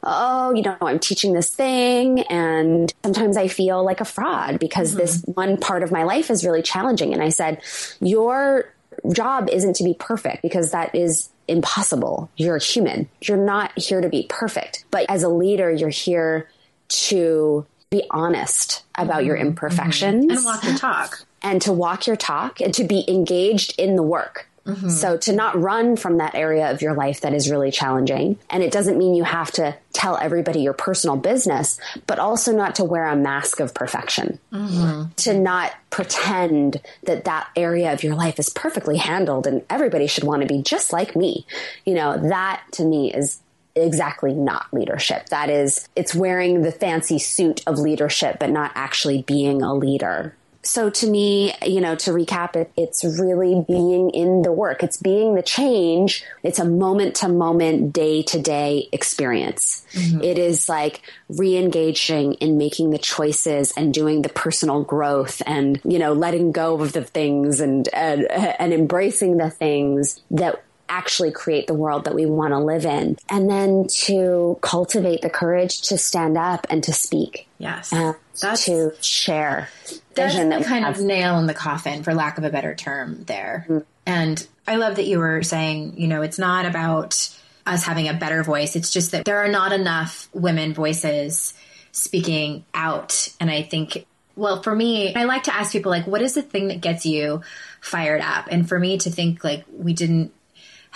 Oh, 0.03 0.53
you 0.53 0.61
know, 0.61 0.77
I'm 0.79 0.99
teaching 0.99 1.33
this 1.33 1.49
thing, 1.49 2.21
and 2.21 2.93
sometimes 3.03 3.35
I 3.35 3.47
feel 3.47 3.83
like 3.83 3.99
a 3.99 4.05
fraud 4.05 4.59
because 4.59 4.95
this 4.95 5.21
mm-hmm. 5.21 5.31
one 5.31 5.57
part 5.57 5.83
of 5.83 5.91
my 5.91 6.03
life 6.03 6.29
is 6.29 6.45
really 6.45 6.61
challenging. 6.61 7.13
And 7.13 7.21
I 7.21 7.29
said, 7.29 7.61
Your 7.99 8.73
job 9.11 9.49
isn't 9.51 9.75
to 9.75 9.83
be 9.83 9.93
perfect 9.93 10.41
because 10.41 10.71
that 10.71 10.95
is 10.95 11.29
impossible. 11.47 12.29
You're 12.37 12.55
a 12.55 12.63
human. 12.63 13.09
You're 13.21 13.37
not 13.37 13.77
here 13.77 14.01
to 14.01 14.09
be 14.09 14.27
perfect. 14.29 14.85
But 14.91 15.05
as 15.09 15.23
a 15.23 15.29
leader, 15.29 15.71
you're 15.71 15.89
here 15.89 16.49
to 16.89 17.65
be 17.89 18.03
honest 18.11 18.83
about 18.95 19.25
your 19.25 19.35
mm-hmm. 19.35 19.41
Mm-hmm. 19.43 19.49
imperfections 19.49 20.31
and 20.31 20.45
walk 20.45 20.61
the 20.61 20.73
talk. 20.73 21.26
And 21.47 21.61
to 21.61 21.71
walk 21.71 22.07
your 22.07 22.17
talk 22.17 22.59
and 22.59 22.73
to 22.73 22.83
be 22.83 23.05
engaged 23.07 23.73
in 23.79 23.95
the 23.95 24.03
work. 24.03 24.49
Mm-hmm. 24.65 24.89
So 24.89 25.15
to 25.15 25.31
not 25.31 25.57
run 25.57 25.95
from 25.95 26.17
that 26.17 26.35
area 26.35 26.69
of 26.69 26.81
your 26.81 26.93
life 26.93 27.21
that 27.21 27.33
is 27.33 27.49
really 27.49 27.71
challenging. 27.71 28.37
And 28.49 28.61
it 28.61 28.71
doesn't 28.73 28.97
mean 28.97 29.15
you 29.15 29.23
have 29.23 29.49
to 29.51 29.77
tell 29.93 30.17
everybody 30.17 30.59
your 30.59 30.73
personal 30.73 31.15
business, 31.15 31.79
but 32.05 32.19
also 32.19 32.51
not 32.51 32.75
to 32.75 32.83
wear 32.83 33.05
a 33.05 33.15
mask 33.15 33.61
of 33.61 33.73
perfection. 33.73 34.39
Mm-hmm. 34.51 35.13
To 35.15 35.39
not 35.39 35.71
pretend 35.89 36.81
that 37.03 37.23
that 37.23 37.49
area 37.55 37.93
of 37.93 38.03
your 38.03 38.15
life 38.15 38.39
is 38.39 38.49
perfectly 38.49 38.97
handled 38.97 39.47
and 39.47 39.63
everybody 39.69 40.07
should 40.07 40.25
want 40.25 40.41
to 40.41 40.47
be 40.49 40.61
just 40.61 40.91
like 40.91 41.15
me. 41.15 41.45
You 41.85 41.93
know, 41.93 42.17
that 42.27 42.61
to 42.73 42.83
me 42.83 43.13
is 43.13 43.39
exactly 43.73 44.33
not 44.33 44.65
leadership. 44.73 45.29
That 45.29 45.49
is, 45.49 45.87
it's 45.95 46.13
wearing 46.13 46.63
the 46.63 46.73
fancy 46.73 47.19
suit 47.19 47.61
of 47.65 47.79
leadership, 47.79 48.37
but 48.37 48.49
not 48.49 48.73
actually 48.75 49.21
being 49.21 49.61
a 49.61 49.73
leader. 49.73 50.35
So 50.67 50.89
to 50.89 51.07
me, 51.07 51.53
you 51.65 51.79
know, 51.79 51.95
to 51.95 52.11
recap 52.11 52.57
it, 52.57 52.69
it's 52.75 53.01
really 53.05 53.63
being 53.65 54.09
in 54.09 54.41
the 54.41 54.51
work. 54.51 54.83
It's 54.83 54.97
being 54.97 55.35
the 55.35 55.41
change. 55.41 56.25
It's 56.43 56.59
a 56.59 56.65
moment 56.65 57.15
to 57.17 57.29
moment, 57.29 57.93
day 57.93 58.21
to 58.23 58.41
day 58.41 58.89
experience. 58.91 59.85
Mm-hmm. 59.93 60.21
It 60.21 60.37
is 60.37 60.67
like 60.67 61.01
re-engaging 61.29 62.33
in 62.35 62.57
making 62.57 62.89
the 62.89 62.97
choices 62.97 63.71
and 63.77 63.93
doing 63.93 64.23
the 64.23 64.29
personal 64.29 64.83
growth 64.83 65.41
and, 65.45 65.79
you 65.85 65.99
know, 65.99 66.11
letting 66.11 66.51
go 66.51 66.81
of 66.81 66.91
the 66.91 67.03
things 67.03 67.61
and, 67.61 67.87
and, 67.93 68.29
and 68.29 68.73
embracing 68.73 69.37
the 69.37 69.49
things 69.49 70.21
that 70.31 70.61
actually 70.89 71.31
create 71.31 71.67
the 71.67 71.73
world 71.73 72.05
that 72.05 72.15
we 72.15 72.25
want 72.25 72.53
to 72.53 72.59
live 72.59 72.85
in. 72.85 73.17
And 73.29 73.49
then 73.49 73.87
to 74.05 74.57
cultivate 74.61 75.21
the 75.21 75.29
courage 75.29 75.81
to 75.89 75.97
stand 75.97 76.37
up 76.37 76.67
and 76.69 76.83
to 76.83 76.93
speak. 76.93 77.47
Yes. 77.57 77.89
That's- 77.89 78.65
to 78.65 78.93
share 79.01 79.69
That's 80.13 80.35
that 80.35 80.63
kind 80.65 80.85
of 80.85 81.01
nail 81.01 81.39
in 81.39 81.47
the 81.47 81.53
coffin, 81.53 82.03
for 82.03 82.13
lack 82.13 82.37
of 82.37 82.43
a 82.43 82.49
better 82.49 82.75
term, 82.75 83.23
there. 83.23 83.65
Mm-hmm. 83.67 83.83
And 84.05 84.47
I 84.67 84.75
love 84.75 84.95
that 84.97 85.05
you 85.05 85.19
were 85.19 85.43
saying, 85.43 85.95
you 85.97 86.07
know, 86.07 86.21
it's 86.21 86.39
not 86.39 86.65
about 86.65 87.29
us 87.65 87.83
having 87.83 88.07
a 88.07 88.13
better 88.13 88.43
voice. 88.43 88.75
It's 88.75 88.91
just 88.91 89.11
that 89.11 89.25
there 89.25 89.39
are 89.39 89.49
not 89.49 89.73
enough 89.73 90.29
women 90.33 90.73
voices 90.73 91.53
speaking 91.91 92.63
out. 92.73 93.33
And 93.39 93.49
I 93.49 93.63
think, 93.63 94.05
well, 94.35 94.61
for 94.61 94.75
me, 94.75 95.15
I 95.15 95.23
like 95.23 95.43
to 95.43 95.55
ask 95.55 95.71
people, 95.71 95.91
like, 95.91 96.05
what 96.05 96.21
is 96.21 96.35
the 96.35 96.43
thing 96.43 96.67
that 96.67 96.79
gets 96.79 97.05
you 97.05 97.41
fired 97.81 98.21
up? 98.21 98.47
And 98.51 98.69
for 98.69 98.79
me 98.79 98.99
to 98.99 99.09
think, 99.09 99.43
like, 99.43 99.65
we 99.75 99.93
didn't 99.93 100.31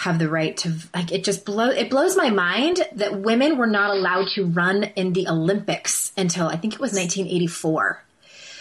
have 0.02 0.18
the 0.18 0.28
right 0.28 0.58
to 0.58 0.74
like 0.96 1.12
it 1.12 1.24
just 1.24 1.46
blow 1.46 1.70
it 1.70 1.88
blows 1.92 2.18
my 2.18 2.32
mind 2.32 2.80
that 2.94 3.22
women 3.22 3.56
were 3.56 3.68
not 3.68 3.92
allowed 3.96 4.28
to 4.34 4.46
run 4.46 4.84
in 4.84 5.14
the 5.14 5.28
Olympics 5.28 6.12
until 6.18 6.48
I 6.48 6.56
think 6.56 6.74
it 6.74 6.80
was 6.80 6.92
1984. 6.94 8.04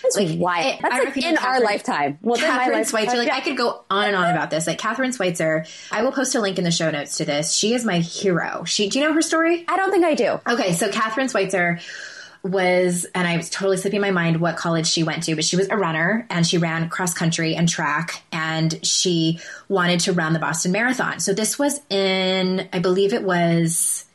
That's 0.02 0.16
Like, 0.16 0.28
I 0.28 0.78
That's 0.82 1.16
like 1.16 1.16
in 1.24 1.38
our 1.38 1.60
lifetime. 1.60 2.18
Well, 2.20 2.36
Kathrine 2.36 2.84
Switzer, 2.84 3.16
like 3.16 3.30
I 3.30 3.40
could 3.40 3.56
go 3.56 3.84
on 3.90 4.08
and 4.08 4.16
on 4.16 4.30
about 4.30 4.50
this. 4.50 4.66
Like 4.66 4.78
Kathrine 4.78 5.14
Switzer, 5.14 5.64
I 5.90 6.02
will 6.02 6.12
post 6.12 6.34
a 6.34 6.40
link 6.40 6.58
in 6.58 6.64
the 6.64 6.70
show 6.70 6.90
notes 6.90 7.18
to 7.18 7.24
this. 7.24 7.52
She 7.54 7.74
is 7.74 7.84
my 7.84 8.00
hero. 8.00 8.64
She, 8.64 8.88
do 8.88 8.98
you 8.98 9.06
know 9.06 9.14
her 9.14 9.22
story? 9.22 9.64
I 9.66 9.76
don't 9.76 9.90
think 9.90 10.04
I 10.04 10.14
do. 10.14 10.40
Okay, 10.46 10.72
so 10.72 10.90
Kathrine 10.90 11.28
Switzer 11.28 11.80
was, 12.42 13.06
and 13.14 13.26
I 13.28 13.36
was 13.36 13.50
totally 13.50 13.76
slipping 13.76 14.00
my 14.00 14.10
mind 14.10 14.40
what 14.40 14.56
college 14.56 14.86
she 14.86 15.02
went 15.02 15.24
to, 15.24 15.34
but 15.34 15.44
she 15.44 15.56
was 15.56 15.68
a 15.68 15.76
runner 15.76 16.26
and 16.30 16.46
she 16.46 16.58
ran 16.58 16.88
cross 16.88 17.12
country 17.14 17.54
and 17.54 17.68
track 17.68 18.22
and 18.32 18.84
she 18.86 19.38
wanted 19.68 20.00
to 20.00 20.12
run 20.12 20.32
the 20.32 20.38
Boston 20.38 20.72
Marathon. 20.72 21.20
So 21.20 21.32
this 21.34 21.58
was 21.58 21.80
in, 21.90 22.68
I 22.72 22.78
believe 22.78 23.12
it 23.12 23.22
was 23.22 24.06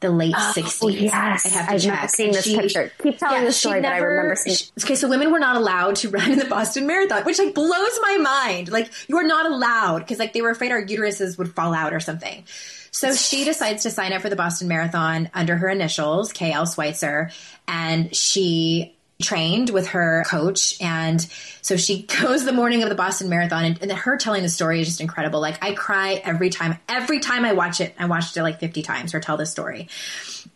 the 0.00 0.10
late 0.10 0.34
60s. 0.34 0.78
Oh, 0.82 0.88
yes. 0.88 1.46
I 1.46 1.48
have 1.48 1.66
to 1.68 1.72
I've 1.74 1.80
check. 1.80 1.94
never 1.94 2.08
seen 2.08 2.32
this 2.32 2.46
picture. 2.54 2.92
Keep 3.02 3.18
telling 3.18 3.44
the 3.44 3.52
she 3.52 3.58
story, 3.60 3.80
but 3.80 3.92
I 3.92 3.98
remember 3.98 4.36
seeing- 4.36 4.56
she- 4.56 4.66
Okay, 4.82 4.94
so 4.96 5.08
women 5.08 5.32
were 5.32 5.38
not 5.38 5.56
allowed 5.56 5.96
to 5.96 6.10
run 6.10 6.32
in 6.32 6.38
the 6.38 6.44
Boston 6.44 6.86
Marathon, 6.86 7.22
which 7.24 7.38
like 7.38 7.54
blows 7.54 7.98
my 8.02 8.18
mind. 8.18 8.70
Like 8.70 8.90
you 9.08 9.16
are 9.16 9.24
not 9.24 9.46
allowed 9.46 10.00
because 10.00 10.18
like 10.18 10.34
they 10.34 10.42
were 10.42 10.50
afraid 10.50 10.70
our 10.72 10.82
uteruses 10.84 11.38
would 11.38 11.54
fall 11.54 11.72
out 11.72 11.94
or 11.94 12.00
something. 12.00 12.44
So 12.94 13.12
she 13.12 13.44
decides 13.44 13.82
to 13.82 13.90
sign 13.90 14.12
up 14.12 14.22
for 14.22 14.30
the 14.30 14.36
Boston 14.36 14.68
Marathon 14.68 15.28
under 15.34 15.56
her 15.56 15.68
initials, 15.68 16.32
KL 16.32 16.64
Switzer, 16.66 17.32
and 17.66 18.14
she 18.14 18.94
trained 19.20 19.70
with 19.70 19.88
her 19.88 20.22
coach 20.28 20.80
and 20.80 21.20
so 21.60 21.76
she 21.76 22.02
goes 22.20 22.44
the 22.44 22.52
morning 22.52 22.84
of 22.84 22.88
the 22.88 22.94
Boston 22.94 23.28
Marathon 23.28 23.64
and, 23.64 23.82
and 23.82 23.90
her 23.90 24.16
telling 24.16 24.44
the 24.44 24.48
story 24.48 24.80
is 24.80 24.86
just 24.86 25.00
incredible. 25.00 25.40
Like 25.40 25.62
I 25.62 25.74
cry 25.74 26.22
every 26.24 26.50
time 26.50 26.78
every 26.88 27.18
time 27.18 27.44
I 27.44 27.52
watch 27.52 27.80
it. 27.80 27.96
I 27.98 28.06
watched 28.06 28.36
it 28.36 28.44
like 28.44 28.60
50 28.60 28.82
times 28.82 29.10
her 29.10 29.18
tell 29.18 29.36
this 29.36 29.50
story 29.50 29.88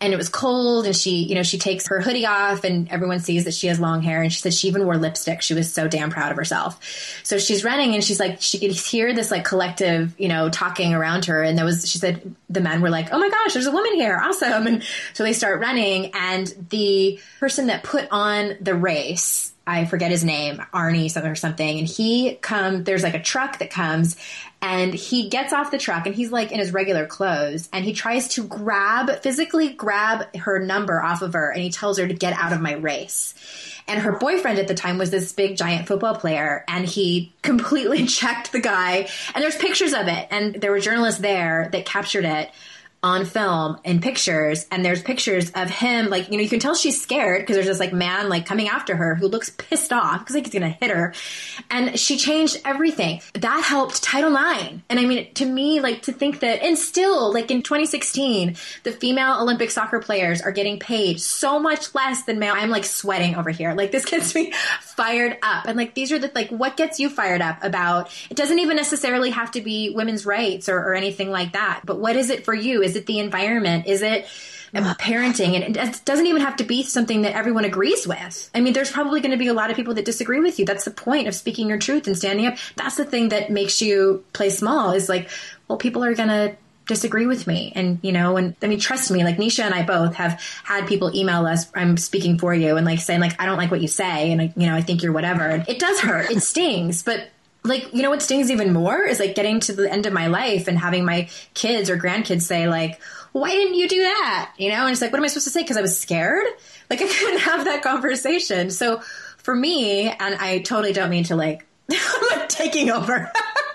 and 0.01 0.13
it 0.13 0.17
was 0.17 0.29
cold 0.29 0.85
and 0.85 0.95
she 0.95 1.23
you 1.23 1.35
know 1.35 1.43
she 1.43 1.57
takes 1.57 1.87
her 1.87 1.99
hoodie 1.99 2.25
off 2.25 2.63
and 2.63 2.89
everyone 2.91 3.19
sees 3.19 3.45
that 3.45 3.53
she 3.53 3.67
has 3.67 3.79
long 3.79 4.01
hair 4.01 4.21
and 4.21 4.31
she 4.31 4.39
said 4.39 4.53
she 4.53 4.67
even 4.67 4.85
wore 4.85 4.97
lipstick 4.97 5.41
she 5.41 5.53
was 5.53 5.71
so 5.71 5.87
damn 5.87 6.09
proud 6.09 6.31
of 6.31 6.37
herself 6.37 6.83
so 7.23 7.37
she's 7.37 7.63
running 7.63 7.93
and 7.93 8.03
she's 8.03 8.19
like 8.19 8.41
she 8.41 8.59
could 8.59 8.71
hear 8.71 9.13
this 9.13 9.31
like 9.31 9.43
collective 9.43 10.13
you 10.19 10.27
know 10.27 10.49
talking 10.49 10.93
around 10.93 11.25
her 11.25 11.43
and 11.43 11.57
there 11.57 11.65
was 11.65 11.89
she 11.89 11.97
said 11.97 12.35
the 12.49 12.61
men 12.61 12.81
were 12.81 12.89
like 12.89 13.09
oh 13.11 13.19
my 13.19 13.29
gosh 13.29 13.53
there's 13.53 13.67
a 13.67 13.71
woman 13.71 13.93
here 13.95 14.19
awesome 14.21 14.67
and 14.67 14.83
so 15.13 15.23
they 15.23 15.33
start 15.33 15.59
running 15.59 16.11
and 16.13 16.53
the 16.69 17.19
person 17.39 17.67
that 17.67 17.83
put 17.83 18.07
on 18.11 18.55
the 18.61 18.75
race. 18.75 19.53
I 19.69 19.85
forget 19.85 20.09
his 20.09 20.23
name, 20.23 20.57
Arnie 20.73 21.11
something 21.11 21.31
or 21.31 21.35
something. 21.35 21.77
And 21.79 21.87
he 21.87 22.35
come, 22.35 22.83
there's 22.83 23.03
like 23.03 23.13
a 23.13 23.21
truck 23.21 23.59
that 23.59 23.69
comes 23.69 24.17
and 24.63 24.93
he 24.93 25.29
gets 25.29 25.53
off 25.53 25.69
the 25.69 25.77
truck 25.77 26.07
and 26.07 26.15
he's 26.15 26.31
like 26.31 26.51
in 26.51 26.57
his 26.57 26.73
regular 26.73 27.05
clothes 27.05 27.69
and 27.71 27.85
he 27.85 27.93
tries 27.93 28.29
to 28.29 28.43
grab, 28.43 29.21
physically 29.21 29.69
grab 29.69 30.35
her 30.35 30.59
number 30.59 30.99
off 30.99 31.21
of 31.21 31.33
her 31.33 31.51
and 31.51 31.61
he 31.61 31.69
tells 31.69 31.99
her 31.99 32.07
to 32.07 32.13
get 32.15 32.33
out 32.33 32.51
of 32.51 32.61
my 32.61 32.73
race. 32.73 33.35
And 33.87 34.01
her 34.01 34.13
boyfriend 34.13 34.57
at 34.57 34.67
the 34.67 34.73
time 34.73 34.97
was 34.97 35.11
this 35.11 35.33
big 35.33 35.55
giant 35.55 35.87
football 35.87 36.15
player 36.15 36.65
and 36.67 36.85
he 36.85 37.31
completely 37.43 38.05
checked 38.07 38.51
the 38.51 38.59
guy. 38.59 39.07
And 39.35 39.43
there's 39.43 39.55
pictures 39.55 39.93
of 39.93 40.07
it 40.07 40.27
and 40.31 40.55
there 40.55 40.71
were 40.71 40.79
journalists 40.79 41.21
there 41.21 41.69
that 41.71 41.85
captured 41.85 42.25
it 42.25 42.49
on 43.01 43.25
film 43.25 43.77
in 43.83 44.01
pictures 44.01 44.65
and 44.71 44.83
there's 44.83 45.01
pictures 45.01 45.51
of 45.51 45.69
him 45.69 46.07
like 46.09 46.29
you 46.29 46.37
know 46.37 46.43
you 46.43 46.49
can 46.49 46.59
tell 46.59 46.75
she's 46.75 47.01
scared 47.01 47.41
because 47.41 47.55
there's 47.55 47.67
this 47.67 47.79
like 47.79 47.93
man 47.93 48.27
like 48.27 48.45
coming 48.45 48.67
after 48.67 48.95
her 48.95 49.15
who 49.15 49.27
looks 49.27 49.49
pissed 49.51 49.93
off 49.93 50.19
because 50.19 50.35
like 50.35 50.45
he's 50.45 50.53
gonna 50.53 50.69
hit 50.69 50.91
her. 50.91 51.13
And 51.69 51.97
she 51.99 52.17
changed 52.17 52.59
everything. 52.65 53.21
That 53.35 53.63
helped 53.63 54.03
title 54.03 54.35
ix 54.35 54.81
and 54.89 54.99
i 54.99 55.05
mean 55.05 55.33
to 55.35 55.45
me 55.45 55.79
like 55.79 56.01
to 56.03 56.11
think 56.11 56.41
that 56.41 56.61
and 56.61 56.77
still 56.77 57.33
like 57.33 57.51
in 57.51 57.61
2016 57.61 58.55
the 58.83 58.91
female 58.91 59.41
olympic 59.41 59.71
soccer 59.71 59.99
players 59.99 60.41
are 60.41 60.51
getting 60.51 60.79
paid 60.79 61.21
so 61.21 61.59
much 61.59 61.93
less 61.95 62.23
than 62.23 62.39
male. 62.39 62.53
I'm 62.55 62.69
like 62.69 62.85
sweating 62.85 63.35
over 63.35 63.49
here. 63.49 63.73
Like 63.73 63.91
this 63.91 64.05
gets 64.09 64.35
me 64.35 64.51
fired 64.81 65.37
up. 65.41 65.65
And 65.65 65.77
like 65.77 65.93
these 65.93 66.11
are 66.11 66.19
the 66.19 66.31
like 66.35 66.49
what 66.49 66.75
gets 66.77 66.99
you 66.99 67.09
fired 67.09 67.41
up 67.41 67.63
about 67.63 68.11
it 68.29 68.37
doesn't 68.37 68.59
even 68.59 68.75
necessarily 68.75 69.29
have 69.29 69.51
to 69.51 69.61
be 69.61 69.91
women's 69.91 70.25
rights 70.25 70.69
or, 70.69 70.77
or 70.77 70.93
anything 70.93 71.29
like 71.29 71.53
that 71.53 71.81
but 71.85 71.99
what 71.99 72.15
is 72.15 72.29
it 72.29 72.45
for 72.45 72.53
you 72.53 72.81
is 72.89 72.95
it 72.95 73.05
the 73.05 73.19
environment? 73.19 73.87
Is 73.87 74.01
it 74.01 74.27
um, 74.73 74.83
parenting? 74.95 75.55
And 75.55 75.77
it 75.77 76.01
doesn't 76.05 76.27
even 76.27 76.41
have 76.41 76.57
to 76.57 76.63
be 76.63 76.83
something 76.83 77.21
that 77.21 77.35
everyone 77.35 77.65
agrees 77.65 78.07
with. 78.07 78.49
I 78.53 78.61
mean, 78.61 78.73
there's 78.73 78.91
probably 78.91 79.21
going 79.21 79.31
to 79.31 79.37
be 79.37 79.47
a 79.47 79.53
lot 79.53 79.69
of 79.69 79.75
people 79.75 79.93
that 79.95 80.05
disagree 80.05 80.39
with 80.39 80.59
you. 80.59 80.65
That's 80.65 80.85
the 80.85 80.91
point 80.91 81.27
of 81.27 81.35
speaking 81.35 81.69
your 81.69 81.77
truth 81.77 82.07
and 82.07 82.17
standing 82.17 82.47
up. 82.47 82.57
That's 82.75 82.97
the 82.97 83.05
thing 83.05 83.29
that 83.29 83.49
makes 83.49 83.81
you 83.81 84.23
play 84.33 84.49
small 84.49 84.91
is 84.91 85.09
like, 85.09 85.29
well, 85.67 85.77
people 85.77 86.03
are 86.03 86.13
going 86.13 86.29
to 86.29 86.55
disagree 86.89 87.27
with 87.27 87.45
me 87.45 87.71
and 87.75 87.99
you 88.01 88.11
know 88.11 88.35
and 88.35 88.55
i 88.63 88.67
mean 88.67 88.79
trust 88.79 89.11
me 89.11 89.23
like 89.23 89.37
nisha 89.37 89.63
and 89.63 89.75
i 89.75 89.83
both 89.83 90.15
have 90.15 90.41
had 90.63 90.87
people 90.87 91.15
email 91.15 91.45
us 91.45 91.67
i'm 91.75 91.97
speaking 91.97 92.39
for 92.39 92.51
you 92.51 92.77
and 92.77 92.85
like 92.85 92.97
saying 92.97 93.19
like 93.19 93.39
i 93.39 93.45
don't 93.45 93.59
like 93.59 93.69
what 93.69 93.79
you 93.79 93.87
say 93.87 94.31
and 94.31 94.51
you 94.55 94.65
know 94.65 94.73
i 94.73 94.81
think 94.81 95.03
you're 95.03 95.11
whatever 95.11 95.43
and 95.43 95.69
it 95.69 95.77
does 95.77 95.99
hurt 95.99 96.31
it 96.31 96.41
stings 96.41 97.03
but 97.03 97.27
like 97.63 97.93
you 97.93 98.01
know 98.01 98.09
what 98.09 98.21
stings 98.21 98.49
even 98.51 98.73
more 98.73 99.01
is 99.01 99.19
like 99.19 99.35
getting 99.35 99.59
to 99.61 99.73
the 99.73 99.91
end 99.91 100.05
of 100.05 100.13
my 100.13 100.27
life 100.27 100.67
and 100.67 100.77
having 100.77 101.05
my 101.05 101.29
kids 101.53 101.89
or 101.89 101.97
grandkids 101.97 102.43
say 102.43 102.67
like 102.67 103.01
why 103.31 103.51
didn't 103.51 103.75
you 103.75 103.87
do 103.87 104.01
that? 104.01 104.53
You 104.57 104.69
know 104.69 104.83
and 104.83 104.91
it's 104.91 105.01
like 105.01 105.11
what 105.11 105.19
am 105.19 105.25
i 105.25 105.27
supposed 105.27 105.47
to 105.47 105.51
say? 105.51 105.61
Because 105.61 105.77
i 105.77 105.81
was 105.81 105.99
scared? 105.99 106.45
Like 106.89 107.03
i 107.03 107.07
couldn't 107.07 107.41
have 107.41 107.65
that 107.65 107.83
conversation. 107.83 108.71
So 108.71 109.01
for 109.37 109.55
me 109.55 110.09
and 110.09 110.35
i 110.35 110.59
totally 110.59 110.93
don't 110.93 111.11
mean 111.11 111.25
to 111.25 111.35
like 111.35 111.67
taking 112.47 112.89
over 112.89 113.31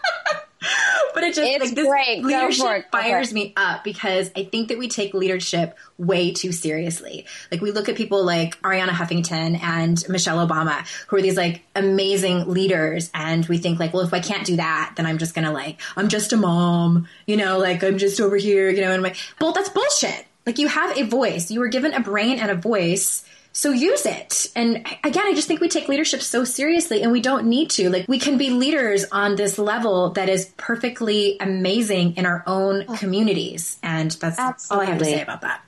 but 1.15 1.23
it 1.23 1.35
just 1.35 1.51
It's 1.51 1.65
like 1.65 1.75
this 1.75 1.87
great. 1.87 2.25
Leadership 2.25 2.65
it. 2.65 2.85
Go 2.93 2.99
for 2.99 3.03
fires 3.03 3.31
it. 3.31 3.35
me 3.35 3.53
up 3.57 3.85
because 3.85 4.31
I 4.37 4.45
think 4.45 4.69
that 4.69 4.79
we 4.79 4.89
take 4.89 5.15
leadership 5.15 5.77
way 5.99 6.33
too 6.33 6.53
seriously. 6.53 7.27
Like 7.51 7.61
we 7.61 7.71
look 7.71 7.89
at 7.89 7.97
people 7.97 8.25
like 8.25 8.61
Arianna 8.63 8.91
Huffington 8.91 9.61
and 9.63 10.03
Michelle 10.09 10.47
Obama, 10.47 10.87
who 11.09 11.17
are 11.17 11.23
these 11.23 11.37
like 11.37 11.63
amazing 11.75 12.49
leaders, 12.49 13.11
and 13.15 13.47
we 13.47 13.59
think 13.59 13.79
like, 13.79 13.93
well, 13.93 14.05
if 14.05 14.13
I 14.15 14.21
can't 14.21 14.47
do 14.47 14.57
that, 14.57 14.95
then 14.97 15.07
I'm 15.07 15.19
just 15.19 15.35
gonna 15.35 15.53
like, 15.53 15.81
I'm 15.97 16.09
just 16.09 16.33
a 16.33 16.37
mom, 16.37 17.09
you 17.27 17.37
know, 17.37 17.59
like 17.59 17.83
I'm 17.83 17.99
just 17.99 18.21
over 18.21 18.37
here, 18.37 18.71
you 18.71 18.81
know, 18.81 18.89
and 18.89 18.95
I'm 18.95 19.03
like, 19.03 19.17
well, 19.41 19.53
that's 19.53 19.69
bullshit. 19.69 20.27
Like 20.47 20.59
you 20.59 20.69
have 20.69 20.97
a 20.97 21.03
voice, 21.03 21.51
you 21.51 21.61
were 21.61 21.69
given 21.69 21.93
a 21.95 22.01
brain 22.01 22.39
and 22.39 22.51
a 22.51 22.55
voice. 22.55 23.25
So 23.57 23.71
use 23.71 24.05
it. 24.05 24.49
And 24.57 24.79
again, 25.05 25.27
I 25.27 25.33
just 25.33 25.47
think 25.47 25.61
we 25.61 25.69
take 25.69 25.89
leadership 25.89 26.23
so 26.23 26.43
seriously 26.43 27.03
and 27.03 27.13
we 27.13 27.21
don't 27.21 27.47
need 27.47 27.71
to. 27.71 27.89
Like 27.89 28.07
we 28.09 28.19
can 28.19 28.37
be 28.37 28.51
leaders 28.51 29.07
on 29.13 29.37
this 29.37 29.59
level 29.59 30.11
that 30.11 30.29
is 30.29 30.47
perfectly 30.57 31.37
amazing 31.39 32.17
in 32.17 32.27
our 32.27 32.43
own 32.49 32.85
oh. 32.89 32.97
communities. 32.97 33.79
And 33.81 34.11
that's 34.11 34.71
all 34.73 34.81
I 34.81 34.87
have 34.87 34.99
to 34.99 35.05
say 35.05 35.23
about 35.23 35.43
that. 35.43 35.63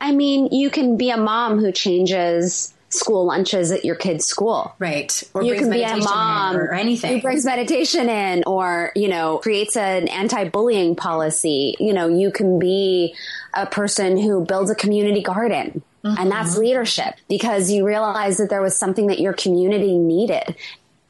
I 0.00 0.12
mean, 0.12 0.50
you 0.52 0.70
can 0.70 0.96
be 0.96 1.10
a 1.10 1.16
mom 1.16 1.58
who 1.58 1.72
changes 1.72 2.72
school 2.90 3.26
lunches 3.26 3.72
at 3.72 3.84
your 3.84 3.96
kid's 3.96 4.24
school. 4.24 4.76
Right. 4.78 5.22
Or 5.34 5.42
you 5.42 5.50
brings 5.50 5.62
can 5.62 5.72
be 5.72 5.82
a 5.82 5.86
meditation 5.86 5.98
in 5.98 6.04
mom 6.04 6.56
or 6.56 6.72
anything. 6.72 7.14
who 7.14 7.22
brings 7.22 7.44
meditation 7.44 8.08
in 8.08 8.44
or 8.46 8.92
you 8.94 9.08
know 9.08 9.38
creates 9.38 9.76
an 9.76 10.08
anti-bullying 10.08 10.94
policy 10.94 11.74
you 11.80 11.94
know 11.94 12.06
you 12.06 12.30
can 12.30 12.58
be 12.58 13.14
a 13.54 13.66
person 13.66 14.18
who 14.18 14.44
builds 14.44 14.70
a 14.70 14.74
community 14.74 15.22
garden 15.22 15.82
and 16.04 16.30
that's 16.30 16.52
mm-hmm. 16.52 16.60
leadership 16.60 17.14
because 17.28 17.70
you 17.70 17.86
realize 17.86 18.38
that 18.38 18.50
there 18.50 18.62
was 18.62 18.76
something 18.76 19.06
that 19.06 19.20
your 19.20 19.32
community 19.32 19.96
needed 19.96 20.56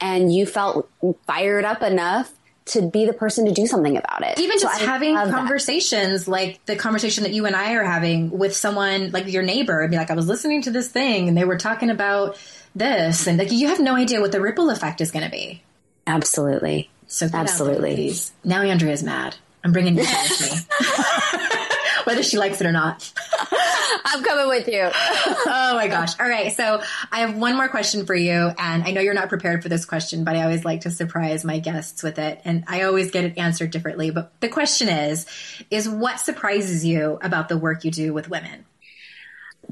and 0.00 0.34
you 0.34 0.46
felt 0.46 0.90
fired 1.26 1.64
up 1.64 1.82
enough 1.82 2.30
to 2.64 2.82
be 2.82 3.06
the 3.06 3.12
person 3.12 3.46
to 3.46 3.52
do 3.52 3.66
something 3.66 3.96
about 3.96 4.22
it 4.22 4.38
even 4.38 4.58
just 4.58 4.80
I 4.80 4.84
having 4.84 5.14
love 5.14 5.28
that. 5.28 5.34
conversations 5.34 6.28
like 6.28 6.64
the 6.66 6.76
conversation 6.76 7.24
that 7.24 7.32
you 7.32 7.46
and 7.46 7.56
I 7.56 7.72
are 7.74 7.84
having 7.84 8.30
with 8.30 8.54
someone 8.54 9.10
like 9.10 9.26
your 9.26 9.42
neighbor 9.42 9.80
and 9.80 9.90
be 9.90 9.96
like, 9.96 10.10
I 10.10 10.14
was 10.14 10.28
listening 10.28 10.62
to 10.62 10.70
this 10.70 10.88
thing 10.88 11.28
and 11.28 11.36
they 11.36 11.44
were 11.44 11.58
talking 11.58 11.90
about 11.90 12.38
this 12.74 13.26
and 13.26 13.38
like 13.38 13.50
you 13.50 13.68
have 13.68 13.80
no 13.80 13.96
idea 13.96 14.20
what 14.20 14.32
the 14.32 14.40
ripple 14.40 14.70
effect 14.70 15.00
is 15.00 15.10
going 15.10 15.24
to 15.24 15.30
be. 15.30 15.62
absolutely 16.06 16.88
So 17.08 17.28
there, 17.28 17.40
Absolutely. 17.40 17.90
ladies. 17.90 18.32
Now 18.44 18.62
Andrea's 18.62 19.02
mad. 19.02 19.36
I'm 19.64 19.72
bringing 19.72 19.96
you 19.96 20.00
with 20.02 20.40
me. 20.40 20.86
Whether 22.04 22.22
she 22.22 22.38
likes 22.38 22.60
it 22.60 22.66
or 22.66 22.72
not. 22.72 23.12
i'm 24.04 24.22
coming 24.24 24.48
with 24.48 24.68
you 24.68 24.90
oh 25.46 25.74
my 25.74 25.88
gosh. 25.88 26.18
All 26.18 26.28
right. 26.28 26.52
So 26.52 26.82
I 27.10 27.20
have 27.20 27.36
one 27.36 27.56
more 27.56 27.68
question 27.68 28.06
for 28.06 28.14
you. 28.14 28.50
And 28.58 28.84
I 28.84 28.90
know 28.92 29.00
you're 29.00 29.14
not 29.14 29.28
prepared 29.28 29.62
for 29.62 29.68
this 29.68 29.84
question, 29.84 30.24
but 30.24 30.36
I 30.36 30.42
always 30.42 30.64
like 30.64 30.82
to 30.82 30.90
surprise 30.90 31.44
my 31.44 31.58
guests 31.58 32.02
with 32.02 32.18
it. 32.18 32.40
And 32.44 32.64
I 32.68 32.82
always 32.82 33.10
get 33.10 33.24
it 33.24 33.38
answered 33.38 33.70
differently. 33.70 34.10
But 34.10 34.32
the 34.40 34.48
question 34.48 34.88
is, 34.88 35.26
is 35.70 35.88
what 35.88 36.20
surprises 36.20 36.84
you 36.84 37.18
about 37.22 37.48
the 37.48 37.58
work 37.58 37.84
you 37.84 37.90
do 37.90 38.12
with 38.12 38.28
women? 38.28 38.64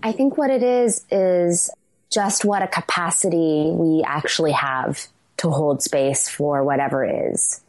I 0.02 0.12
think 0.12 0.36
what 0.36 0.50
it 0.50 0.62
is 0.62 1.04
is 1.10 1.70
just 2.12 2.44
what 2.44 2.62
a 2.62 2.68
capacity 2.68 3.70
we 3.72 4.02
actually 4.06 4.52
have 4.52 5.06
to 5.38 5.50
hold 5.50 5.82
space 5.82 6.28
for 6.28 6.62
whatever 6.64 7.04
is, 7.32 7.60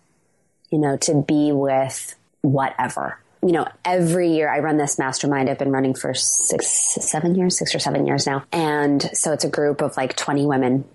you 0.69 0.77
know, 0.77 0.97
to 0.97 1.21
be 1.21 1.51
with 1.51 2.15
whatever. 2.41 3.19
You 3.43 3.51
know, 3.53 3.67
every 3.83 4.29
year 4.29 4.49
I 4.49 4.59
run 4.59 4.77
this 4.77 4.99
mastermind. 4.99 5.49
I've 5.49 5.57
been 5.57 5.71
running 5.71 5.93
for 5.93 6.13
six, 6.13 6.67
seven 6.67 7.35
years, 7.35 7.57
six 7.57 7.73
or 7.73 7.79
seven 7.79 8.05
years 8.05 8.27
now. 8.27 8.43
And 8.51 9.01
so 9.13 9.33
it's 9.33 9.43
a 9.43 9.49
group 9.49 9.81
of 9.81 9.97
like 9.97 10.15
20 10.15 10.45
women 10.45 10.85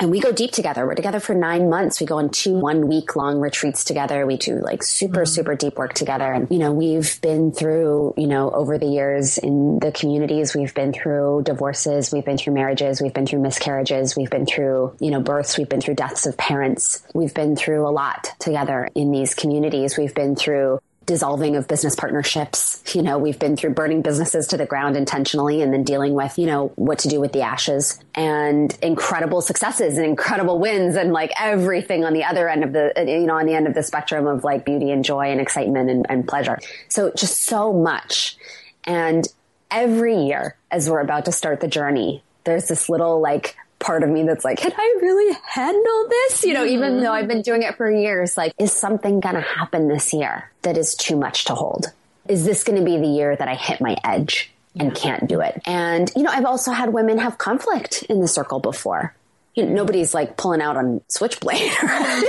and 0.00 0.10
we 0.10 0.18
go 0.18 0.32
deep 0.32 0.50
together. 0.50 0.84
We're 0.84 0.96
together 0.96 1.20
for 1.20 1.34
nine 1.34 1.70
months. 1.70 2.00
We 2.00 2.06
go 2.06 2.18
on 2.18 2.30
two 2.30 2.54
one 2.54 2.88
week 2.88 3.14
long 3.14 3.38
retreats 3.38 3.84
together. 3.84 4.26
We 4.26 4.36
do 4.36 4.56
like 4.56 4.82
super, 4.82 5.20
mm-hmm. 5.20 5.26
super 5.26 5.54
deep 5.54 5.76
work 5.76 5.94
together. 5.94 6.32
And, 6.32 6.50
you 6.50 6.58
know, 6.58 6.72
we've 6.72 7.20
been 7.20 7.52
through, 7.52 8.14
you 8.16 8.26
know, 8.26 8.50
over 8.50 8.76
the 8.76 8.86
years 8.86 9.38
in 9.38 9.78
the 9.78 9.92
communities, 9.92 10.52
we've 10.54 10.74
been 10.74 10.92
through 10.92 11.42
divorces, 11.44 12.12
we've 12.12 12.24
been 12.24 12.36
through 12.36 12.54
marriages, 12.54 13.00
we've 13.00 13.14
been 13.14 13.26
through 13.26 13.40
miscarriages, 13.42 14.16
we've 14.16 14.30
been 14.30 14.46
through, 14.46 14.96
you 14.98 15.12
know, 15.12 15.20
births, 15.20 15.56
we've 15.56 15.68
been 15.68 15.80
through 15.80 15.94
deaths 15.94 16.26
of 16.26 16.36
parents. 16.36 17.04
We've 17.14 17.34
been 17.34 17.54
through 17.54 17.86
a 17.86 17.90
lot 17.90 18.32
together 18.40 18.88
in 18.96 19.12
these 19.12 19.36
communities. 19.36 19.96
We've 19.96 20.14
been 20.14 20.34
through 20.34 20.80
dissolving 21.06 21.56
of 21.56 21.68
business 21.68 21.94
partnerships. 21.94 22.82
You 22.94 23.02
know, 23.02 23.18
we've 23.18 23.38
been 23.38 23.56
through 23.56 23.70
burning 23.70 24.02
businesses 24.02 24.48
to 24.48 24.56
the 24.56 24.66
ground 24.66 24.96
intentionally 24.96 25.62
and 25.62 25.72
then 25.72 25.84
dealing 25.84 26.14
with, 26.14 26.38
you 26.38 26.46
know, 26.46 26.68
what 26.76 27.00
to 27.00 27.08
do 27.08 27.20
with 27.20 27.32
the 27.32 27.42
ashes 27.42 27.98
and 28.14 28.76
incredible 28.82 29.40
successes 29.40 29.98
and 29.98 30.06
incredible 30.06 30.58
wins 30.58 30.96
and 30.96 31.12
like 31.12 31.32
everything 31.38 32.04
on 32.04 32.12
the 32.12 32.24
other 32.24 32.48
end 32.48 32.64
of 32.64 32.72
the, 32.72 32.92
you 33.06 33.26
know, 33.26 33.36
on 33.36 33.46
the 33.46 33.54
end 33.54 33.66
of 33.66 33.74
the 33.74 33.82
spectrum 33.82 34.26
of 34.26 34.44
like 34.44 34.64
beauty 34.64 34.90
and 34.90 35.04
joy 35.04 35.30
and 35.30 35.40
excitement 35.40 35.90
and, 35.90 36.06
and 36.08 36.26
pleasure. 36.26 36.58
So 36.88 37.12
just 37.16 37.40
so 37.40 37.72
much. 37.72 38.36
And 38.84 39.26
every 39.70 40.16
year 40.26 40.56
as 40.70 40.88
we're 40.88 41.00
about 41.00 41.24
to 41.26 41.32
start 41.32 41.60
the 41.60 41.68
journey, 41.68 42.22
there's 42.44 42.68
this 42.68 42.88
little 42.88 43.20
like 43.20 43.56
part 43.84 44.02
of 44.02 44.08
me 44.08 44.22
that's 44.22 44.44
like, 44.44 44.58
can 44.58 44.72
I 44.76 44.98
really 45.02 45.36
handle 45.46 46.08
this? 46.08 46.44
You 46.44 46.54
know, 46.54 46.64
even 46.64 47.00
though 47.00 47.12
I've 47.12 47.28
been 47.28 47.42
doing 47.42 47.62
it 47.62 47.76
for 47.76 47.90
years, 47.90 48.36
like, 48.36 48.54
is 48.58 48.72
something 48.72 49.20
going 49.20 49.34
to 49.34 49.42
happen 49.42 49.88
this 49.88 50.12
year 50.14 50.50
that 50.62 50.78
is 50.78 50.94
too 50.94 51.16
much 51.16 51.44
to 51.46 51.54
hold? 51.54 51.92
Is 52.26 52.46
this 52.46 52.64
going 52.64 52.78
to 52.78 52.84
be 52.84 52.96
the 52.96 53.06
year 53.06 53.36
that 53.36 53.46
I 53.46 53.54
hit 53.54 53.82
my 53.82 53.96
edge 54.02 54.50
and 54.74 54.94
can't 54.94 55.28
do 55.28 55.40
it? 55.40 55.60
And, 55.66 56.10
you 56.16 56.22
know, 56.22 56.30
I've 56.30 56.46
also 56.46 56.72
had 56.72 56.94
women 56.94 57.18
have 57.18 57.36
conflict 57.36 58.04
in 58.04 58.20
the 58.20 58.28
circle 58.28 58.58
before. 58.58 59.14
You 59.54 59.66
know, 59.66 59.74
nobody's 59.74 60.14
like 60.14 60.38
pulling 60.38 60.62
out 60.62 60.78
on 60.78 61.02
switchblade. 61.08 61.60
anything. 61.60 61.82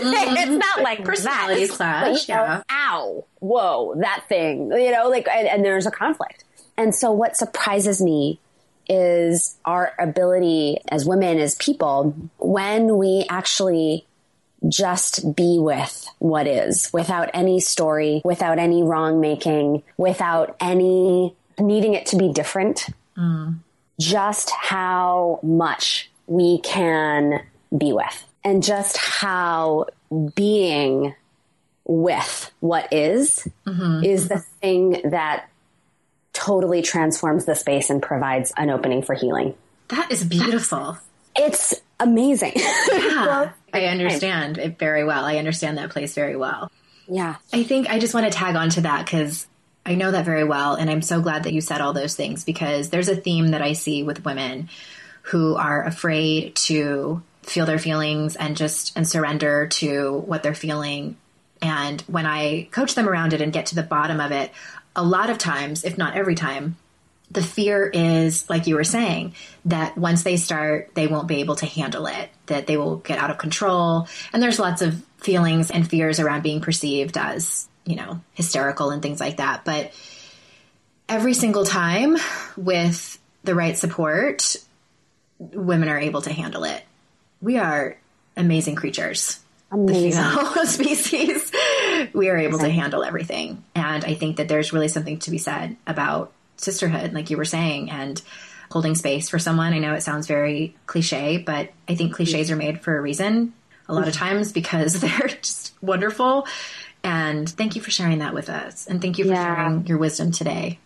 It's 0.04 0.42
mm-hmm. 0.42 0.58
not 0.58 0.82
like 0.82 1.06
personality 1.06 1.66
that. 1.68 1.74
clash, 1.74 2.26
But, 2.26 2.28
you 2.28 2.36
know, 2.36 2.44
yeah. 2.44 2.64
Ow, 2.70 3.26
whoa, 3.40 3.96
that 4.02 4.26
thing. 4.28 4.72
You 4.72 4.92
know, 4.92 5.10
like, 5.10 5.28
and, 5.30 5.48
and 5.48 5.66
there's 5.66 5.86
a 5.86 5.92
conflict. 5.92 6.44
And 6.78 6.94
so 6.94 7.12
what 7.14 7.38
surprises 7.38 8.02
me 8.02 8.40
is 8.88 9.58
our 9.66 9.94
ability 10.00 10.80
as 10.90 11.06
women, 11.06 11.40
as 11.40 11.56
people, 11.56 12.16
when 12.38 12.98
we 12.98 13.26
actually 13.30 14.06
just 14.68 15.36
be 15.36 15.58
with 15.60 16.08
what 16.20 16.48
is 16.48 16.90
without 16.92 17.30
any 17.34 17.60
story, 17.60 18.22
without 18.24 18.58
any 18.58 18.84
wrong 18.84 19.22
making, 19.22 19.84
without 19.98 20.56
any 20.60 21.36
needing 21.60 21.94
it 21.94 22.08
to 22.08 22.18
be 22.18 22.32
different. 22.32 22.88
Mm. 23.18 23.60
Just 24.00 24.50
how 24.50 25.40
much 25.44 26.10
we 26.28 26.60
can 26.60 27.42
be 27.76 27.94
with. 27.94 28.26
And 28.44 28.64
just 28.64 28.98
how 28.98 29.88
being 30.36 31.16
with 31.86 32.52
what 32.60 32.92
is, 32.92 33.48
mm-hmm. 33.66 34.04
is 34.04 34.28
the 34.28 34.40
thing 34.40 35.02
that 35.10 35.50
totally 36.36 36.82
transforms 36.84 37.46
the 37.46 37.56
space 37.56 37.90
and 37.90 38.04
provides 38.04 38.54
an 38.58 38.70
opening 38.70 39.02
for 39.02 39.16
healing. 39.16 39.56
That 39.88 40.12
is 40.12 40.24
beautiful. 40.24 40.98
It's 41.36 41.74
amazing. 42.00 42.54
Yeah, 43.16 43.52
I 43.74 43.86
understand 43.86 44.58
it 44.58 44.78
very 44.78 45.04
well. 45.04 45.26
I 45.26 45.38
understand 45.38 45.78
that 45.78 45.90
place 45.90 46.14
very 46.14 46.36
well. 46.36 46.72
yeah. 47.08 47.36
I 47.52 47.64
think 47.64 47.90
I 47.90 47.98
just 48.00 48.14
want 48.14 48.26
to 48.26 48.38
tag 48.38 48.56
on 48.56 48.70
to 48.72 48.82
that 48.82 49.06
because 49.06 49.48
I 49.86 49.96
know 49.96 50.12
that 50.12 50.26
very 50.26 50.44
well. 50.44 50.76
And 50.76 50.90
I'm 50.90 51.02
so 51.02 51.22
glad 51.22 51.44
that 51.44 51.54
you 51.54 51.62
said 51.62 51.82
all 51.82 51.94
those 51.94 52.16
things 52.16 52.44
because 52.44 52.90
there's 52.90 53.10
a 53.10 53.16
theme 53.16 53.50
that 53.50 53.62
I 53.62 53.74
see 53.74 54.04
with 54.04 54.24
women 54.26 54.70
who 55.24 55.56
are 55.56 55.84
afraid 55.84 56.56
to 56.56 57.22
feel 57.44 57.66
their 57.66 57.80
feelings 57.80 58.36
and 58.36 58.56
just 58.58 58.96
and 58.98 59.08
surrender 59.08 59.68
to 59.68 60.20
what 60.26 60.44
they're 60.44 60.56
feeling. 60.56 61.18
And 61.62 62.02
when 62.02 62.26
I 62.26 62.68
coach 62.72 62.96
them 62.96 63.08
around 63.10 63.34
it 63.34 63.42
and 63.42 63.52
get 63.54 63.68
to 63.68 63.76
the 63.76 63.84
bottom 63.84 64.20
of 64.20 64.32
it, 64.32 64.52
a 64.96 65.04
lot 65.04 65.30
of 65.30 65.38
times, 65.38 65.84
if 65.84 65.98
not 65.98 66.16
every 66.16 66.36
time, 66.36 66.78
the 67.32 67.42
fear 67.42 67.88
is 67.88 68.50
like 68.50 68.68
you 68.68 68.76
were 68.76 68.84
saying 68.84 69.34
that 69.66 69.98
once 69.98 70.24
they 70.24 70.38
start 70.38 70.92
they 70.94 71.08
won't 71.08 71.28
be 71.28 71.40
able 71.40 71.56
to 71.56 71.66
handle 71.66 72.06
it 72.06 72.30
that 72.46 72.68
they 72.68 72.78
will 72.78 72.98
get 72.98 73.18
out 73.18 73.32
of 73.32 73.38
control. 73.38 74.08
And 74.32 74.42
there's 74.42 74.60
lots 74.60 74.82
of 74.82 75.04
feelings 75.18 75.72
and 75.72 75.90
fears 75.90 76.20
around 76.20 76.44
being 76.44 76.62
perceived 76.62 77.18
as 77.18 77.68
you 77.84 77.96
know 77.96 78.22
hysterical 78.34 78.92
and 78.92 79.02
things 79.02 79.20
like 79.20 79.38
that. 79.38 79.66
But 79.66 79.92
every 81.10 81.34
single 81.34 81.66
time 81.66 82.18
with 82.56 83.20
the 83.44 83.56
right 83.56 83.78
support 83.78 84.56
women 85.40 85.90
are 85.90 86.00
able 86.00 86.22
to 86.22 86.32
handle 86.32 86.64
it. 86.64 86.82
We 87.42 87.58
are 87.58 87.98
amazing 88.38 88.76
creatures 88.76 89.40
Amazing. 89.72 90.12
the 90.12 90.30
female 90.52 90.66
species, 90.66 91.52
we 92.14 92.30
are 92.30 92.38
able 92.38 92.60
to 92.60 92.70
handle 92.70 93.04
everything. 93.04 93.64
And 93.74 94.06
I 94.06 94.14
think 94.14 94.38
that 94.38 94.48
there's 94.48 94.72
really 94.72 94.88
something 94.88 95.20
to 95.20 95.32
be 95.32 95.38
said 95.38 95.76
about 95.88 96.32
sisterhood, 96.58 97.14
like 97.14 97.30
you 97.30 97.38
were 97.38 97.46
saying, 97.46 97.90
and 97.90 98.22
holding 98.72 98.96
space 98.96 99.30
for 99.30 99.40
someone. 99.40 99.74
I 99.74 99.80
know 99.80 99.94
it 99.94 100.02
sounds 100.02 100.28
very 100.28 100.76
cliche, 100.86 101.38
but 101.38 101.72
I 101.88 101.96
think 101.96 102.10
mm-hmm. 102.10 102.16
cliches 102.16 102.52
are 102.52 102.56
made 102.56 102.82
for 102.82 102.98
a 102.98 103.02
reason 103.02 103.54
a 103.88 103.94
lot 103.94 104.08
of 104.08 104.14
mm-hmm. 104.14 104.26
times 104.26 104.52
because 104.52 105.00
they're 105.02 105.28
just 105.28 105.74
wonderful. 105.82 106.48
And 107.04 107.48
thank 107.48 107.76
you 107.76 107.82
for 107.82 107.92
sharing 107.92 108.20
that 108.20 108.34
with 108.34 108.50
us. 108.50 108.88
And 108.88 109.02
thank 109.02 109.18
you 109.18 109.26
for 109.26 109.32
Yeah. 109.32 109.56
sharing 109.56 109.88
your 109.88 109.98
wisdom 109.98 110.32
today. 110.32 110.80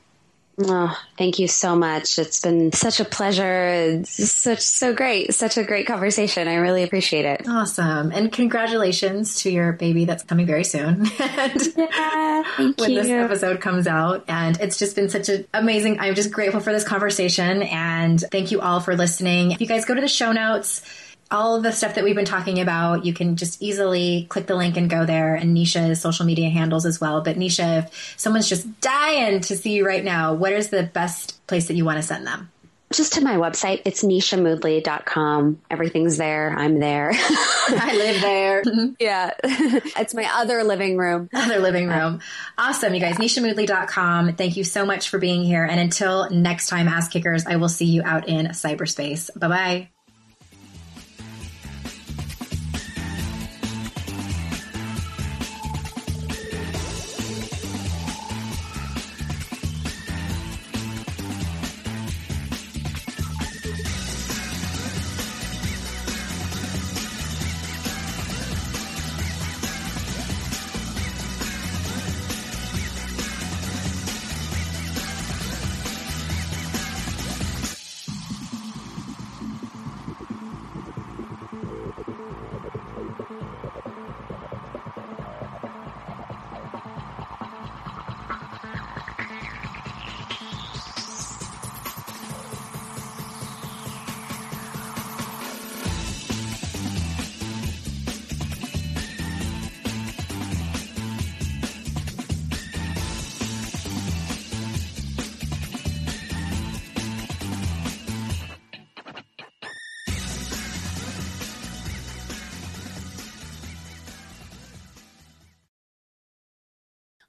Oh, 0.62 0.98
thank 1.18 1.40
you 1.40 1.48
so 1.48 1.76
much. 1.76 2.20
It's 2.20 2.42
been 2.42 2.74
such 2.74 3.00
a 3.00 3.06
pleasure. 3.06 3.68
It's 3.68 4.32
such 4.32 4.60
so 4.60 4.94
great. 4.94 5.34
Such 5.34 5.58
a 5.58 5.64
great 5.64 5.88
conversation. 5.88 6.48
I 6.48 6.56
really 6.56 6.84
appreciate 6.84 7.26
it. 7.26 7.48
Awesome. 7.48 8.12
And 8.12 8.32
congratulations 8.32 9.42
to 9.44 9.52
your 9.52 9.72
baby 9.74 10.06
that's 10.06 10.24
coming 10.24 10.46
very 10.46 10.66
soon. 10.66 11.08
and 11.20 11.62
thank 11.62 12.80
when 12.80 12.96
this 12.96 13.10
episode 13.10 13.62
comes 13.62 13.88
out. 13.88 14.26
And 14.28 14.60
it's 14.60 14.78
just 14.78 14.96
been 14.96 15.10
such 15.10 15.30
an 15.30 15.46
amazing, 15.54 16.00
I'm 16.00 16.16
just 16.16 16.32
grateful 16.32 16.60
for 16.60 16.74
this 16.74 16.84
conversation. 16.84 17.64
And 17.64 18.20
thank 18.20 18.52
you 18.52 18.60
all 18.60 18.82
for 18.82 18.96
listening. 18.96 19.52
If 19.52 19.62
you 19.62 19.68
guys 19.68 19.86
go 19.86 19.96
to 19.96 20.02
the 20.02 20.08
show 20.10 20.34
notes, 20.34 20.82
all 21.32 21.56
of 21.56 21.64
the 21.64 21.72
stuff 21.72 21.96
that 21.96 22.04
we've 22.04 22.16
been 22.16 22.26
talking 22.26 22.60
about, 22.60 23.06
you 23.06 23.14
can 23.14 23.36
just 23.36 23.62
easily 23.62 24.26
click 24.30 24.48
the 24.48 24.56
link 24.56 24.78
and 24.78 24.90
go 24.90 25.06
there 25.06 25.36
and 25.36 25.56
Nisha's 25.56 26.02
social 26.02 26.26
media 26.26 26.50
handles 26.50 26.86
as 26.86 27.00
well. 27.00 27.22
But 27.22 27.38
Nisha, 27.38 27.84
if 27.84 28.16
someone's 28.18 28.50
just 28.50 28.82
dying 28.82 29.42
to 29.42 29.56
see 29.56 29.74
you 29.74 29.86
right 29.86 30.04
now, 30.04 30.34
what 30.34 30.54
is 30.54 30.70
the 30.70 30.84
best 30.84 31.46
place 31.48 31.68
that 31.68 31.76
you 31.76 31.86
want 31.86 31.98
to 31.98 32.04
send 32.04 32.26
them? 32.26 32.50
Just 32.92 33.14
to 33.14 33.22
my 33.22 33.36
website. 33.36 33.84
It's 33.86 34.04
nishamoodley.com. 34.04 35.62
Everything's 35.70 36.18
there. 36.18 36.56
I'm 36.58 36.80
there. 36.80 37.12
I 37.14 37.96
live 37.96 38.22
there. 38.22 38.64
yeah. 39.00 39.32
it's 39.44 40.16
my 40.16 40.28
other 40.34 40.64
living 40.64 40.98
room. 40.98 41.30
Other 41.32 41.60
living 41.60 41.88
room. 41.88 42.22
Awesome, 42.58 42.96
you 42.96 43.00
guys. 43.00 43.18
NishaMoodley.com. 43.18 44.34
Thank 44.34 44.58
you 44.58 44.64
so 44.64 44.88
much 44.88 45.10
for 45.10 45.20
being 45.20 45.44
here. 45.44 45.64
And 45.66 45.80
until 45.80 46.32
next 46.32 46.68
time, 46.68 46.88
ass 46.88 47.10
kickers, 47.10 47.46
I 47.46 47.58
will 47.58 47.70
see 47.70 47.86
you 47.86 48.02
out 48.04 48.28
in 48.28 48.48
cyberspace. 48.48 49.30
Bye 49.40 49.48
bye. 49.48 49.99